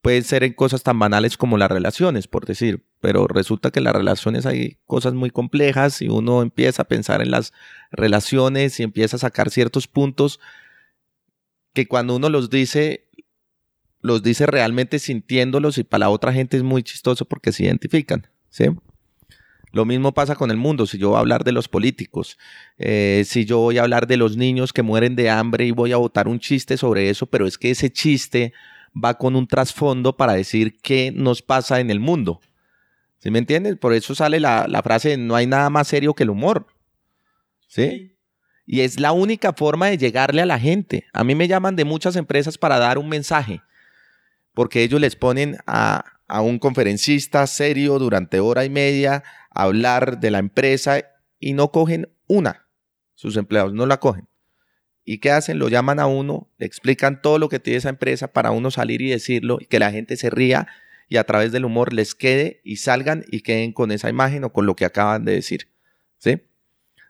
[0.02, 3.95] Pueden ser en cosas tan banales como las relaciones, por decir, pero resulta que las
[3.95, 7.53] relaciones hay cosas muy complejas y uno empieza a pensar en las
[7.91, 10.40] relaciones y empieza a sacar ciertos puntos
[11.74, 13.05] que cuando uno los dice,
[14.06, 18.27] los dice realmente sintiéndolos y para la otra gente es muy chistoso porque se identifican,
[18.49, 18.65] ¿sí?
[19.72, 20.86] Lo mismo pasa con el mundo.
[20.86, 22.38] Si yo voy a hablar de los políticos,
[22.77, 25.91] eh, si yo voy a hablar de los niños que mueren de hambre y voy
[25.91, 28.53] a botar un chiste sobre eso, pero es que ese chiste
[28.95, 32.40] va con un trasfondo para decir qué nos pasa en el mundo.
[33.18, 33.76] ¿Sí me entiendes?
[33.76, 36.68] Por eso sale la, la frase, no hay nada más serio que el humor.
[37.68, 38.15] ¿Sí?
[38.65, 41.06] Y es la única forma de llegarle a la gente.
[41.11, 43.61] A mí me llaman de muchas empresas para dar un mensaje,
[44.56, 50.32] porque ellos les ponen a, a un conferencista serio durante hora y media hablar de
[50.32, 51.03] la empresa
[51.40, 52.65] y no cogen una.
[53.14, 54.27] Sus empleados no la cogen.
[55.03, 55.60] ¿Y qué hacen?
[55.60, 59.03] Lo llaman a uno, le explican todo lo que tiene esa empresa para uno salir
[59.03, 60.68] y decirlo y que la gente se ría
[61.07, 64.52] y a través del humor les quede y salgan y queden con esa imagen o
[64.52, 65.69] con lo que acaban de decir.
[66.18, 66.41] ¿Sí?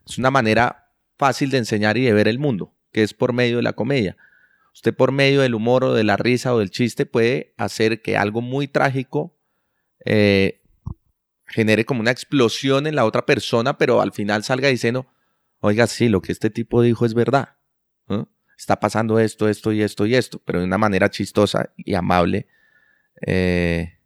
[0.05, 3.57] Es una manera fácil de enseñar y de ver el mundo, que es por medio
[3.57, 4.17] de la comedia.
[4.75, 8.17] Usted por medio del humor o de la risa o del chiste puede hacer que
[8.17, 9.39] algo muy trágico
[10.03, 10.61] eh,
[11.47, 15.07] genere como una explosión en la otra persona, pero al final salga diciendo,
[15.61, 17.55] oiga, sí, lo que este tipo dijo es verdad.
[18.57, 22.47] Está pasando esto, esto y esto y esto, pero de una manera chistosa y amable
[23.25, 23.97] eh,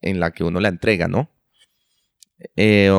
[0.00, 1.30] en la que uno la entrega, ¿no?
[2.54, 2.90] Eh,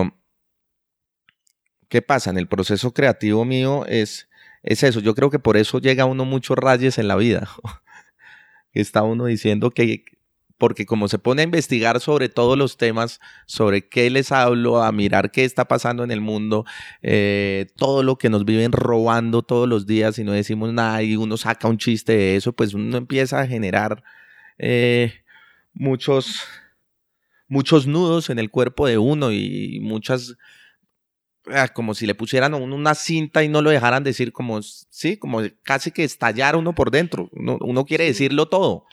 [1.88, 2.30] ¿Qué pasa?
[2.30, 4.27] En el proceso creativo mío es,
[4.68, 5.00] es eso.
[5.00, 7.50] Yo creo que por eso llega uno muchos rayes en la vida.
[8.74, 10.04] Está uno diciendo que
[10.58, 14.92] porque como se pone a investigar sobre todos los temas, sobre qué les hablo, a
[14.92, 16.66] mirar qué está pasando en el mundo,
[17.04, 21.16] eh, todo lo que nos viven robando todos los días y no decimos nada y
[21.16, 24.04] uno saca un chiste de eso, pues uno empieza a generar
[24.58, 25.14] eh,
[25.74, 26.42] muchos,
[27.48, 30.38] muchos nudos en el cuerpo de uno y muchas
[31.74, 35.42] como si le pusieran uno una cinta y no lo dejaran decir como, sí, como
[35.64, 37.30] casi que estallar uno por dentro.
[37.32, 38.86] uno quiere decirlo todo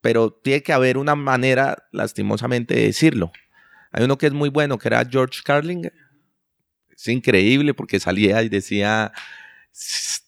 [0.00, 3.32] pero tiene que haber una manera, lastimosamente, de decirlo.
[3.90, 5.90] Hay uno que es muy bueno, que era George Carlin.
[6.90, 9.12] Es increíble porque salía y decía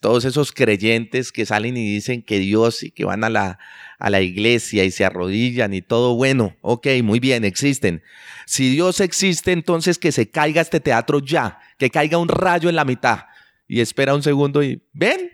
[0.00, 3.58] todos esos creyentes que salen y dicen que Dios y que van a la,
[3.98, 6.56] a la iglesia y se arrodillan y todo bueno.
[6.62, 8.02] Ok, muy bien, existen.
[8.46, 12.76] Si Dios existe, entonces que se caiga este teatro ya, que caiga un rayo en
[12.76, 13.26] la mitad.
[13.68, 15.30] Y espera un segundo y ven,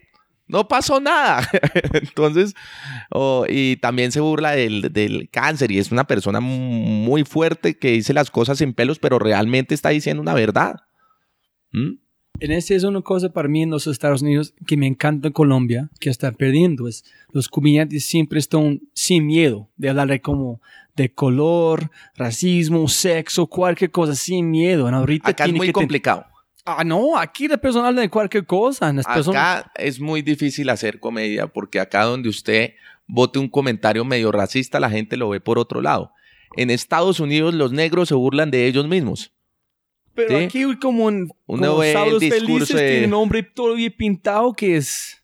[0.47, 1.48] no pasó nada.
[1.93, 2.55] Entonces,
[3.48, 8.30] y también se burla del, cáncer y es una persona muy fuerte que dice las
[8.30, 10.76] cosas sin pelos, pero realmente está diciendo una verdad.
[11.72, 12.06] ¿Mm?
[12.38, 15.32] En ese es una cosa para mí en los Estados Unidos que me encanta en
[15.32, 20.60] Colombia, que está perdiendo, es los comediantes siempre están sin miedo de hablar de como
[20.96, 24.88] de color, racismo, sexo, cualquier cosa, sin miedo.
[24.88, 26.26] Ahorita Acá es muy complicado.
[26.64, 28.88] Ah, no, aquí de personal de cualquier cosa.
[28.88, 32.74] Acá es muy difícil hacer comedia porque acá donde usted
[33.06, 36.12] vote un comentario medio racista, la gente lo ve por otro lado.
[36.56, 39.32] En Estados Unidos los negros se burlan de ellos mismos.
[40.16, 42.90] Pero aquí como un Uno ve el discurso de...
[42.90, 45.22] tiene un hombre todo bien pintado que es...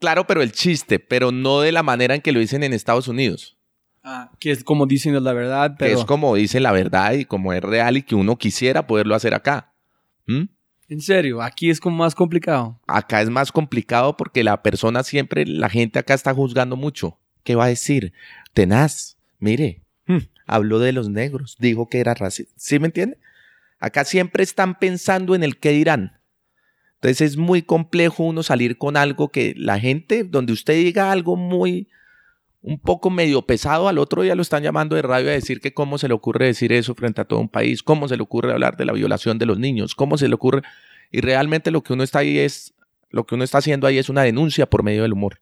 [0.00, 3.06] Claro, pero el chiste, pero no de la manera en que lo dicen en Estados
[3.06, 3.56] Unidos.
[4.02, 5.94] Ah, que es como dicen la verdad, pero...
[5.94, 9.14] Que es como dicen la verdad y como es real y que uno quisiera poderlo
[9.14, 9.72] hacer acá.
[10.26, 10.44] ¿Mm?
[10.88, 12.80] En serio, aquí es como más complicado.
[12.86, 17.18] Acá es más complicado porque la persona siempre, la gente acá está juzgando mucho.
[17.42, 18.12] ¿Qué va a decir?
[18.52, 22.52] Tenaz, mire, hmm, habló de los negros, dijo que era racista.
[22.56, 23.18] ¿Sí me entiende?
[23.78, 26.20] Acá siempre están pensando en el qué dirán.
[26.94, 31.36] Entonces es muy complejo uno salir con algo que la gente, donde usted diga algo
[31.36, 31.88] muy,
[32.62, 35.74] un poco medio pesado, al otro día lo están llamando de radio a decir que
[35.74, 38.52] cómo se le ocurre decir eso frente a todo un país, cómo se le ocurre
[38.52, 40.62] hablar de la violación de los niños, cómo se le ocurre...
[41.10, 42.74] Y realmente lo que uno está ahí es,
[43.10, 45.40] lo que uno está haciendo ahí es una denuncia por medio del humor.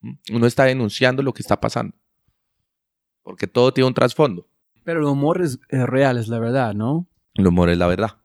[0.00, 0.12] ¿Mm?
[0.32, 1.96] Uno está denunciando lo que está pasando.
[3.24, 4.46] Porque todo tiene un trasfondo.
[4.84, 7.06] Pero el humor es, real, es la verdad, ¿no?
[7.38, 8.18] El humor es la verdad.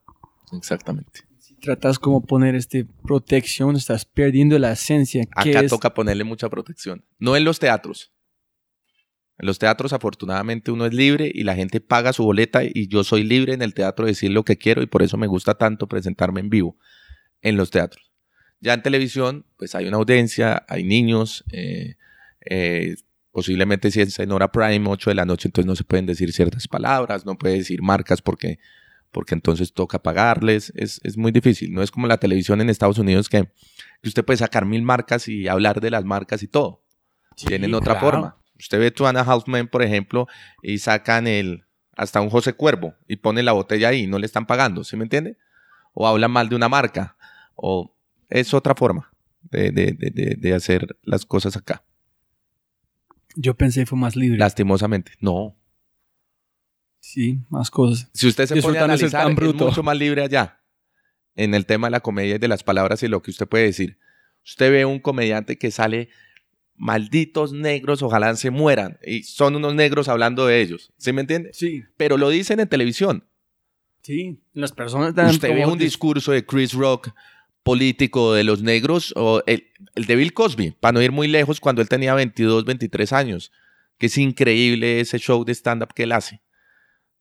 [0.52, 1.24] Exactamente
[1.64, 5.24] tratas como poner este protección, estás perdiendo la esencia.
[5.34, 7.04] Acá toca ponerle mucha protección.
[7.18, 8.12] No en los teatros.
[9.38, 13.02] En los teatros afortunadamente uno es libre y la gente paga su boleta y yo
[13.02, 15.54] soy libre en el teatro de decir lo que quiero y por eso me gusta
[15.54, 16.76] tanto presentarme en vivo
[17.40, 18.12] en los teatros.
[18.60, 21.96] Ya en televisión pues hay una audiencia, hay niños, eh,
[22.48, 22.94] eh,
[23.32, 26.32] posiblemente si es en hora prime, 8 de la noche, entonces no se pueden decir
[26.32, 28.60] ciertas palabras, no puede decir marcas porque
[29.14, 32.98] porque entonces toca pagarles, es, es muy difícil, no es como la televisión en Estados
[32.98, 33.44] Unidos que,
[34.02, 36.82] que usted puede sacar mil marcas y hablar de las marcas y todo.
[37.36, 38.00] Tienen otra claro.
[38.10, 38.36] forma.
[38.58, 40.26] Usted ve Tuana Houseman, por ejemplo,
[40.62, 41.64] y sacan el
[41.96, 44.96] hasta un José Cuervo y ponen la botella ahí y no le están pagando, ¿sí
[44.96, 45.36] me entiende?
[45.92, 47.16] O hablan mal de una marca,
[47.54, 47.96] o
[48.28, 49.12] es otra forma
[49.42, 51.84] de, de, de, de- de hacer las cosas acá.
[53.36, 54.38] Yo pensé fue más libre.
[54.38, 55.56] Lastimosamente, no.
[57.06, 58.08] Sí, más cosas.
[58.14, 59.66] Si usted se pone a analizar, es bruto.
[59.66, 60.60] mucho más libre allá.
[61.36, 63.64] En el tema de la comedia y de las palabras y lo que usted puede
[63.64, 63.98] decir.
[64.44, 66.08] Usted ve un comediante que sale,
[66.76, 68.98] malditos negros, ojalá se mueran.
[69.04, 70.92] Y son unos negros hablando de ellos.
[70.96, 71.50] ¿Sí me entiende?
[71.52, 73.24] Sí, Pero lo dicen en televisión.
[74.02, 74.40] sí.
[74.54, 77.10] Las personas están Usted ve un dis- discurso de Chris Rock
[77.62, 81.60] político de los negros o el, el de Bill Cosby, para no ir muy lejos,
[81.60, 83.52] cuando él tenía 22, 23 años,
[83.98, 86.40] que es increíble ese show de stand-up que él hace,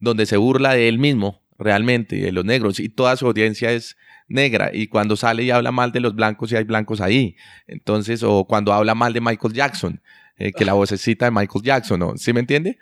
[0.03, 3.95] donde se burla de él mismo realmente, de los negros, y toda su audiencia es
[4.27, 7.35] negra, y cuando sale y habla mal de los blancos, y hay blancos ahí,
[7.67, 10.01] entonces, o cuando habla mal de Michael Jackson,
[10.37, 12.17] eh, que la vocecita de Michael Jackson, ¿no?
[12.17, 12.77] ¿Sí me entiende?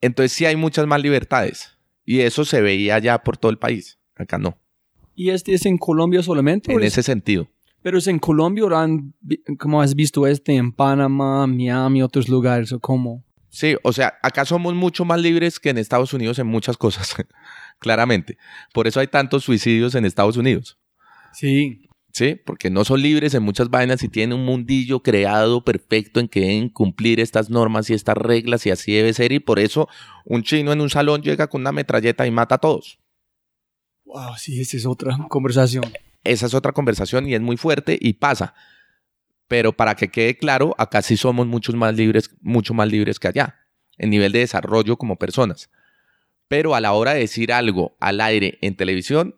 [0.00, 3.98] Entonces sí hay muchas más libertades, y eso se veía ya por todo el país,
[4.16, 4.58] acá no
[5.14, 6.72] ¿Y este es en Colombia solamente?
[6.72, 7.48] en es- ese sentido.
[7.82, 8.64] Pero es en Colombia
[9.58, 13.22] ¿cómo has visto este en Panamá, Miami, otros lugares o cómo?
[13.54, 17.14] Sí, o sea, acá somos mucho más libres que en Estados Unidos en muchas cosas,
[17.78, 18.36] claramente.
[18.72, 20.76] Por eso hay tantos suicidios en Estados Unidos,
[21.32, 21.88] Sí.
[22.12, 22.34] ¿sí?
[22.34, 26.40] Porque no son libres en muchas vainas y tienen un mundillo creado perfecto en que
[26.40, 29.30] deben cumplir estas normas y estas reglas y así debe ser.
[29.30, 29.88] Y por eso
[30.24, 32.98] un chino en un salón llega con una metralleta y mata a todos.
[34.04, 35.84] Wow, sí, esa es otra conversación.
[36.24, 38.54] Esa es otra conversación y es muy fuerte y pasa.
[39.48, 43.28] Pero para que quede claro, acá sí somos muchos más libres, mucho más libres que
[43.28, 43.56] allá,
[43.98, 45.70] en nivel de desarrollo como personas.
[46.48, 49.36] Pero a la hora de decir algo al aire en televisión,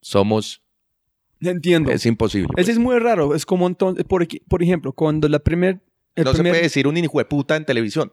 [0.00, 0.62] somos,
[1.40, 1.90] Entiendo.
[1.90, 2.48] es imposible.
[2.56, 3.34] Ese es muy raro.
[3.34, 5.80] Es como entonces, por, por ejemplo, cuando la primer...
[6.14, 8.12] el no se primer- puede decir un hijo de puta en televisión.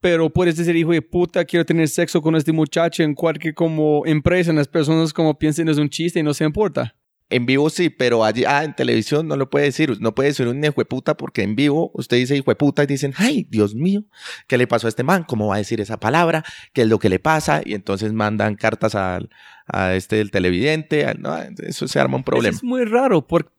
[0.00, 4.06] Pero puedes decir, hijo de puta, quiero tener sexo con este muchacho en cualquier como
[4.06, 6.94] empresa, en las personas como piensen es un chiste y no se importa.
[7.30, 9.98] En vivo sí, pero allá en televisión no lo puede decir.
[10.00, 12.84] No puede decir un hijo de puta porque en vivo usted dice hijo de puta
[12.84, 14.04] y dicen, ay, Dios mío,
[14.46, 15.24] ¿qué le pasó a este man?
[15.24, 16.44] ¿Cómo va a decir esa palabra?
[16.74, 17.62] ¿Qué es lo que le pasa?
[17.64, 19.30] Y entonces mandan cartas al,
[19.66, 21.06] a este del televidente.
[21.06, 21.36] al- no,
[21.66, 22.50] eso se arma un problema.
[22.50, 23.50] Eso es muy raro por-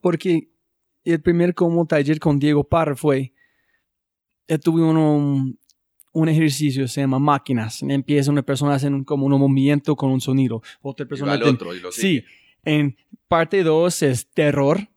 [0.00, 0.48] porque
[1.04, 3.32] el primer como taller con Diego Parra fue,
[4.48, 5.52] él tuvo uno-
[6.12, 7.82] un ejercicio, se llama máquinas.
[7.82, 10.62] Empieza una persona a hacer un- como un movimiento con un sonido.
[10.82, 11.32] Otra persona...
[12.00, 12.22] Sí,
[12.66, 12.96] en
[13.28, 14.88] parte 2 es terror.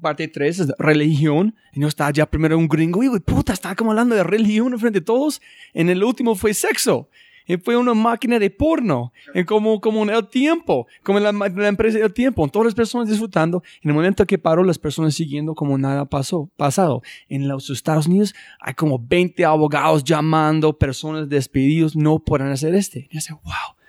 [0.00, 1.54] Parte 3 es religión.
[1.74, 3.02] Y no está ya primero un gringo.
[3.02, 5.42] Y puta, está como hablando de religión frente a todos.
[5.74, 7.10] En el último fue sexo.
[7.44, 9.12] Y fue una máquina de porno.
[9.46, 10.86] Como, como en el tiempo.
[11.02, 12.46] Como en la, empresa del tiempo.
[12.48, 13.64] Todas las personas disfrutando.
[13.82, 17.02] En el momento que paró, las personas siguiendo como nada pasó, pasado.
[17.28, 21.96] En los Estados Unidos hay como 20 abogados llamando, personas despedidos.
[21.96, 23.08] No pueden hacer este.
[23.10, 23.81] Y yo wow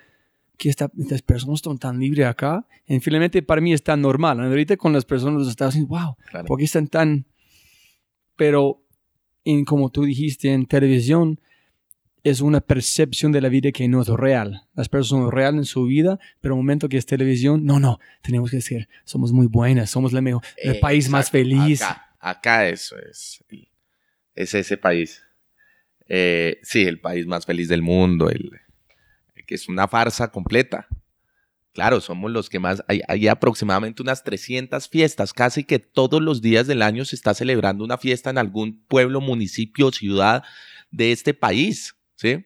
[0.56, 2.66] que esta- estas personas están tan libres acá.
[2.86, 4.40] En finalmente para mí es tan normal.
[4.40, 6.46] Ahorita con las personas de los Estados Unidos, wow, Claro.
[6.46, 7.26] ¿por qué están tan...?
[8.36, 8.82] Pero,
[9.44, 11.40] en, como tú dijiste, en televisión
[12.22, 14.62] es una percepción de la vida que no es real.
[14.74, 17.78] Las personas son reales en su vida, pero en el momento que es televisión, no,
[17.78, 21.38] no, tenemos que decir, somos muy buenas, somos la mejor, el país más Exacto.
[21.38, 21.82] feliz.
[21.82, 23.44] Acá, acá eso es,
[24.34, 25.22] es ese país.
[26.08, 28.50] Eh, sí, el país más feliz del mundo, el,
[29.46, 30.86] que es una farsa completa.
[31.72, 36.40] Claro, somos los que más, hay, hay aproximadamente unas 300 fiestas, casi que todos los
[36.40, 40.44] días del año se está celebrando una fiesta en algún pueblo, municipio, ciudad
[40.92, 42.44] de este país, ¿sí?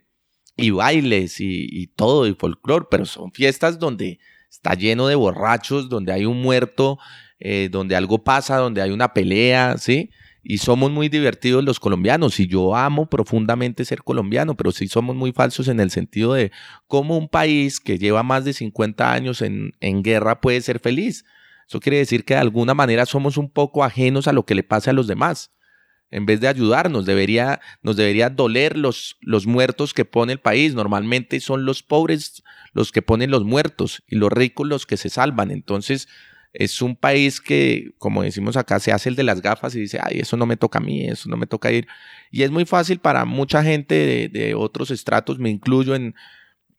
[0.56, 4.18] Y bailes y, todo, y folclore, pero son fiestas donde
[4.50, 6.98] está lleno de borrachos, donde hay un muerto,
[7.38, 10.10] eh, donde algo pasa, donde hay una pelea, ¿sí?
[10.42, 15.16] Y somos muy divertidos los colombianos y yo amo profundamente ser colombiano, pero sí somos
[15.16, 16.52] muy falsos en el sentido de
[16.86, 21.24] cómo un país que lleva más de 50 años en, en guerra puede ser feliz.
[21.68, 24.62] Eso quiere decir que de alguna manera somos un poco ajenos a lo que le
[24.62, 25.52] pasa a los demás.
[26.10, 30.74] En vez de ayudarnos, debería, nos debería doler los, los muertos que pone el país.
[30.74, 32.42] Normalmente son los pobres
[32.72, 35.50] los que ponen los muertos y los ricos los que se salvan.
[35.50, 36.08] Entonces,
[36.58, 40.00] es un país que, como decimos acá, se hace el de las gafas y dice,
[40.02, 41.86] ay, eso no me toca a mí, eso no me toca ir.
[42.32, 46.16] Y es muy fácil para mucha gente de, de otros estratos, me incluyo en,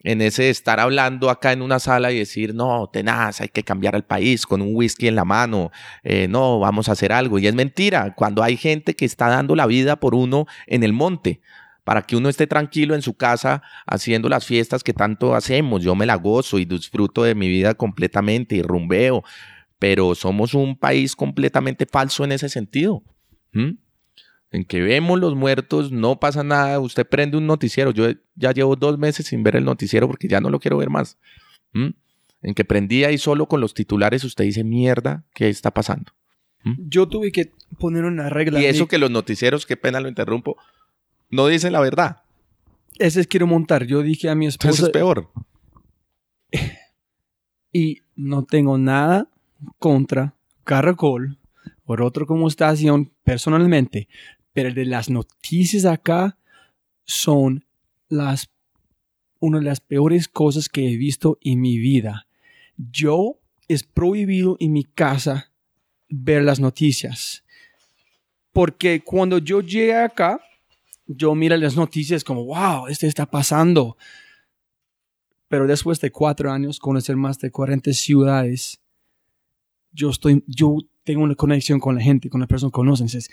[0.03, 3.95] en ese estar hablando acá en una sala y decir, no, tenaz, hay que cambiar
[3.95, 5.72] el país con un whisky en la mano,
[6.03, 7.39] eh, no, vamos a hacer algo.
[7.39, 10.91] Y es mentira, cuando hay gente que está dando la vida por uno en el
[10.91, 11.39] monte
[11.85, 15.81] para que uno esté tranquilo en su casa haciendo las fiestas que tanto hacemos.
[15.81, 19.23] Yo me la gozo y disfruto de mi vida completamente y rumbeo,
[19.80, 23.01] pero somos un país completamente falso en ese sentido.
[23.53, 27.91] En que vemos los muertos, no pasa nada, usted prende un noticiero.
[27.91, 30.89] Yo ya llevo dos meses sin ver el noticiero porque ya no lo quiero ver
[30.89, 31.18] más.
[31.73, 36.11] En que prendí ahí solo con los titulares, usted dice, mierda, ¿qué está pasando?
[36.77, 38.60] Yo tuve que poner una regla.
[38.61, 40.57] Y eso que los noticieros, qué pena lo interrumpo,
[41.30, 42.23] no dicen la verdad.
[42.97, 43.85] Ese es quiero montar.
[43.85, 44.73] Yo dije a mi esposa.
[44.73, 45.31] Eso es peor.
[47.72, 49.30] Y no tengo nada
[49.77, 51.40] contra Caracol
[51.86, 52.48] o otro como
[53.23, 54.07] personalmente.
[54.53, 56.38] Pero de las noticias acá
[57.06, 57.65] son
[58.07, 58.49] las
[59.40, 62.27] una de las peores cosas que he visto en mi vida.
[62.77, 65.52] Yo es prohibido en mi casa
[66.10, 67.44] ver las noticias.
[68.52, 70.41] Porque cuando yo llegué acá,
[71.07, 73.98] yo miro las noticias como, wow, esto está pasando.
[75.48, 78.80] Pero después de cuatro años, conocer más de 40 ciudades,
[79.91, 83.07] yo, estoy, yo tengo una conexión con la gente, con las personas que conocen.
[83.07, 83.30] Entonces,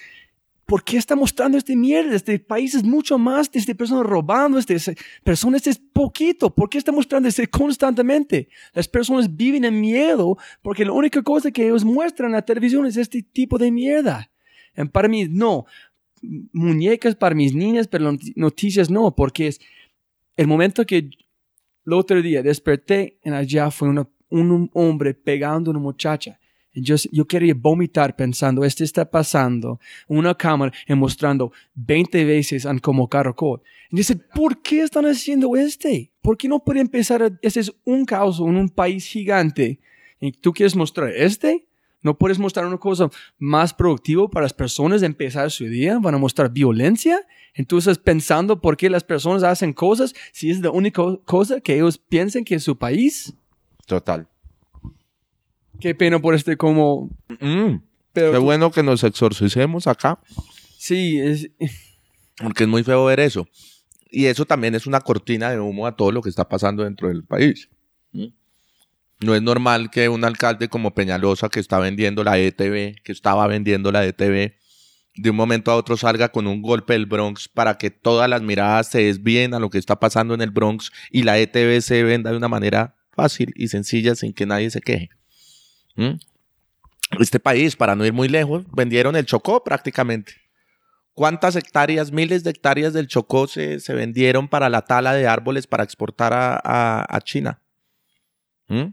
[0.67, 2.17] ¿Por qué está mostrando este mierda?
[2.17, 4.77] Este país es mucho más de este personas robando, este
[5.23, 6.53] personas es poquito.
[6.53, 8.49] ¿Por qué está mostrando este constantemente?
[8.75, 12.85] Las personas viven en miedo porque la única cosa que ellos muestran en la televisión
[12.85, 14.29] es este tipo de mierda.
[14.77, 15.67] Y para mí, no
[16.53, 19.61] muñecas para mis niñas, pero noticias no, porque es
[20.37, 21.11] el momento que
[21.87, 23.89] el otro día desperté en allá fue
[24.31, 26.41] un hombre pegando a una muchacha.
[26.83, 32.79] Yo, yo quería vomitar pensando, esto está pasando, una cámara y mostrando 20 veces en
[32.79, 33.63] como caracol.
[33.91, 36.13] Y dice, ¿por qué están haciendo este?
[36.21, 37.39] ¿Por qué no puede empezar?
[37.41, 39.81] ese es un caos en un país gigante.
[40.21, 41.67] ¿Y tú quieres mostrar este?
[42.03, 45.99] ¿No puedes mostrar una cosa más productiva para las personas de empezar su día?
[45.99, 47.27] ¿Van a mostrar violencia?
[47.55, 51.99] Entonces, pensando por qué las personas hacen cosas, si es la única cosa que ellos
[51.99, 53.35] piensan que es su país.
[53.87, 54.29] Total.
[55.81, 57.11] Qué pena por este como...
[57.41, 57.77] Mm,
[58.13, 60.19] pero qué bueno que nos exorcicemos acá.
[60.79, 61.51] Sí, es...
[62.39, 63.49] Porque es muy feo ver eso.
[64.11, 67.09] Y eso también es una cortina de humo a todo lo que está pasando dentro
[67.09, 67.69] del país.
[68.13, 68.27] ¿Mm?
[69.21, 73.47] No es normal que un alcalde como Peñalosa, que está vendiendo la ETV, que estaba
[73.47, 74.55] vendiendo la ETV,
[75.17, 78.43] de un momento a otro salga con un golpe del Bronx para que todas las
[78.43, 82.03] miradas se desvíen a lo que está pasando en el Bronx y la ETV se
[82.03, 85.09] venda de una manera fácil y sencilla sin que nadie se queje.
[85.97, 86.19] ¿Mm?
[87.21, 90.35] Este país, para no ir muy lejos, vendieron el Chocó prácticamente.
[91.15, 95.85] ¿Cuántas hectáreas, miles de hectáreas del Chocó se, vendieron para la tala de árboles para
[95.85, 97.61] exportar a, China?
[98.69, 98.93] ¿Mm?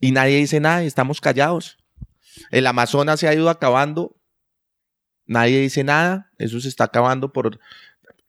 [0.00, 1.78] y nadie dice nada estamos callados.
[2.50, 4.16] El Amazonas se ha ido acabando,
[5.24, 7.58] nadie dice nada, eso se está acabando por...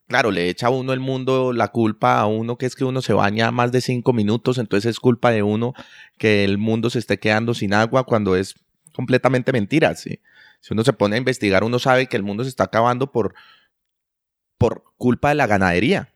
[0.08, 3.02] Claro, le echa a uno el mundo la culpa a uno que es que uno
[3.02, 5.74] se baña más de cinco minutos, entonces es culpa de uno
[6.18, 8.56] que el mundo se esté quedando sin agua cuando es
[8.94, 9.96] completamente mentira.
[9.96, 10.20] Si
[10.70, 13.34] uno se pone a investigar, uno sabe que el mundo se está acabando por,
[14.58, 16.12] por culpa de la ganadería.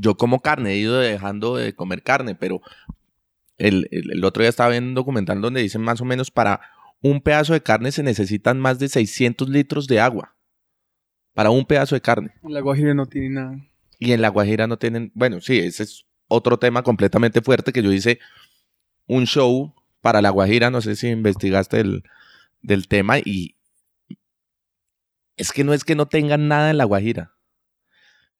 [0.00, 2.60] Yo como carne, he ido dejando de comer carne, pero
[3.58, 6.60] el, otro día estaba viendo un documental donde dicen más o menos para
[7.00, 10.33] un pedazo de carne se necesitan más de 600 litros de agua.
[11.34, 12.32] Para un pedazo de carne.
[12.42, 13.56] En la Guajira no tiene nada.
[13.98, 15.12] Y en la Guajira no tienen.
[15.14, 18.20] Bueno, sí, ese es otro tema completamente fuerte que yo hice
[19.06, 20.70] un show para la Guajira.
[20.70, 22.04] No sé si investigaste el,
[22.62, 23.56] del tema y.
[25.36, 27.34] Es que no es que no tengan nada en la Guajira.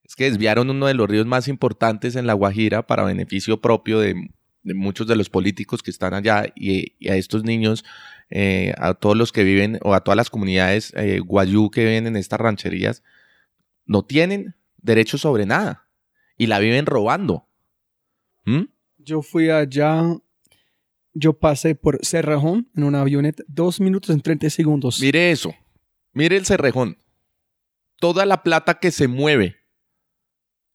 [0.03, 3.99] Es que desviaron uno de los ríos más importantes en la Guajira para beneficio propio
[3.99, 4.29] de
[4.65, 7.85] de muchos de los políticos que están allá y, a estos niños,
[8.29, 12.07] eh, a todos los que viven o a todas las comunidades eh, guayú que viven
[12.07, 13.03] en estas rancherías,
[13.85, 15.87] no tienen derecho sobre nada
[16.37, 17.47] y la viven robando.
[18.45, 18.63] ¿Mm?
[18.97, 20.01] Yo fui allá,
[21.13, 24.99] yo pasé por Cerrejón en una avioneta, dos minutos en 30 segundos.
[24.99, 25.53] Mire eso,
[26.11, 26.97] mire el Cerrejón.
[27.99, 29.57] Toda la plata que se mueve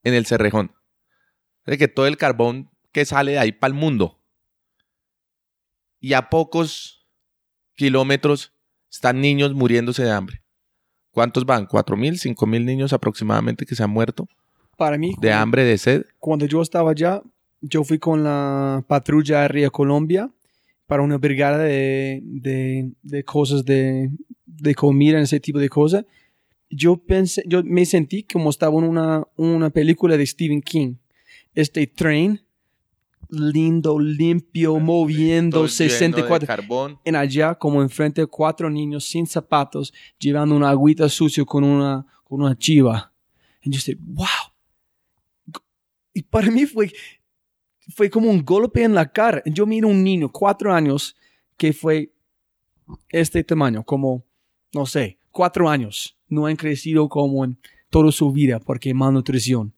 [0.04, 0.74] en el Cerrejón.
[1.66, 4.20] De que todo el carbón que sale de ahí para el mundo.
[6.00, 6.99] Y a pocos
[7.74, 8.52] kilómetros
[8.90, 10.42] están niños muriéndose de hambre.
[11.12, 11.66] ¿Cuántos van?
[11.66, 14.28] ¿Cuatro mil, cinco mil niños aproximadamente que se han muerto?
[14.76, 15.14] Para mí.
[15.20, 16.04] De hambre, de sed.
[16.18, 17.22] Cuando yo estaba allá,
[17.60, 20.30] yo fui con la patrulla de Río Colombia
[20.86, 24.10] para una brigada de, de, cosas de,
[24.46, 26.04] de comida, ese tipo de cosas.
[26.68, 30.94] Yo pensé, yo me sentí como estaba en una, una película de Stephen King.
[31.54, 32.40] Este train
[33.30, 36.46] lindo, limpio, moviendo 64.
[36.46, 36.98] Carbón.
[37.04, 42.42] En allá, como enfrente, cuatro niños sin zapatos, llevando una agüita sucio con una, con
[42.42, 43.12] una chiva.
[43.62, 44.26] Y yo dije, wow.
[46.12, 46.92] Y para mí fue,
[47.94, 49.42] fue como un golpe en la cara.
[49.46, 51.16] Yo miro un niño, cuatro años,
[51.56, 52.12] que fue
[53.08, 54.24] este tamaño, como,
[54.72, 56.16] no sé, cuatro años.
[56.28, 57.58] No han crecido como en
[57.90, 59.74] toda su vida porque malnutrición.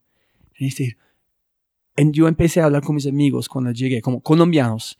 [0.56, 0.96] Y este,
[1.96, 4.98] y yo empecé a hablar con mis amigos cuando llegué, como colombianos.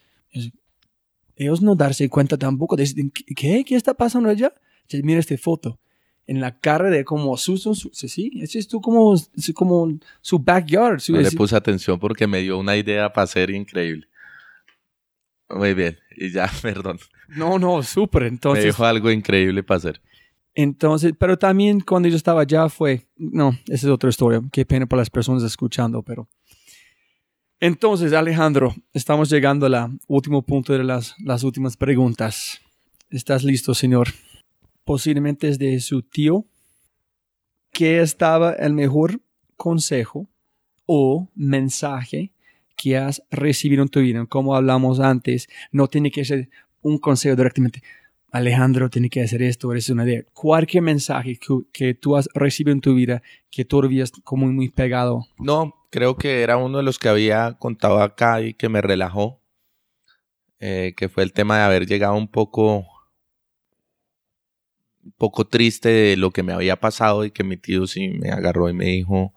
[1.37, 3.65] Ellos no darse cuenta tampoco ¿qué?
[3.65, 4.53] ¿Qué está pasando allá?
[5.03, 5.79] Mira esta foto.
[6.27, 9.15] En la cara de como susto, sí, ese es tú como,
[9.55, 11.01] como su backyard.
[11.01, 14.07] Su, no le puse atención porque me dio una idea para ser increíble.
[15.51, 16.99] Muy bien, y ya, perdón.
[17.29, 18.65] No, no, súper, entonces.
[18.65, 20.01] Me dijo algo increíble para hacer.
[20.55, 24.87] Entonces, pero también cuando yo estaba allá fue, no, esa es otra historia, qué pena
[24.87, 26.29] para las personas escuchando, pero
[27.63, 32.61] entonces, Alejandro, estamos llegando al último punto de las, las últimas preguntas.
[33.09, 34.09] ¿Estás listo, señor?
[34.85, 36.45] Posiblemente es de su tío.
[37.71, 39.21] ¿Qué estaba el mejor
[39.57, 40.29] consejo
[40.87, 42.33] o mensaje
[42.75, 44.27] que has recibido en tu vida?
[44.27, 47.81] Como hablamos antes, no tiene que ser un consejo directamente.
[48.33, 50.23] Alejandro tiene que hacer esto, eres una idea.
[50.33, 54.71] Cualquier mensaje que, que, tú has recibido en tu vida que todavía es como muy
[54.71, 55.27] pegado.
[55.39, 59.43] No, creo que era uno de los que había contado acá y que me relajó,
[60.61, 62.87] eh, que fue el tema de haber llegado un poco,
[65.05, 68.31] un poco triste de lo que me había pasado y que mi tío sí me
[68.31, 69.35] agarró y me dijo,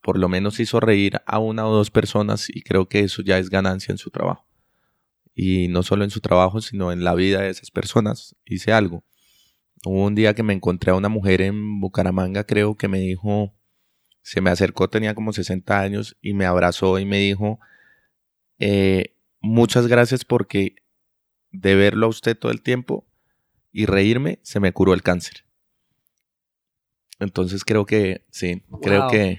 [0.00, 3.36] por lo menos hizo reír a una o dos personas y creo que eso ya
[3.36, 4.47] es ganancia en su trabajo.
[5.40, 8.34] Y no solo en su trabajo, sino en la vida de esas personas.
[8.44, 9.04] Hice algo.
[9.84, 13.54] Hubo un día que me encontré a una mujer en Bucaramanga, creo, que me dijo,
[14.20, 17.60] se me acercó, tenía como 60 años y me abrazó y me dijo,
[18.58, 20.74] eh, muchas gracias porque
[21.52, 23.06] de verlo a usted todo el tiempo
[23.70, 25.44] y reírme, se me curó el cáncer.
[27.20, 29.38] Entonces creo que, sí, creo que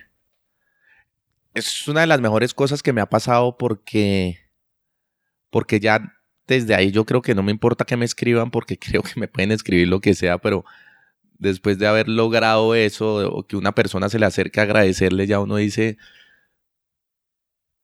[1.53, 4.39] es una de las mejores cosas que me ha pasado porque,
[5.49, 6.13] porque ya
[6.47, 9.27] desde ahí yo creo que no me importa que me escriban porque creo que me
[9.27, 10.65] pueden escribir lo que sea, pero
[11.37, 15.39] después de haber logrado eso o que una persona se le acerque a agradecerle, ya
[15.39, 15.97] uno dice,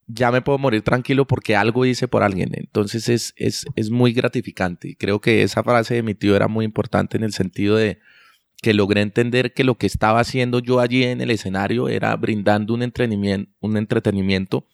[0.06, 2.50] ya me puedo morir tranquilo porque algo hice por alguien.
[2.54, 4.96] Entonces es, es, es muy gratificante.
[4.98, 7.98] Creo que esa frase de mi tío era muy importante en el sentido de
[8.62, 12.74] que logré entender que lo que estaba haciendo yo allí en el escenario era brindando
[12.74, 12.82] un
[13.60, 14.66] un entretenimiento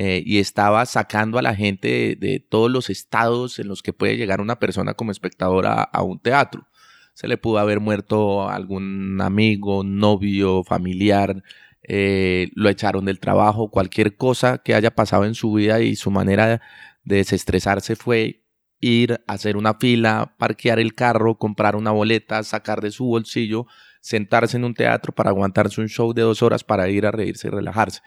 [0.00, 4.16] eh, y estaba sacando a la gente de, todos los estados en los que puede
[4.16, 6.68] llegar una persona como espectadora a un teatro
[7.14, 11.42] se le pudo haber muerto algún amigo, novio, familiar,
[11.82, 16.12] eh, lo echaron del trabajo, cualquier cosa que haya pasado en su vida y su
[16.12, 16.62] manera
[17.02, 18.44] de desestresarse fue
[18.78, 23.66] ir a hacer una fila, parquear el carro, comprar una boleta, sacar de su bolsillo,
[24.00, 27.48] sentarse en un teatro para aguantarse un show de dos horas para ir a reírse
[27.48, 28.00] y relajarse.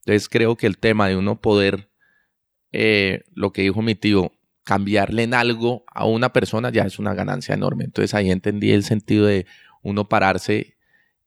[0.00, 1.90] Entonces creo que el tema de uno poder,
[2.72, 4.32] eh, lo que dijo mi tío,
[4.64, 7.84] cambiarle en algo a una persona ya es una ganancia enorme.
[7.84, 9.46] Entonces ahí entendí el sentido de
[9.82, 10.76] uno pararse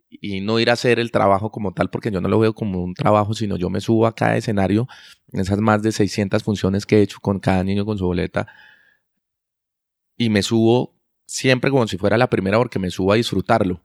[0.10, 2.84] y no ir a hacer el trabajo como tal, porque yo no lo veo como
[2.84, 4.88] un trabajo, sino yo me subo a cada escenario,
[5.32, 8.48] en esas más de 600 funciones que he hecho con cada niño con su boleta,
[10.18, 10.94] y me subo
[11.26, 13.82] siempre como si fuera la primera porque me subo a disfrutarlo.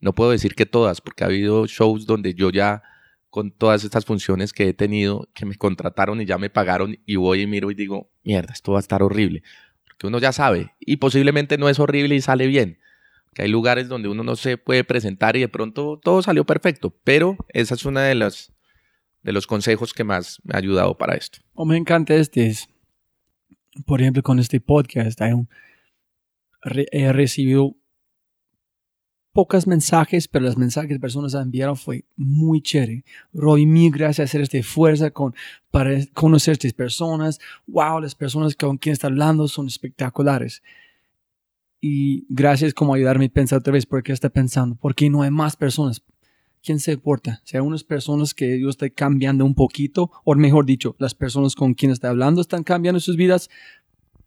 [0.00, 2.82] No puedo decir que todas, porque ha habido shows donde yo ya
[3.30, 7.16] con todas estas funciones que he tenido, que me contrataron y ya me pagaron y
[7.16, 9.42] voy y miro y digo, mierda, esto va a estar horrible.
[9.84, 12.78] Porque uno ya sabe y posiblemente no es horrible y sale bien.
[13.32, 16.92] Que hay lugares donde uno no se puede presentar y de pronto todo salió perfecto.
[17.04, 18.52] Pero esa es una de las
[19.22, 21.38] de los consejos que más me ha ayudado para esto.
[21.54, 22.52] Oh, me encanta este.
[23.86, 25.20] Por ejemplo, con este podcast,
[26.90, 27.76] he recibido
[29.32, 33.04] pocos mensajes, pero los mensajes que personas enviaron fue muy chévere.
[33.32, 35.34] Roy, mil gracias hacer esta fuerza con,
[35.70, 37.38] para conocer a estas personas.
[37.66, 40.62] Wow, las personas con quien está hablando son espectaculares.
[41.80, 45.30] Y gracias como ayudarme a pensar otra vez por qué está pensando, porque no hay
[45.30, 46.02] más personas.
[46.62, 47.40] ¿Quién se importa?
[47.44, 51.54] Si hay unas personas que yo estoy cambiando un poquito, o mejor dicho, las personas
[51.54, 53.48] con quien está hablando están cambiando sus vidas.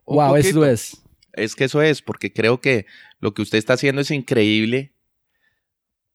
[0.08, 1.03] wow, eso es.
[1.34, 2.86] Es que eso es, porque creo que
[3.20, 4.94] lo que usted está haciendo es increíble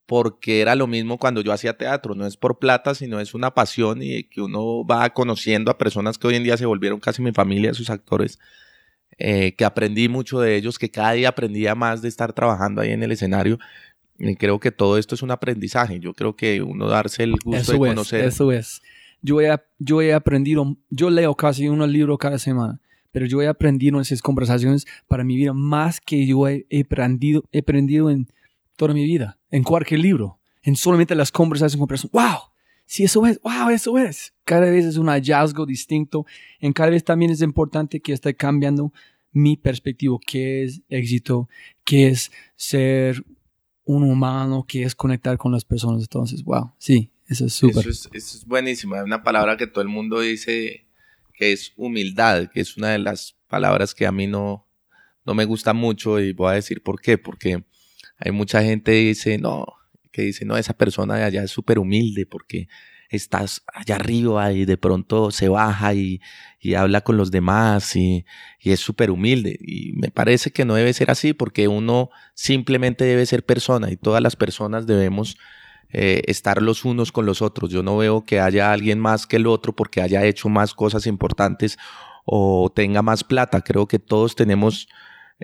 [0.09, 3.53] porque era lo mismo cuando yo hacía teatro, no es por plata, sino es una
[3.53, 7.21] pasión y que uno va conociendo a personas que hoy en día se volvieron casi
[7.21, 8.39] mi familia, sus actores,
[9.19, 12.93] eh, que aprendí mucho de ellos, que cada día aprendía más de estar trabajando ahí
[12.93, 13.59] en el escenario.
[14.19, 16.01] Y creo que todo esto es un aprendizaje.
[16.01, 18.25] Yo creo que uno darse el gusto de conocer.
[18.25, 18.81] eso es.
[19.21, 22.81] Yo he, yo he aprendido, yo leo casi un libro cada semana,
[23.13, 27.45] pero yo he aprendido en esas conversaciones para mi vida más que yo he aprendido,
[27.53, 28.29] he aprendido en
[28.77, 30.39] toda mi vida, en cualquier libro.
[30.63, 32.13] en solamente las conversaciones con personas.
[32.13, 32.53] ¡Wow!
[32.85, 33.41] Sí, eso es.
[33.43, 33.71] ¡Wow!
[33.71, 34.35] Eso es.
[34.45, 36.27] Cada vez es un hallazgo distinto.
[36.61, 38.93] En cada vez también es importante que esté cambiando
[39.33, 40.17] mi perspectiva.
[40.27, 41.49] ¿Qué es éxito?
[41.85, 43.25] ¿Qué es ser
[43.85, 44.65] un humano?
[44.67, 46.03] ¿Qué es conectar con las personas?
[46.03, 46.73] Entonces, wow.
[46.79, 47.87] Sí, eso es súper.
[47.87, 48.95] Eso es, eso es buenísimo.
[48.95, 50.88] Hay una palabra que todo el mundo dice
[51.39, 54.67] que es humildad, que es una de las palabras que a mí no,
[55.25, 57.17] no me gusta mucho y voy a decir por qué.
[57.17, 57.65] Porque
[58.19, 59.67] hay mucha gente que dice, no,
[60.11, 62.69] que dice, no, esa persona de allá es súper humilde porque
[63.09, 66.21] estás allá arriba y de pronto se baja y,
[66.61, 68.27] y habla con los demás y,
[68.61, 69.57] y es súper humilde.
[69.61, 73.97] Y me parece que no debe ser así porque uno simplemente debe ser persona y
[73.97, 75.39] todas las personas debemos
[75.91, 77.71] eh, estar los unos con los otros.
[77.71, 81.07] Yo no veo que haya alguien más que el otro porque haya hecho más cosas
[81.07, 81.79] importantes
[82.25, 83.63] o tenga más plata.
[83.63, 84.89] Creo que todos tenemos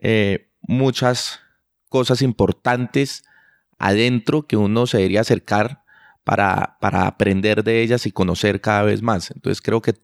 [0.03, 1.41] eh, muchas
[1.89, 3.25] cosas importantes
[3.79, 5.83] adentro que uno se debería acercar
[6.25, 9.31] para, para aprender de ellas y conocer cada vez más.
[9.31, 9.95] Entonces creo que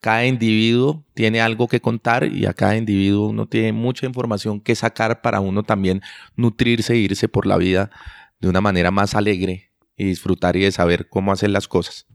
[0.00, 4.74] cada individuo tiene algo que contar y a cada individuo uno tiene mucha información que
[4.74, 6.02] sacar para uno también
[6.34, 7.90] nutrirse e irse por la vida
[8.42, 12.06] de una manera más alegre y disfrutar y de saber cómo hacer las cosas.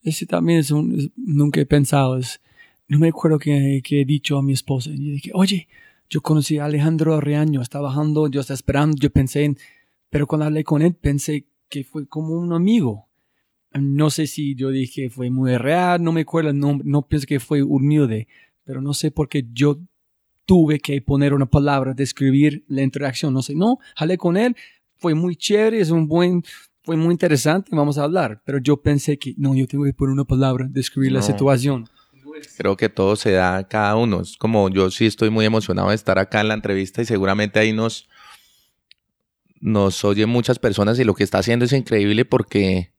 [0.00, 2.40] Ese también es un, es- nunca he pensado, es,
[2.88, 5.68] no me acuerdo que, he dicho a mi esposa, y dije, oye,
[6.08, 9.58] yo conocí a Alejandro Arreaño, está bajando, yo estaba esperando, yo pensé en,
[10.08, 13.08] pero cuando hablé con él pensé que fue como un amigo.
[13.72, 17.40] No sé si yo dije fue muy real, no me acuerdo nombre, no pienso que
[17.40, 18.28] fue humilde,
[18.64, 19.80] pero no sé por qué yo
[20.46, 24.54] tuve que poner una palabra, describir la interacción, no sé, no, hablé con él,
[24.98, 26.42] fue muy chévere, es un buen,
[26.82, 30.12] fue muy interesante, vamos a hablar, pero yo pensé que no, yo tengo que poner
[30.12, 31.88] una palabra, describir la situación.
[32.56, 34.20] Creo que todo se da a cada uno.
[34.20, 37.58] Es como yo sí estoy muy emocionado de estar acá en la entrevista y seguramente
[37.58, 38.08] ahí nos,
[39.60, 42.92] nos oyen muchas personas y lo que está haciendo es increíble porque,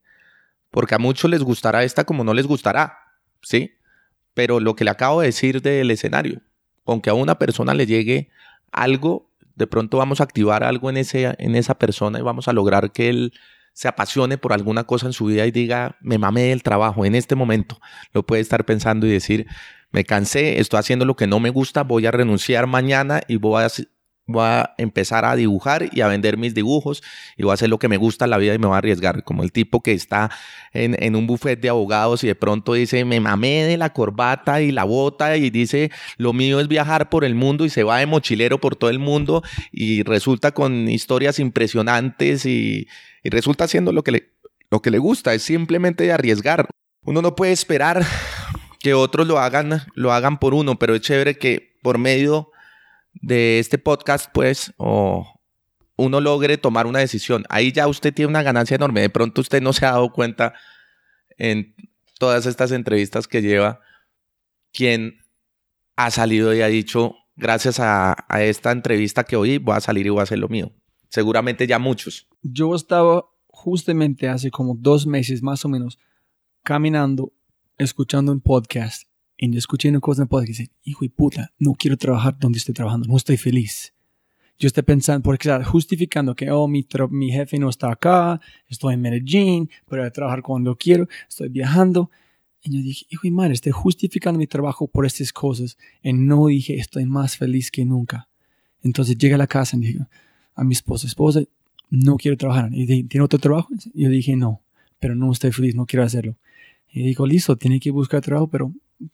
[0.71, 2.97] porque a muchos les gustará esta como no les gustará,
[3.41, 3.73] ¿sí?
[4.33, 6.41] Pero lo que le acabo de decir del escenario,
[6.85, 8.29] aunque a una persona le llegue
[8.71, 9.26] algo,
[9.57, 12.91] de pronto vamos a activar algo en, ese, en esa persona y vamos a lograr
[12.91, 13.33] que él
[13.73, 17.15] se apasione por alguna cosa en su vida y diga, me mamé del trabajo en
[17.15, 17.79] este momento.
[18.13, 19.47] Lo puede estar pensando y decir,
[19.91, 23.63] me cansé, estoy haciendo lo que no me gusta, voy a renunciar mañana y voy
[23.63, 23.67] a,
[24.27, 27.01] voy a empezar a dibujar y a vender mis dibujos
[27.37, 28.79] y voy a hacer lo que me gusta en la vida y me voy a
[28.79, 29.23] arriesgar.
[29.23, 30.29] Como el tipo que está
[30.73, 34.61] en, en un buffet de abogados y de pronto dice, me mamé de la corbata
[34.61, 37.99] y la bota y dice, lo mío es viajar por el mundo y se va
[37.99, 42.87] de mochilero por todo el mundo y resulta con historias impresionantes y,
[43.23, 44.33] resulta haciendo lo que, le,
[44.71, 46.69] lo que le gusta, es simplemente arriesgar.
[47.03, 48.05] Uno no puede esperar
[48.79, 52.51] que otros lo hagan, lo hagan por uno, pero es chévere que por medio
[53.21, 55.25] de este podcast, pues, o
[55.95, 57.43] uno logre tomar una decisión.
[57.49, 59.01] Ahí ya usted tiene una ganancia enorme.
[59.01, 60.53] De pronto usted no se ha dado cuenta
[61.37, 61.75] en
[62.19, 63.79] todas estas entrevistas que lleva
[64.71, 65.19] quién
[65.95, 70.05] ha salido y ha dicho, gracias a, a esta entrevista que oí, voy a salir
[70.05, 70.71] y voy a hacer lo mío.
[71.09, 72.27] Seguramente ya muchos.
[72.41, 75.97] Yo estaba justamente hace como dos meses más o menos
[76.63, 77.33] caminando,
[77.77, 79.06] escuchando un podcast
[79.37, 82.57] y escuchando cosas en el podcast y dije, hijo de puta, no quiero trabajar donde
[82.57, 83.93] estoy trabajando, no estoy feliz.
[84.59, 88.95] Yo estoy pensando, porque está justificando que, oh, mi, mi jefe no está acá, estoy
[88.95, 92.09] en Medellín, pero trabajar cuando quiero, estoy viajando.
[92.63, 95.77] Y yo dije, hijo de madre, estoy justificando mi trabajo por estas cosas.
[96.01, 98.27] Y no dije, estoy más feliz que nunca.
[98.81, 99.99] Entonces llegué a la casa y dije
[100.55, 101.41] a mi esposa, esposa,
[101.91, 102.73] no quiero trabajar.
[102.73, 103.69] Y dije, ¿tiene otro trabajo?
[103.93, 104.63] Y yo dije, no,
[104.99, 106.35] pero no estoy feliz, no quiero hacerlo.
[106.91, 108.73] Y dijo, listo, tiene que buscar trabajo, pero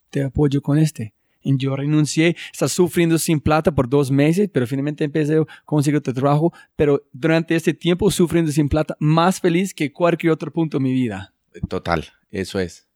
[0.09, 1.13] te apoyo con este.
[1.41, 5.97] Y yo renuncié, está sufriendo sin plata por dos meses, pero finalmente empecé a conseguir
[5.97, 10.77] otro trabajo, pero durante este tiempo sufriendo sin plata, más feliz que cualquier otro punto
[10.77, 11.33] de mi vida.
[11.67, 12.87] Total, eso es.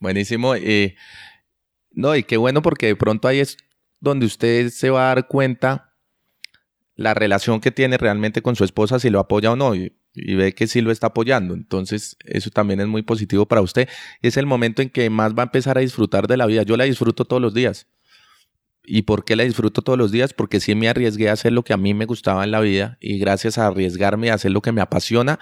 [0.00, 0.52] Buenísimo.
[1.92, 3.56] No, y qué bueno porque de pronto ahí es
[4.00, 5.94] donde usted se va a dar cuenta
[6.94, 9.72] la relación que tiene realmente con su esposa, si lo apoya o no,
[10.14, 11.54] y ve que sí lo está apoyando.
[11.54, 13.88] Entonces, eso también es muy positivo para usted.
[14.22, 16.62] Es el momento en que más va a empezar a disfrutar de la vida.
[16.62, 17.86] Yo la disfruto todos los días.
[18.86, 20.34] ¿Y por qué la disfruto todos los días?
[20.34, 22.98] Porque sí me arriesgué a hacer lo que a mí me gustaba en la vida
[23.00, 25.38] y gracias a arriesgarme a hacer lo que me apasiona,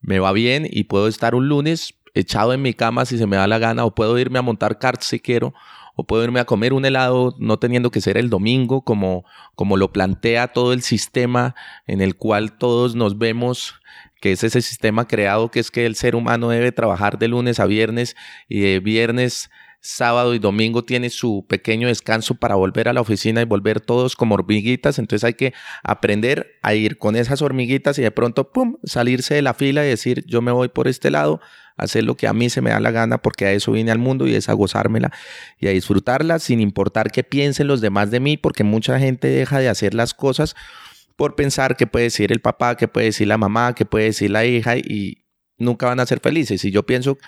[0.00, 3.36] me va bien y puedo estar un lunes echado en mi cama si se me
[3.36, 5.54] da la gana o puedo irme a montar karts si quiero
[5.94, 9.76] o puedo irme a comer un helado no teniendo que ser el domingo como, como
[9.76, 11.54] lo plantea todo el sistema
[11.86, 13.74] en el cual todos nos vemos
[14.20, 17.60] que es ese sistema creado que es que el ser humano debe trabajar de lunes
[17.60, 18.16] a viernes
[18.48, 19.50] y de viernes
[19.84, 24.16] sábado y domingo tiene su pequeño descanso para volver a la oficina y volver todos
[24.16, 24.98] como hormiguitas.
[24.98, 25.52] Entonces hay que
[25.82, 29.90] aprender a ir con esas hormiguitas y de pronto, ¡pum!, salirse de la fila y
[29.90, 31.42] decir, yo me voy por este lado,
[31.76, 33.98] hacer lo que a mí se me da la gana porque a eso vine al
[33.98, 35.12] mundo y es a gozármela
[35.58, 39.58] y a disfrutarla sin importar qué piensen los demás de mí, porque mucha gente deja
[39.58, 40.54] de hacer las cosas
[41.16, 44.30] por pensar que puede decir el papá, que puede decir la mamá, que puede decir
[44.30, 45.24] la hija y
[45.58, 46.64] nunca van a ser felices.
[46.64, 47.18] Y yo pienso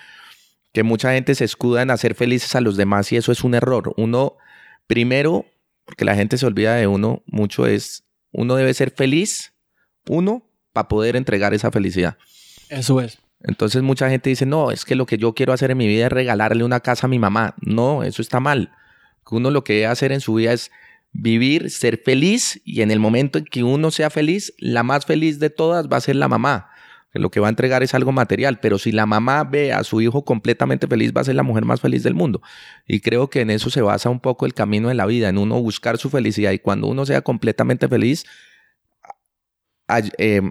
[0.73, 3.55] que mucha gente se escuda en hacer felices a los demás y eso es un
[3.55, 3.93] error.
[3.97, 4.37] Uno,
[4.87, 5.45] primero,
[5.85, 9.53] porque la gente se olvida de uno mucho, es uno debe ser feliz,
[10.07, 10.43] uno,
[10.73, 12.17] para poder entregar esa felicidad.
[12.69, 13.17] Eso es.
[13.47, 16.07] Entonces mucha gente dice, no, es que lo que yo quiero hacer en mi vida
[16.07, 17.55] es regalarle una casa a mi mamá.
[17.61, 18.71] No, eso está mal.
[19.29, 20.71] Uno lo que debe hacer en su vida es
[21.11, 25.39] vivir, ser feliz y en el momento en que uno sea feliz, la más feliz
[25.39, 26.69] de todas va a ser la mamá
[27.19, 30.01] lo que va a entregar es algo material, pero si la mamá ve a su
[30.01, 32.41] hijo completamente feliz, va a ser la mujer más feliz del mundo.
[32.87, 35.37] Y creo que en eso se basa un poco el camino de la vida, en
[35.37, 38.25] uno buscar su felicidad y cuando uno sea completamente feliz,
[40.17, 40.41] eh,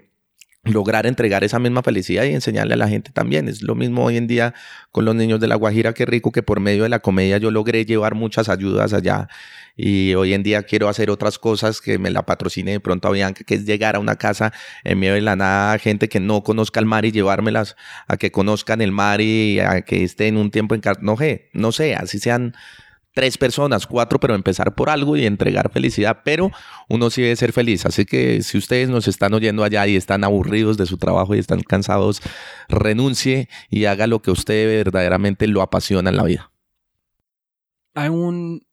[0.67, 3.49] lograr entregar esa misma felicidad y enseñarle a la gente también.
[3.49, 4.55] Es lo mismo hoy en día
[4.93, 7.51] con los niños de La Guajira, qué rico que por medio de la comedia yo
[7.51, 9.29] logré llevar muchas ayudas allá
[9.77, 13.11] y hoy en día quiero hacer otras cosas que me la patrocine de pronto a
[13.11, 14.53] Bianca, que es llegar a una casa
[14.85, 17.77] en medio de la nada, gente que no conozca el mar y llevármelas
[18.09, 20.81] a que conozcan el mar y a que estén un tiempo en...
[21.03, 21.17] No,
[21.53, 22.55] no sé, así sean
[23.17, 26.51] tres personas, cuatro, pero empezar por algo y entregar felicidad, pero
[26.91, 27.87] uno sí debe ser feliz.
[27.87, 31.39] Así que si ustedes nos están oyendo allá y están aburridos de su trabajo y
[31.39, 32.21] están cansados,
[32.69, 36.53] renuncie y haga lo que usted verdaderamente lo apasiona en la vida.
[37.95, 38.67] Hay un...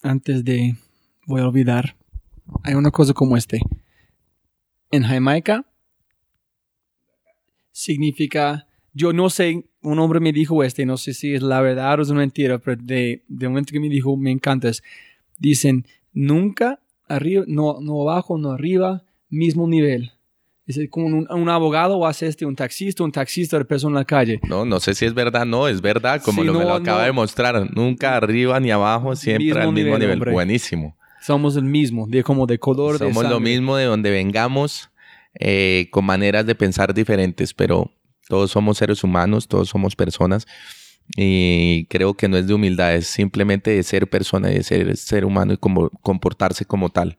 [0.00, 0.76] Antes de...
[1.26, 1.96] Voy a olvidar.
[2.62, 3.60] Hay una cosa como este.
[4.92, 5.66] En Jamaica
[7.72, 11.98] significa yo no sé, un hombre me dijo este, no sé si es la verdad
[11.98, 14.82] o es una mentira, pero de, de momento que me dijo, me encanta, es,
[15.38, 20.12] dicen, nunca arriba, no, no abajo, no arriba, mismo nivel.
[20.66, 24.04] Es como un, abogado o hace este, un taxista, un taxista de persona en la
[24.04, 24.40] calle.
[24.48, 27.12] No, no sé si es verdad, no, es verdad, como lo, me lo acaba de
[27.12, 27.74] mostrar.
[27.74, 30.20] Nunca arriba ni abajo, siempre al mismo nivel.
[30.20, 30.96] Buenísimo.
[31.20, 32.98] Somos el mismo, de, como de color.
[32.98, 34.90] Somos lo mismo de donde vengamos,
[35.34, 37.90] eh, con maneras de pensar diferentes, pero
[38.30, 40.46] todos somos seres humanos, todos somos personas.
[41.16, 45.24] Y creo que no es de humildad, es simplemente de ser persona, de ser ser
[45.24, 47.18] humano y comportarse como tal.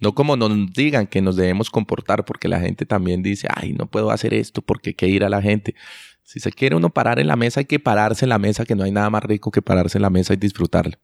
[0.00, 3.86] No como nos digan que nos debemos comportar, porque la gente también dice, ay, no
[3.86, 5.74] puedo hacer esto porque hay que ir a la gente.
[6.22, 8.76] Si se quiere uno parar en la mesa, hay que pararse en la mesa, que
[8.76, 10.98] no hay nada más rico que pararse en la mesa y disfrutarla.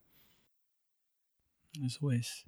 [1.84, 2.46] Eso es.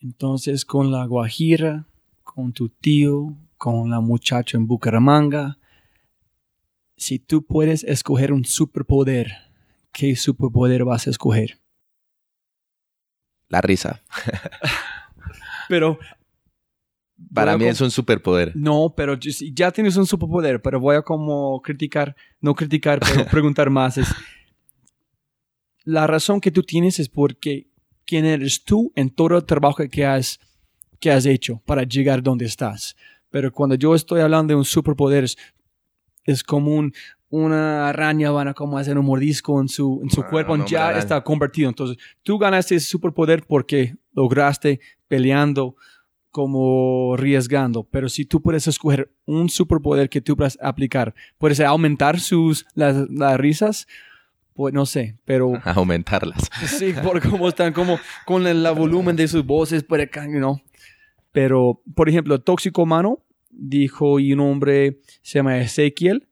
[0.00, 1.86] Entonces, con la Guajira,
[2.24, 5.57] con tu tío, con la muchacha en Bucaramanga,
[6.98, 9.32] si tú puedes escoger un superpoder,
[9.92, 11.58] ¿qué superpoder vas a escoger?
[13.48, 14.02] La risa.
[15.68, 15.98] pero...
[17.34, 18.52] Para mí es un superpoder.
[18.54, 23.70] No, pero ya tienes un superpoder, pero voy a como criticar, no criticar, pero preguntar
[23.70, 23.98] más.
[23.98, 24.08] Es,
[25.84, 27.70] la razón que tú tienes es porque
[28.04, 30.38] quién eres tú en todo el trabajo que has,
[31.00, 32.94] que has hecho para llegar donde estás.
[33.30, 35.36] Pero cuando yo estoy hablando de un superpoder, es
[36.44, 36.90] como
[37.30, 41.22] una araña van a como hacer un mordisco en su, en su cuerpo, ya está
[41.22, 41.68] convertido.
[41.68, 45.76] Entonces, tú ganaste ese superpoder porque lograste peleando
[46.30, 52.20] como arriesgando, pero si tú puedes escoger un superpoder que tú puedas aplicar, puedes aumentar
[52.20, 53.86] sus las, las risas,
[54.54, 56.50] pues no sé, pero aumentarlas.
[56.66, 60.60] Sí, por cómo están como con el, volumen de sus voces, puede, ¿no?
[61.32, 63.24] Pero por ejemplo, tóxico humano
[63.58, 66.28] dijo y un hombre se llama Ezequiel,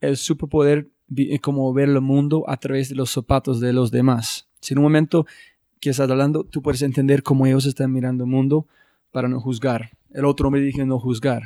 [0.00, 4.48] el superpoder es como ver el mundo a través de los zapatos de los demás.
[4.60, 5.26] Si en un momento
[5.80, 8.66] que estás hablando, tú puedes entender cómo ellos están mirando el mundo
[9.10, 9.90] para no juzgar.
[10.10, 11.42] El otro hombre dijo no juzgar.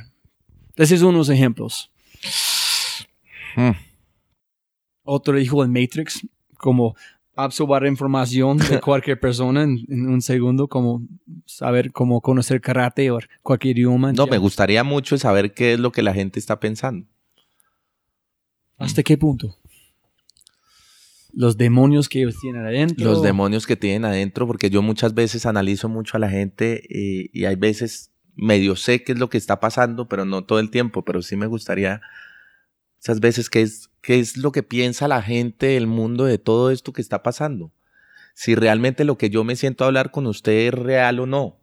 [0.76, 1.90] Esos son unos ejemplos.
[3.56, 3.72] Hmm.
[5.02, 6.26] Otro dijo el Matrix,
[6.56, 6.94] como
[7.38, 11.06] absorber información de cualquier persona en, un segundo, como
[11.46, 14.12] saber cómo conocer karate o cualquier idioma.
[14.12, 17.06] No, me gustaría mucho saber qué es lo que la gente está pensando.
[18.76, 19.56] ¿Hasta qué punto?
[21.32, 23.04] Los demonios que ellos tienen adentro.
[23.04, 27.30] Los demonios que tienen adentro, porque yo muchas veces analizo mucho a la gente y,
[27.32, 30.70] y hay veces medio sé qué es lo que está pasando, pero no todo el
[30.70, 32.00] tiempo, pero sí me gustaría
[33.02, 36.70] esas veces qué es, qué es lo que piensa la gente del mundo de todo
[36.70, 37.72] esto que está pasando.
[38.34, 41.60] Si realmente lo que yo me siento a hablar con usted es real o no.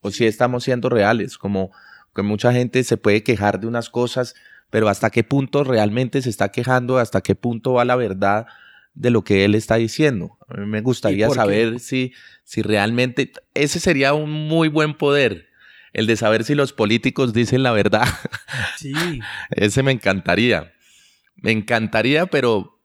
[0.00, 1.72] O si estamos siendo reales, como
[2.14, 4.34] que mucha gente se puede quejar de unas cosas,
[4.70, 8.46] pero hasta qué punto realmente se está quejando, hasta qué punto va la verdad
[8.94, 10.38] de lo que él está diciendo.
[10.48, 12.12] A mí me gustaría saber si,
[12.44, 15.46] si realmente ese sería un muy buen poder,
[15.96, 18.06] el de saber si los políticos dicen la verdad.
[18.76, 18.92] Sí.
[19.50, 20.74] ese me encantaría.
[21.36, 22.78] Me encantaría, pero,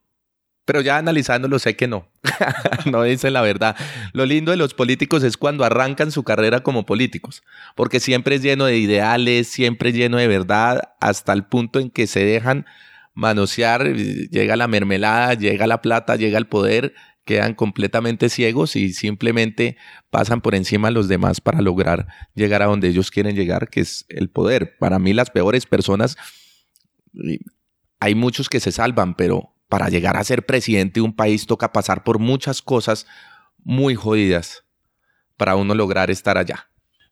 [0.64, 2.08] pero ya analizándolo sé que no.
[2.86, 3.76] no dicen la verdad.
[4.14, 7.44] Lo lindo de los políticos es cuando arrancan su carrera como políticos,
[7.76, 11.90] porque siempre es lleno de ideales, siempre es lleno de verdad, hasta el punto en
[11.90, 12.66] que se dejan
[13.14, 16.94] manosear, llega la mermelada, llega la plata, llega el poder,
[17.26, 19.78] quedan completamente ciegos y simplemente
[20.10, 23.82] pasan por encima a los demás para lograr llegar a donde ellos quieren llegar, que
[23.82, 24.78] es el poder.
[24.80, 26.18] Para mí las peores personas,
[28.00, 31.72] hay muchos que se salvan, pero para llegar a ser presidente de un país toca
[31.72, 33.06] pasar por muchas cosas
[33.64, 34.66] muy jodidas
[35.38, 36.70] para uno lograr estar allá.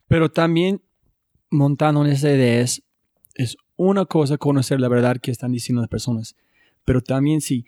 [0.08, 0.82] Pero también
[1.50, 2.84] montando en esa idea es,
[3.36, 6.36] es una cosa conocer la verdad que están diciendo las personas,
[6.84, 7.66] pero también si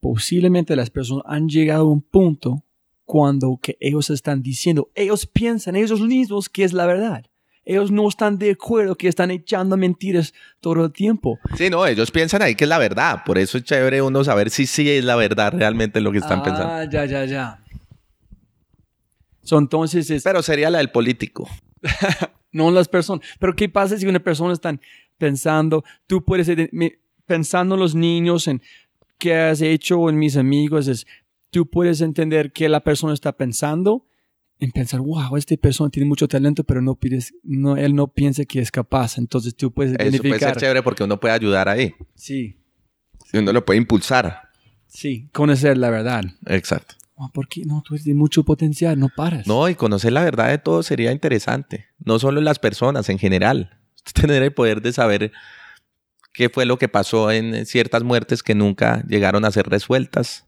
[0.00, 2.64] posiblemente las personas han llegado a un punto
[3.04, 7.24] cuando que ellos están diciendo, ellos piensan ellos mismos que es la verdad.
[7.64, 11.38] Ellos no están de acuerdo que están echando mentiras todo el tiempo.
[11.56, 13.22] Sí, no, ellos piensan ahí que es la verdad.
[13.24, 16.40] Por eso es chévere uno saber si sí es la verdad realmente lo que están
[16.40, 16.90] ah, pensando.
[16.90, 17.64] ya, ya, ya.
[19.42, 21.48] So, entonces es, Pero sería la del político.
[22.52, 23.26] no las personas.
[23.38, 24.78] Pero ¿qué pasa si una persona está
[25.18, 26.50] pensando, tú puedes,
[27.26, 28.62] pensando en los niños, en
[29.20, 31.06] qué has hecho en mis amigos, es,
[31.50, 34.06] tú puedes entender qué la persona está pensando,
[34.58, 38.44] en pensar, wow, esta persona tiene mucho talento, pero no pides, no, él no piensa
[38.44, 39.16] que es capaz.
[39.16, 41.94] Entonces tú puedes Eso puede ser chévere porque uno puede ayudar ahí.
[42.14, 42.58] Sí,
[43.32, 44.50] Y uno lo puede impulsar.
[44.86, 46.24] sí, conocer la verdad.
[46.46, 46.96] Exacto.
[47.16, 47.82] Wow, ¿Por qué no?
[47.86, 49.46] Tú de mucho potencial, no paras.
[49.46, 51.86] No, y conocer la verdad de todo sería interesante.
[51.98, 53.78] No solo en las personas, en general.
[54.14, 55.32] Tener el poder de saber
[56.32, 60.46] qué fue lo que pasó en ciertas muertes que nunca llegaron a ser resueltas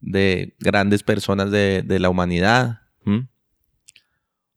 [0.00, 2.80] de grandes personas de, de la humanidad.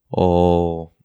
[0.09, 0.95] O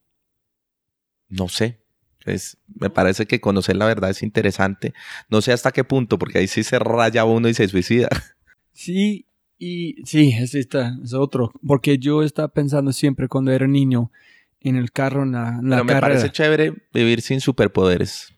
[1.28, 1.80] no sé.
[2.24, 4.92] Es, me parece que conocer la verdad es interesante.
[5.30, 8.08] No sé hasta qué punto, porque ahí sí se raya uno y se suicida.
[8.80, 9.26] Sí,
[9.58, 11.50] y sí, es, esta, es otro.
[11.66, 14.12] Porque yo estaba pensando siempre cuando era niño
[14.60, 16.00] en el carro, en la, en la Pero me carrera.
[16.14, 18.32] parece chévere vivir sin superpoderes.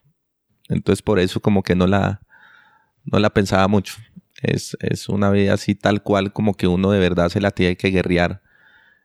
[0.71, 2.23] Entonces por eso como que no la,
[3.05, 3.95] no la pensaba mucho.
[4.43, 7.77] Es, es una vida así tal cual como que uno de verdad se la tiene
[7.77, 8.43] que guerrear.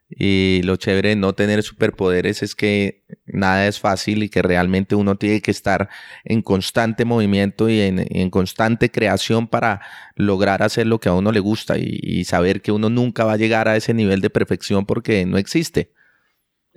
[0.07, 4.93] Y lo chévere de no tener superpoderes es que nada es fácil y que realmente
[4.93, 5.89] uno tiene que estar
[6.23, 9.81] en constante movimiento y en, en constante creación para
[10.15, 13.33] lograr hacer lo que a uno le gusta y, y saber que uno nunca va
[13.33, 15.91] a llegar a ese nivel de perfección porque no existe.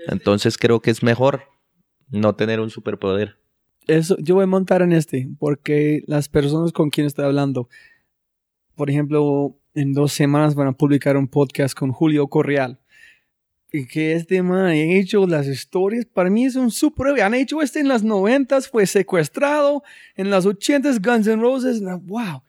[0.07, 1.43] Entonces creo que es mejor
[2.09, 3.38] no tener un superpoder.
[3.89, 7.69] Eso, yo voy a montar en este, porque las personas con quien estoy hablando,
[8.77, 12.79] por ejemplo, en dos semanas van a publicar un podcast con Julio Correal.
[13.73, 17.23] Y que este man ha hecho las historias, para mí es un superhéroe.
[17.23, 19.83] Han hecho este en las noventas, fue secuestrado,
[20.17, 22.43] en las ochentas Guns N' Roses, wow.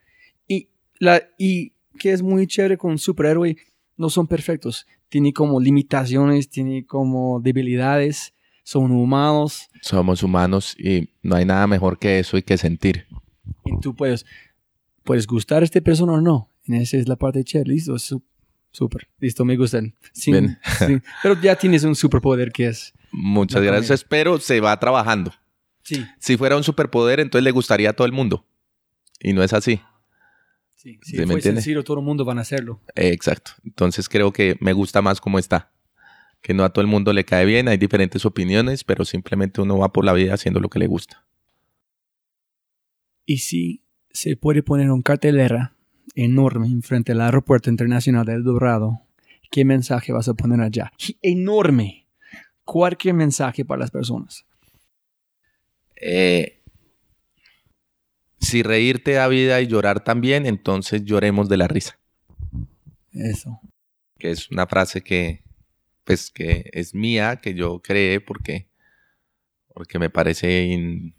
[0.47, 3.57] Y, la, y que es muy chévere con un superhéroe,
[3.95, 4.87] no son perfectos.
[5.07, 8.33] Tiene como limitaciones, tiene como debilidades,
[8.69, 9.67] son humanos.
[9.81, 13.07] Somos humanos y no hay nada mejor que eso y que sentir.
[13.65, 14.27] Y tú puedes,
[15.03, 16.51] puedes gustar a esta persona o no.
[16.67, 17.71] En esa es la parte chévere.
[17.71, 17.97] Listo,
[18.69, 19.07] súper.
[19.17, 19.95] Listo, me gustan.
[20.13, 20.59] Sí, Bien.
[20.85, 20.99] sí.
[21.23, 22.93] Pero ya tienes un superpoder que es.
[23.11, 25.33] Muchas gracias, pero se va trabajando.
[25.81, 28.45] Sí, Si fuera un superpoder, entonces le gustaría a todo el mundo.
[29.19, 29.81] Y no es así.
[30.75, 30.99] sí.
[31.01, 32.79] ¿Sí Si me fue sencillo, todo el mundo van a hacerlo.
[32.93, 33.53] Eh, exacto.
[33.65, 35.71] Entonces creo que me gusta más como está.
[36.41, 39.77] Que no a todo el mundo le cae bien, hay diferentes opiniones, pero simplemente uno
[39.77, 41.25] va por la vida haciendo lo que le gusta.
[43.25, 45.75] Y si se puede poner un cartelera
[46.15, 49.01] enorme enfrente del aeropuerto internacional del Dorado,
[49.51, 50.91] ¿qué mensaje vas a poner allá?
[51.21, 52.07] Enorme.
[52.63, 54.45] Cualquier mensaje para las personas.
[55.95, 56.61] Eh,
[58.39, 61.99] si reírte da vida y llorar también, entonces lloremos de la risa.
[63.11, 63.59] Eso.
[64.17, 65.43] que es una frase que
[66.09, 68.67] pues que es mía, que yo creé porque
[69.75, 71.13] porque me parece in-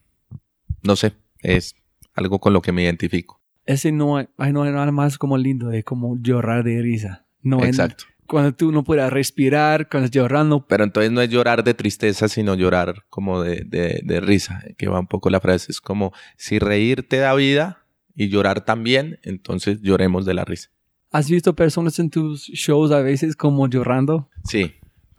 [0.83, 1.13] no sé,
[1.43, 1.77] es
[2.13, 3.41] algo con lo que me identifico.
[3.67, 7.25] Ese no hay, ay, no hay nada más como lindo de como llorar de risa.
[7.41, 8.05] No Exacto.
[8.27, 10.67] cuando tú no puedas respirar, cuando estás llorando.
[10.67, 14.89] Pero entonces no es llorar de tristeza, sino llorar como de, de, de risa, que
[14.89, 15.71] va un poco la frase.
[15.71, 17.87] Es como si reír te da vida
[18.17, 20.71] y llorar también, entonces lloremos de la risa.
[21.13, 24.29] ¿Has visto personas en tus shows a veces como llorando?
[24.45, 24.73] Sí,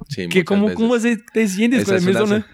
[0.09, 0.27] sí.
[0.27, 0.75] ¿Qué, muchas cómo, veces.
[0.77, 2.45] ¿Cómo se- te sientes Esa es una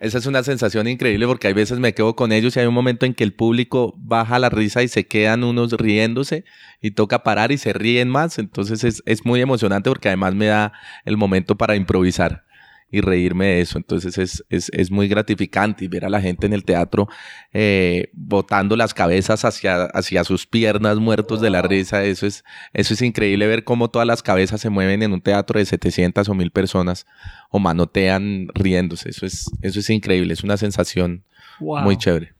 [0.00, 2.74] esa es una sensación increíble porque hay veces me quedo con ellos y hay un
[2.74, 6.44] momento en que el público baja la risa y se quedan unos riéndose
[6.80, 8.38] y toca parar y se ríen más.
[8.40, 10.72] Entonces es, es muy emocionante porque además me da
[11.04, 12.44] el momento para improvisar
[12.92, 13.78] y reírme de eso.
[13.78, 17.08] Entonces es, es, es muy gratificante y ver a la gente en el teatro
[17.52, 22.04] eh, botando las cabezas hacia, hacia sus piernas muertos de la risa.
[22.04, 25.58] Eso es, eso es increíble ver cómo todas las cabezas se mueven en un teatro
[25.58, 27.06] de 700 o 1000 personas
[27.50, 29.08] o manotean riéndose.
[29.08, 30.32] Eso es, eso es increíble.
[30.34, 31.24] Es una sensación
[31.60, 31.82] Wow.
[31.82, 32.34] muy chévere.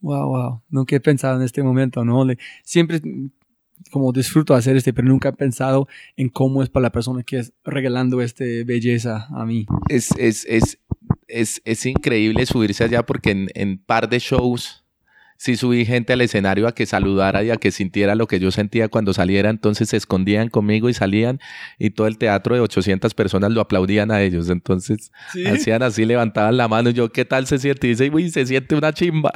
[0.00, 0.62] Wow, wow.
[0.68, 2.24] Nunca he pensado en este momento, ¿no?
[2.24, 3.00] Le- siempre
[3.94, 7.38] como disfruto hacer este, pero nunca he pensado en cómo es para la persona que
[7.38, 9.66] es regalando este belleza a mí.
[9.88, 10.80] es, es, es,
[11.28, 14.83] es, es increíble subirse allá porque en, en par de shows
[15.44, 18.50] sí subí gente al escenario a que saludara y a que sintiera lo que yo
[18.50, 19.50] sentía cuando saliera.
[19.50, 21.38] Entonces se escondían conmigo y salían
[21.78, 24.48] y todo el teatro de 800 personas lo aplaudían a ellos.
[24.48, 25.12] Entonces
[25.46, 27.88] hacían así, levantaban la mano y yo, ¿qué tal se siente?
[27.88, 29.32] Y dice, uy, se siente una chimba.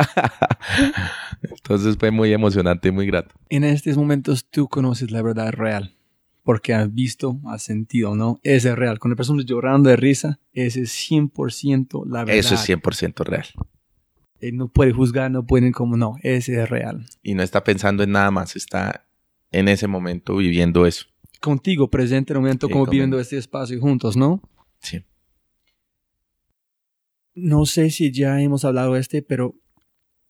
[1.43, 3.35] Entonces fue muy emocionante y muy grato.
[3.51, 5.95] En estos momentos tú conoces la verdad real.
[6.43, 8.41] Porque has visto, has sentido, ¿no?
[8.43, 8.99] Ese es real.
[8.99, 12.37] Cuando personas llorando de risa, ese es 100% la verdad.
[12.37, 13.45] Eso es 100% real.
[14.41, 16.17] Eh, No puede juzgar, no pueden como no.
[16.23, 17.07] Ese es real.
[17.23, 19.07] Y no está pensando en nada más, está
[19.51, 21.07] en ese momento viviendo eso.
[21.41, 22.93] Contigo, presente en el momento, Sí, como conmigo.
[22.93, 24.43] viviendo este espacio juntos, ¿no?
[24.81, 25.05] Sí.
[27.35, 29.55] No sé si ya hemos hablado de este, pero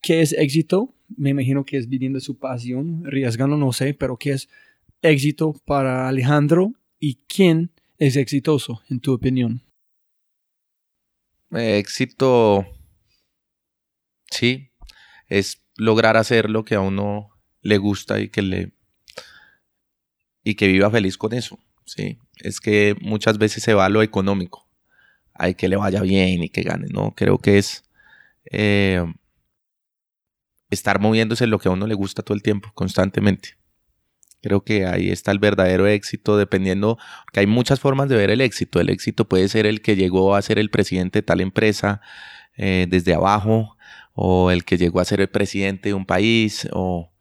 [0.02, 0.94] ¿qué es éxito?
[1.16, 4.48] Me imagino que es viviendo su pasión, arriesgando, no sé, pero ¿qué es
[5.00, 9.62] éxito para Alejandro y quién es exitoso, en tu opinión?
[11.50, 12.66] Éxito,
[14.30, 14.70] sí,
[15.28, 17.30] es lograr hacer lo que a uno
[17.62, 18.72] le gusta y que le
[20.42, 21.58] y que viva feliz con eso.
[21.84, 24.68] Sí, es que muchas veces se va a lo económico,
[25.34, 26.86] hay que le vaya bien y que gane.
[26.90, 27.84] No, creo que es
[28.50, 29.04] eh,
[30.70, 33.56] estar moviéndose en lo que a uno le gusta todo el tiempo, constantemente.
[34.40, 36.98] Creo que ahí está el verdadero éxito, dependiendo,
[37.32, 38.80] que hay muchas formas de ver el éxito.
[38.80, 42.00] El éxito puede ser el que llegó a ser el presidente de tal empresa
[42.56, 43.76] eh, desde abajo,
[44.20, 47.12] o el que llegó a ser el presidente de un país, o...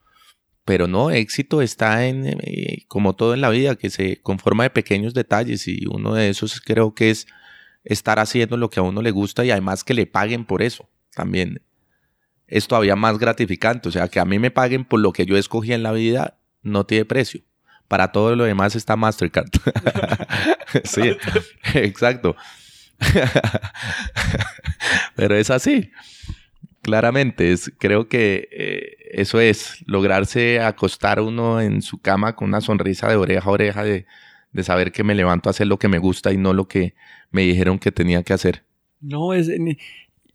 [0.65, 4.71] pero no, éxito está en, eh, como todo en la vida, que se conforma de
[4.71, 7.27] pequeños detalles y uno de esos creo que es
[7.83, 10.89] estar haciendo lo que a uno le gusta y además que le paguen por eso
[11.13, 11.61] también.
[12.47, 15.37] Es todavía más gratificante, o sea, que a mí me paguen por lo que yo
[15.37, 17.41] escogí en la vida no tiene precio.
[17.87, 19.51] Para todo lo demás está Mastercard.
[20.83, 21.15] sí,
[21.75, 22.35] exacto.
[25.15, 25.91] Pero es así.
[26.87, 32.61] Claramente, es, creo que eh, eso es, lograrse acostar uno en su cama con una
[32.61, 34.05] sonrisa de oreja a oreja de,
[34.53, 36.93] de saber que me levanto a hacer lo que me gusta y no lo que
[37.29, 38.63] me dijeron que tenía que hacer.
[39.01, 39.77] No es, ni-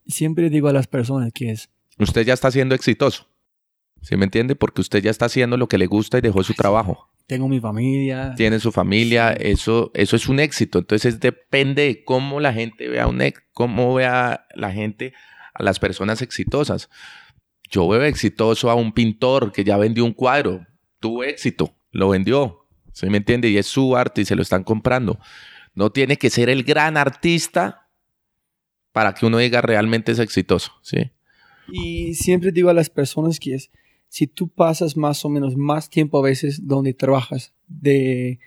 [0.06, 3.26] siempre digo a las personas que es, Usted ya está siendo exitoso.
[4.02, 4.54] ¿Sí me entiende?
[4.54, 7.08] Porque usted ya está haciendo lo que le gusta y dejó su trabajo.
[7.26, 10.80] tengo mi familia, Tiene su familia, eso, eso es un éxito.
[10.80, 15.14] Entonces depende de cómo la gente vea un ex- cómo vea la gente
[15.54, 16.88] a las personas exitosas.
[17.70, 20.66] Yo veo exitoso a un pintor que ya vendió un cuadro,
[21.00, 22.66] tuvo éxito, lo vendió.
[22.92, 23.48] ¿Sí me entiende?
[23.48, 25.18] Y es su arte y se lo están comprando.
[25.74, 27.88] No tiene que ser el gran artista
[28.92, 31.10] para que uno diga realmente es exitoso, ¿sí?
[31.68, 33.70] Y siempre digo a las personas que es,
[34.08, 38.40] si tú pasas más o menos más tiempo a veces donde trabajas de,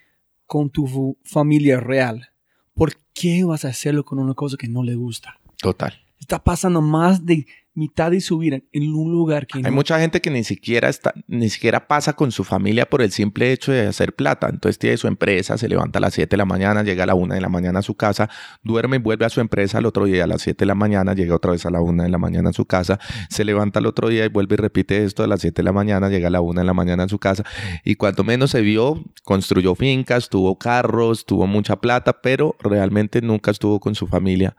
[0.46, 2.30] con tu familia real,
[2.76, 5.40] ¿por qué vas a hacerlo con una cosa que no le gusta?
[5.58, 6.05] Total.
[6.20, 9.72] Está pasando más de mitad de su vida en un lugar que Hay no.
[9.72, 13.52] mucha gente que ni siquiera está, ni siquiera pasa con su familia por el simple
[13.52, 14.48] hecho de hacer plata.
[14.50, 17.16] Entonces tiene su empresa, se levanta a las 7 de la mañana, llega a la
[17.16, 18.30] 1 de la mañana a su casa,
[18.64, 21.14] duerme y vuelve a su empresa al otro día a las 7 de la mañana,
[21.14, 22.98] llega otra vez a la 1 de la mañana a su casa,
[23.30, 25.74] se levanta al otro día y vuelve y repite esto a las 7 de la
[25.74, 27.44] mañana, llega a la 1 de la mañana a su casa.
[27.84, 33.52] Y cuanto menos se vio, construyó fincas, tuvo carros, tuvo mucha plata, pero realmente nunca
[33.52, 34.56] estuvo con su familia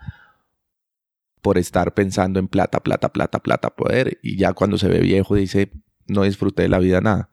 [1.47, 4.19] por estar pensando en plata, plata, plata, plata, poder.
[4.21, 5.71] Y ya cuando se ve viejo dice,
[6.09, 7.31] no disfruté de la vida nada.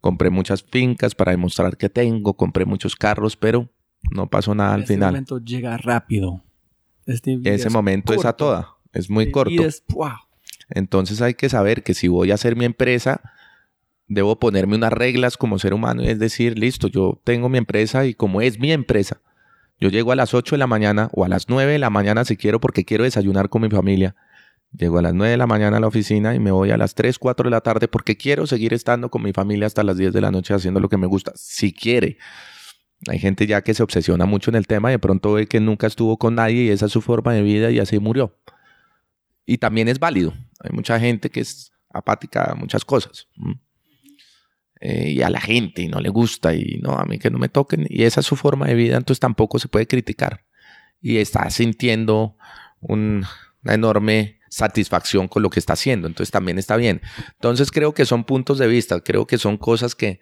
[0.00, 3.68] Compré muchas fincas para demostrar que tengo, compré muchos carros, pero
[4.12, 5.10] no pasó nada al este final.
[5.10, 6.44] momento llega rápido.
[7.04, 9.66] Este Ese es momento es a toda, es muy Este corto.
[9.66, 10.12] es- ¡wow!
[10.70, 13.22] Entonces hay que saber que si voy a hacer mi empresa,
[14.06, 16.02] debo ponerme unas reglas como ser humano.
[16.02, 19.20] Es decir, listo, yo tengo mi empresa y como es mi empresa,
[19.80, 22.24] yo llego a las 8 de la mañana o a las 9 de la mañana
[22.24, 24.16] si quiero porque quiero desayunar con mi familia.
[24.72, 26.94] Llego a las 9 de la mañana a la oficina y me voy a las
[26.94, 30.12] 3, 4 de la tarde porque quiero seguir estando con mi familia hasta las 10
[30.12, 32.18] de la noche haciendo lo que me gusta, si quiere.
[33.06, 35.60] Hay gente ya que se obsesiona mucho en el tema y de pronto ve que
[35.60, 38.36] nunca estuvo con nadie y esa es su forma de vida y así murió.
[39.46, 40.34] Y también es válido.
[40.60, 43.28] Hay mucha gente que es apática a muchas cosas.
[44.80, 47.38] Eh, y a la gente y no le gusta y no, a mí que no
[47.38, 47.86] me toquen.
[47.88, 50.44] Y esa es su forma de vida, entonces tampoco se puede criticar.
[51.00, 52.36] Y está sintiendo
[52.80, 53.26] una
[53.64, 57.02] enorme satisfacción con lo que está haciendo, entonces también está bien.
[57.34, 60.20] Entonces creo que son puntos de vista, creo que son cosas que,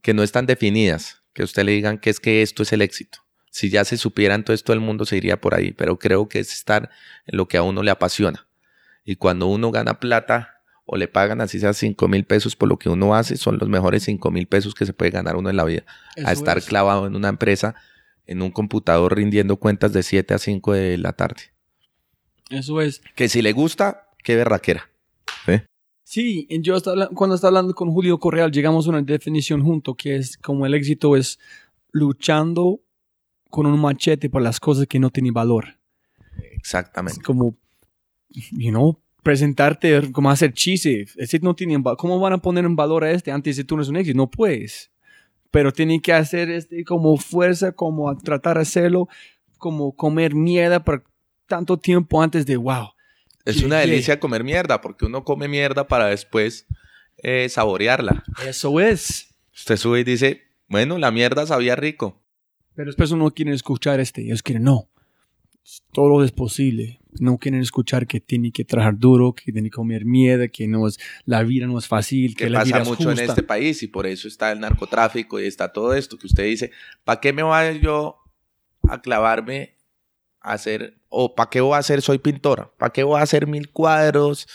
[0.00, 3.18] que no están definidas que usted le digan que es que esto es el éxito.
[3.50, 6.40] Si ya se supiera, entonces todo el mundo se iría por ahí, pero creo que
[6.40, 6.90] es estar
[7.26, 8.46] en lo que a uno le apasiona.
[9.04, 10.51] Y cuando uno gana plata
[10.84, 13.68] o le pagan así sea 5 mil pesos por lo que uno hace, son los
[13.68, 15.84] mejores 5 mil pesos que se puede ganar uno en la vida.
[16.24, 17.74] a estar clavado en una empresa,
[18.26, 21.52] en un computador rindiendo cuentas de 7 a 5 de la tarde.
[22.50, 23.00] Eso es.
[23.14, 24.90] Que si le gusta, qué berraquera.
[25.46, 25.64] ¿eh?
[26.04, 26.76] Sí, yo
[27.14, 30.74] cuando estaba hablando con Julio Correal llegamos a una definición junto que es como el
[30.74, 31.38] éxito es
[31.90, 32.80] luchando
[33.48, 35.78] con un machete por las cosas que no tienen valor.
[36.52, 37.18] Exactamente.
[37.18, 37.56] Es como,
[38.30, 41.14] you know, presentarte como hacer chistes.
[41.16, 43.82] Este no tiene, ¿Cómo van a poner en valor a este antes de tú no
[43.82, 44.16] es un éxito?
[44.16, 44.90] No puedes.
[45.50, 49.08] Pero tienen que hacer este como fuerza, como tratar de hacerlo,
[49.58, 51.04] como comer mierda por
[51.46, 52.88] tanto tiempo antes de, wow,
[53.44, 56.66] es una delicia comer mierda, porque uno come mierda para después
[57.22, 58.24] eh, saborearla.
[58.46, 59.34] Eso es.
[59.54, 62.22] Usted sube y dice, bueno, la mierda sabía rico.
[62.74, 64.88] Pero después uno quiere escuchar este, ellos quieren, no,
[65.92, 67.00] todo es posible.
[67.20, 70.88] No quieren escuchar que tiene que trabajar duro, que tiene que comer mierda, que no
[70.88, 73.86] es, la vida no es fácil, que, la vida es mucho en este país y
[73.86, 76.70] por eso está el narcotráfico y está todo esto que usted dice,
[77.04, 78.18] ¿para qué me voy yo
[78.88, 79.76] a clavarme
[80.40, 82.00] hacer, o ¿para qué voy a hacer?
[82.00, 84.48] Soy pintora, ¿para qué voy a hacer mil cuadros?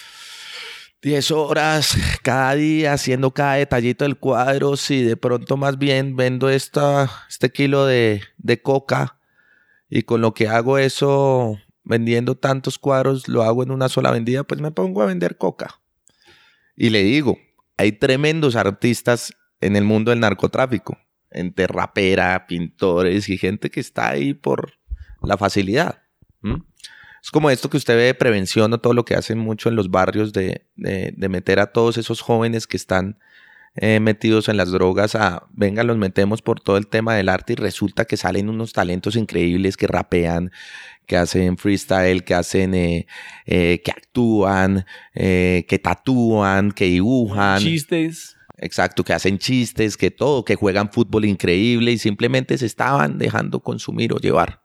[1.03, 6.49] 10 horas cada día haciendo cada detallito del cuadro, si de pronto más bien vendo
[6.49, 9.16] esta, este kilo de, de coca
[9.89, 14.43] y con lo que hago eso, vendiendo tantos cuadros, lo hago en una sola vendida,
[14.43, 15.79] pues me pongo a vender coca.
[16.75, 17.37] Y le digo,
[17.77, 20.97] hay tremendos artistas en el mundo del narcotráfico,
[21.31, 24.73] entre rapera, pintores y gente que está ahí por,
[25.21, 26.03] la facilidad.
[27.21, 29.75] Es como esto que usted ve de prevención o todo lo que hacen mucho en
[29.75, 33.19] los barrios de, meter a todos esos jóvenes que están
[33.79, 37.53] eh, metidos en las drogas a, venga, los metemos por todo el tema del arte
[37.53, 40.51] y resulta que salen unos talentos increíbles que rapean,
[41.05, 43.05] que hacen freestyle, que hacen, eh,
[43.45, 47.59] eh, que actúan, que tatúan, que dibujan.
[47.59, 48.35] Chistes.
[48.57, 53.59] Exacto, que hacen chistes, que todo, que juegan fútbol increíble y simplemente se estaban dejando
[53.59, 54.63] consumir o llevar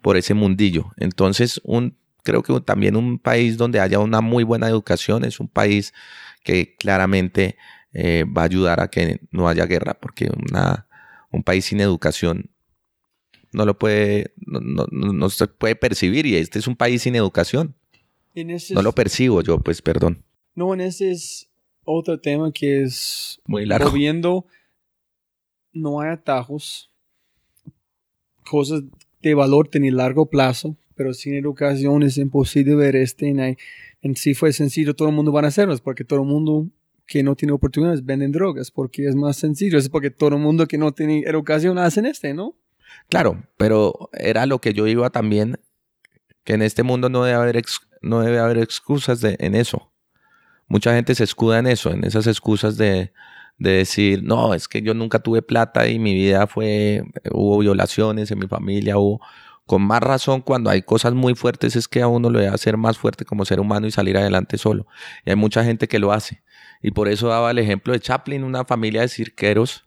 [0.00, 0.92] por ese mundillo.
[0.96, 5.48] Entonces, un, creo que también un país donde haya una muy buena educación es un
[5.48, 5.92] país
[6.42, 7.58] que claramente
[7.98, 10.86] eh, va a ayudar a que no haya guerra, porque una,
[11.32, 12.50] un país sin educación
[13.52, 17.74] no lo puede, no, se puede percibir y este es un país sin educación.
[18.34, 20.22] no lo percibo yo, pues perdón.
[20.54, 21.48] No, en ese es
[21.84, 23.90] otro tema que es muy largo.
[23.90, 24.44] Viendo,
[25.72, 26.90] no hay atajos,
[28.44, 28.82] cosas
[29.22, 33.28] de valor tener largo plazo, pero sin educación es imposible ver este.
[33.28, 33.56] En,
[34.02, 36.68] en sí fue sencillo, todo el mundo van a hacerlo, porque todo el mundo
[37.06, 40.66] que no tiene oportunidades venden drogas, porque es más sencillo, es porque todo el mundo
[40.66, 42.56] que no tiene educación hacen este, ¿no?
[43.08, 45.58] Claro, pero era lo que yo iba también,
[46.44, 47.62] que en este mundo no debe haber,
[48.02, 49.92] no debe haber excusas de, en eso.
[50.68, 53.12] Mucha gente se escuda en eso, en esas excusas de,
[53.58, 58.30] de decir, no, es que yo nunca tuve plata y mi vida fue, hubo violaciones
[58.32, 59.20] en mi familia, hubo,
[59.66, 62.76] con más razón cuando hay cosas muy fuertes es que a uno va a hacer
[62.76, 64.86] más fuerte como ser humano y salir adelante solo.
[65.24, 66.42] Y hay mucha gente que lo hace.
[66.86, 69.84] Y por eso daba el ejemplo de Chaplin, una familia de cirqueros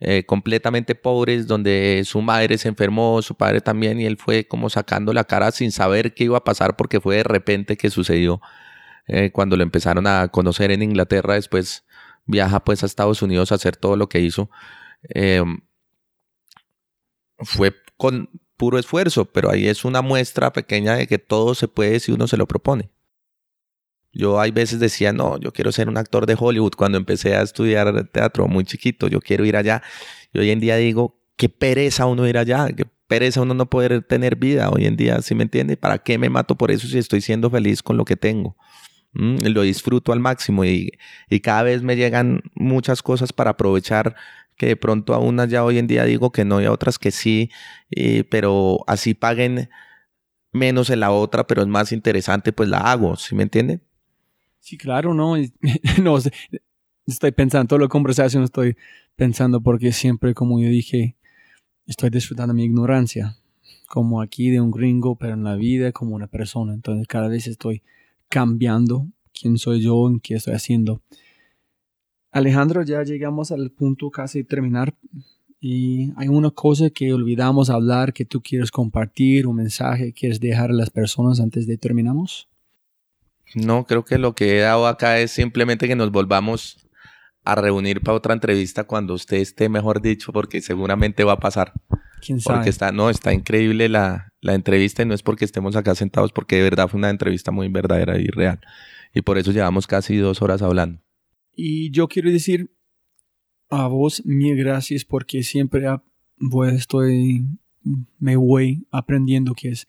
[0.00, 4.68] eh, completamente pobres, donde su madre se enfermó, su padre también, y él fue como
[4.68, 8.42] sacando la cara sin saber qué iba a pasar porque fue de repente que sucedió.
[9.06, 11.86] Eh, cuando lo empezaron a conocer en Inglaterra, después
[12.26, 14.50] viaja pues a Estados Unidos a hacer todo lo que hizo.
[15.08, 15.60] Em,
[17.38, 21.98] fue con puro esfuerzo, pero ahí es una muestra pequeña de que todo se puede
[21.98, 22.90] si uno se lo propone.
[24.16, 27.42] Yo hay veces decía, no, yo quiero ser un actor de Hollywood cuando empecé a
[27.42, 29.82] estudiar teatro muy chiquito, yo quiero ir allá.
[30.32, 34.02] Y hoy en día digo, qué pereza uno ir allá, qué pereza uno no poder
[34.04, 35.76] tener vida hoy en día, ¿sí me entiende?
[35.76, 38.56] ¿Para qué me mato por eso si estoy siendo feliz con lo que tengo?
[39.12, 40.92] Mm, lo disfruto al máximo y,
[41.42, 44.16] cada vez me llegan muchas cosas para aprovechar
[44.56, 46.98] que de pronto a unas ya hoy en día digo que no y a otras
[46.98, 47.50] que sí,
[48.30, 49.68] pero así paguen
[50.52, 53.80] menos en la otra, pero es más interesante, pues la hago, ¿sí me entiende?
[54.66, 55.36] Sí, claro, no,
[56.02, 56.18] no
[57.06, 58.76] estoy pensando, toda la conversación estoy
[59.14, 61.14] pensando porque siempre, como yo dije,
[61.86, 63.36] estoy disfrutando mi ignorancia,
[63.86, 66.74] como aquí de un gringo, pero en la vida como una persona.
[66.74, 67.84] Entonces cada vez estoy
[68.28, 71.00] cambiando quién soy yo, en qué estoy haciendo.
[72.32, 74.96] Alejandro, ya llegamos al punto casi de terminar.
[75.60, 80.70] Y hay una cosa que olvidamos hablar que tú quieres compartir, un mensaje quieres dejar
[80.70, 82.48] a las personas antes de terminamos.
[83.54, 86.88] No, creo que lo que he dado acá es simplemente que nos volvamos
[87.44, 91.72] a reunir para otra entrevista cuando usted esté, mejor dicho, porque seguramente va a pasar.
[92.20, 92.56] ¿Quién sabe?
[92.58, 96.32] Porque está, no, está increíble la, la entrevista y no es porque estemos acá sentados,
[96.32, 98.58] porque de verdad fue una entrevista muy verdadera y real.
[99.14, 101.00] Y por eso llevamos casi dos horas hablando.
[101.54, 102.70] Y yo quiero decir
[103.70, 106.02] a vos mil gracias porque siempre a-
[106.38, 107.46] voy- estoy,
[108.18, 109.88] me voy aprendiendo que es,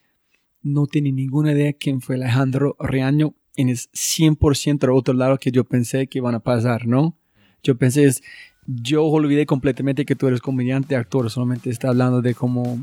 [0.62, 5.50] no tenía ninguna idea quién fue Alejandro Reaño en es 100% al otro lado que
[5.50, 7.16] yo pensé que iban a pasar, ¿no?
[7.64, 8.22] Yo pensé es,
[8.66, 12.78] yo olvidé completamente que tú eres comediante, actor, solamente está hablando de cómo,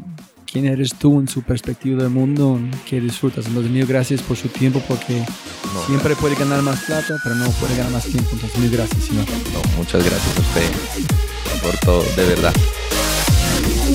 [0.45, 3.47] quién eres tú en su perspectiva del mundo, que disfrutas.
[3.47, 5.19] Entonces, mil gracias por su tiempo porque
[5.73, 8.31] No, siempre puede ganar más plata, pero no puede ganar más tiempo.
[8.33, 9.25] Entonces, mil gracias, señor.
[9.53, 12.53] no, muchas gracias a usted por todo, de verdad.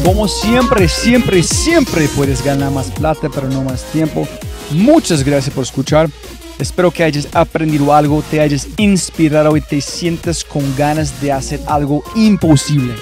[0.03, 4.27] Como siempre, siempre, siempre puedes ganar más plata, pero no más tiempo.
[4.71, 6.09] Muchas gracias por escuchar.
[6.61, 11.59] Espero que hayas aprendido algo, te hayas inspirado y te sientas con ganas de hacer
[11.67, 12.95] algo imposible.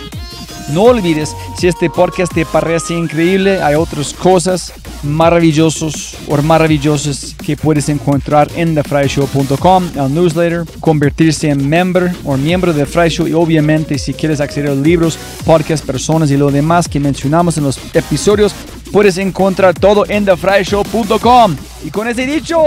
[0.72, 4.72] No olvides, si este podcast te parece increíble, hay otras cosas
[5.02, 12.72] maravillosos o maravillosas que puedes encontrar en thefryshow.com, el newsletter, convertirse en member o miembro
[12.72, 16.88] de Fry Show y obviamente si quieres acceder a libros, podcasts, personas y lo demás
[16.88, 18.54] que mencionamos en los episodios,
[18.92, 21.56] puedes encontrar todo en thefryshow.com.
[21.84, 22.62] Y con ese dicho,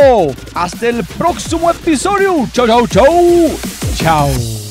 [0.54, 2.48] hasta el próximo episodio.
[2.54, 3.06] Chao, chao, chao.
[3.96, 4.71] Chao.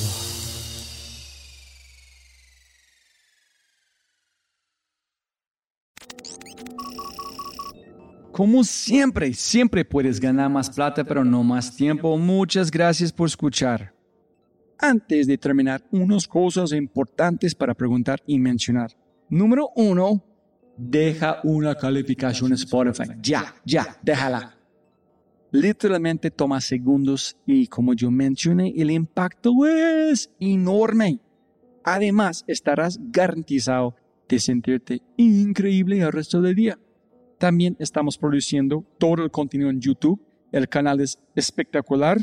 [8.32, 12.16] Como siempre, siempre puedes ganar más plata, pero no más tiempo.
[12.16, 13.92] Muchas gracias por escuchar.
[14.78, 18.96] Antes de terminar, unas cosas importantes para preguntar y mencionar.
[19.28, 20.24] Número uno,
[20.76, 23.10] deja una calificación Spotify.
[23.20, 24.56] Ya, ya, déjala.
[25.52, 31.20] Literalmente toma segundos y como yo mencioné, el impacto es enorme.
[31.82, 33.96] Además, estarás garantizado
[34.28, 36.78] de sentirte increíble el resto del día.
[37.40, 40.20] También estamos produciendo todo el contenido en YouTube.
[40.52, 42.18] El canal es espectacular.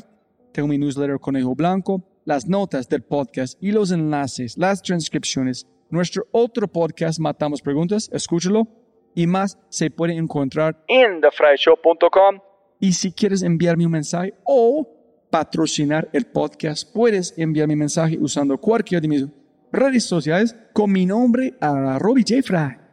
[0.52, 5.66] Tengo mi newsletter Conejo Blanco, las notas del podcast y los enlaces, las transcripciones.
[5.90, 8.68] Nuestro otro podcast, Matamos Preguntas, escúchalo.
[9.16, 12.40] Y más se puede encontrar en thefryshow.com.
[12.80, 14.88] Y si quieres enviarme un mensaje o
[15.32, 19.26] patrocinar el podcast, puedes enviarme un mensaje usando cualquiera de mis
[19.72, 22.87] redes sociales con mi nombre a Robbie J.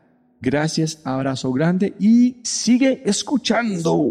[0.45, 4.11] Gracias, abrazo grande y sigue escuchando.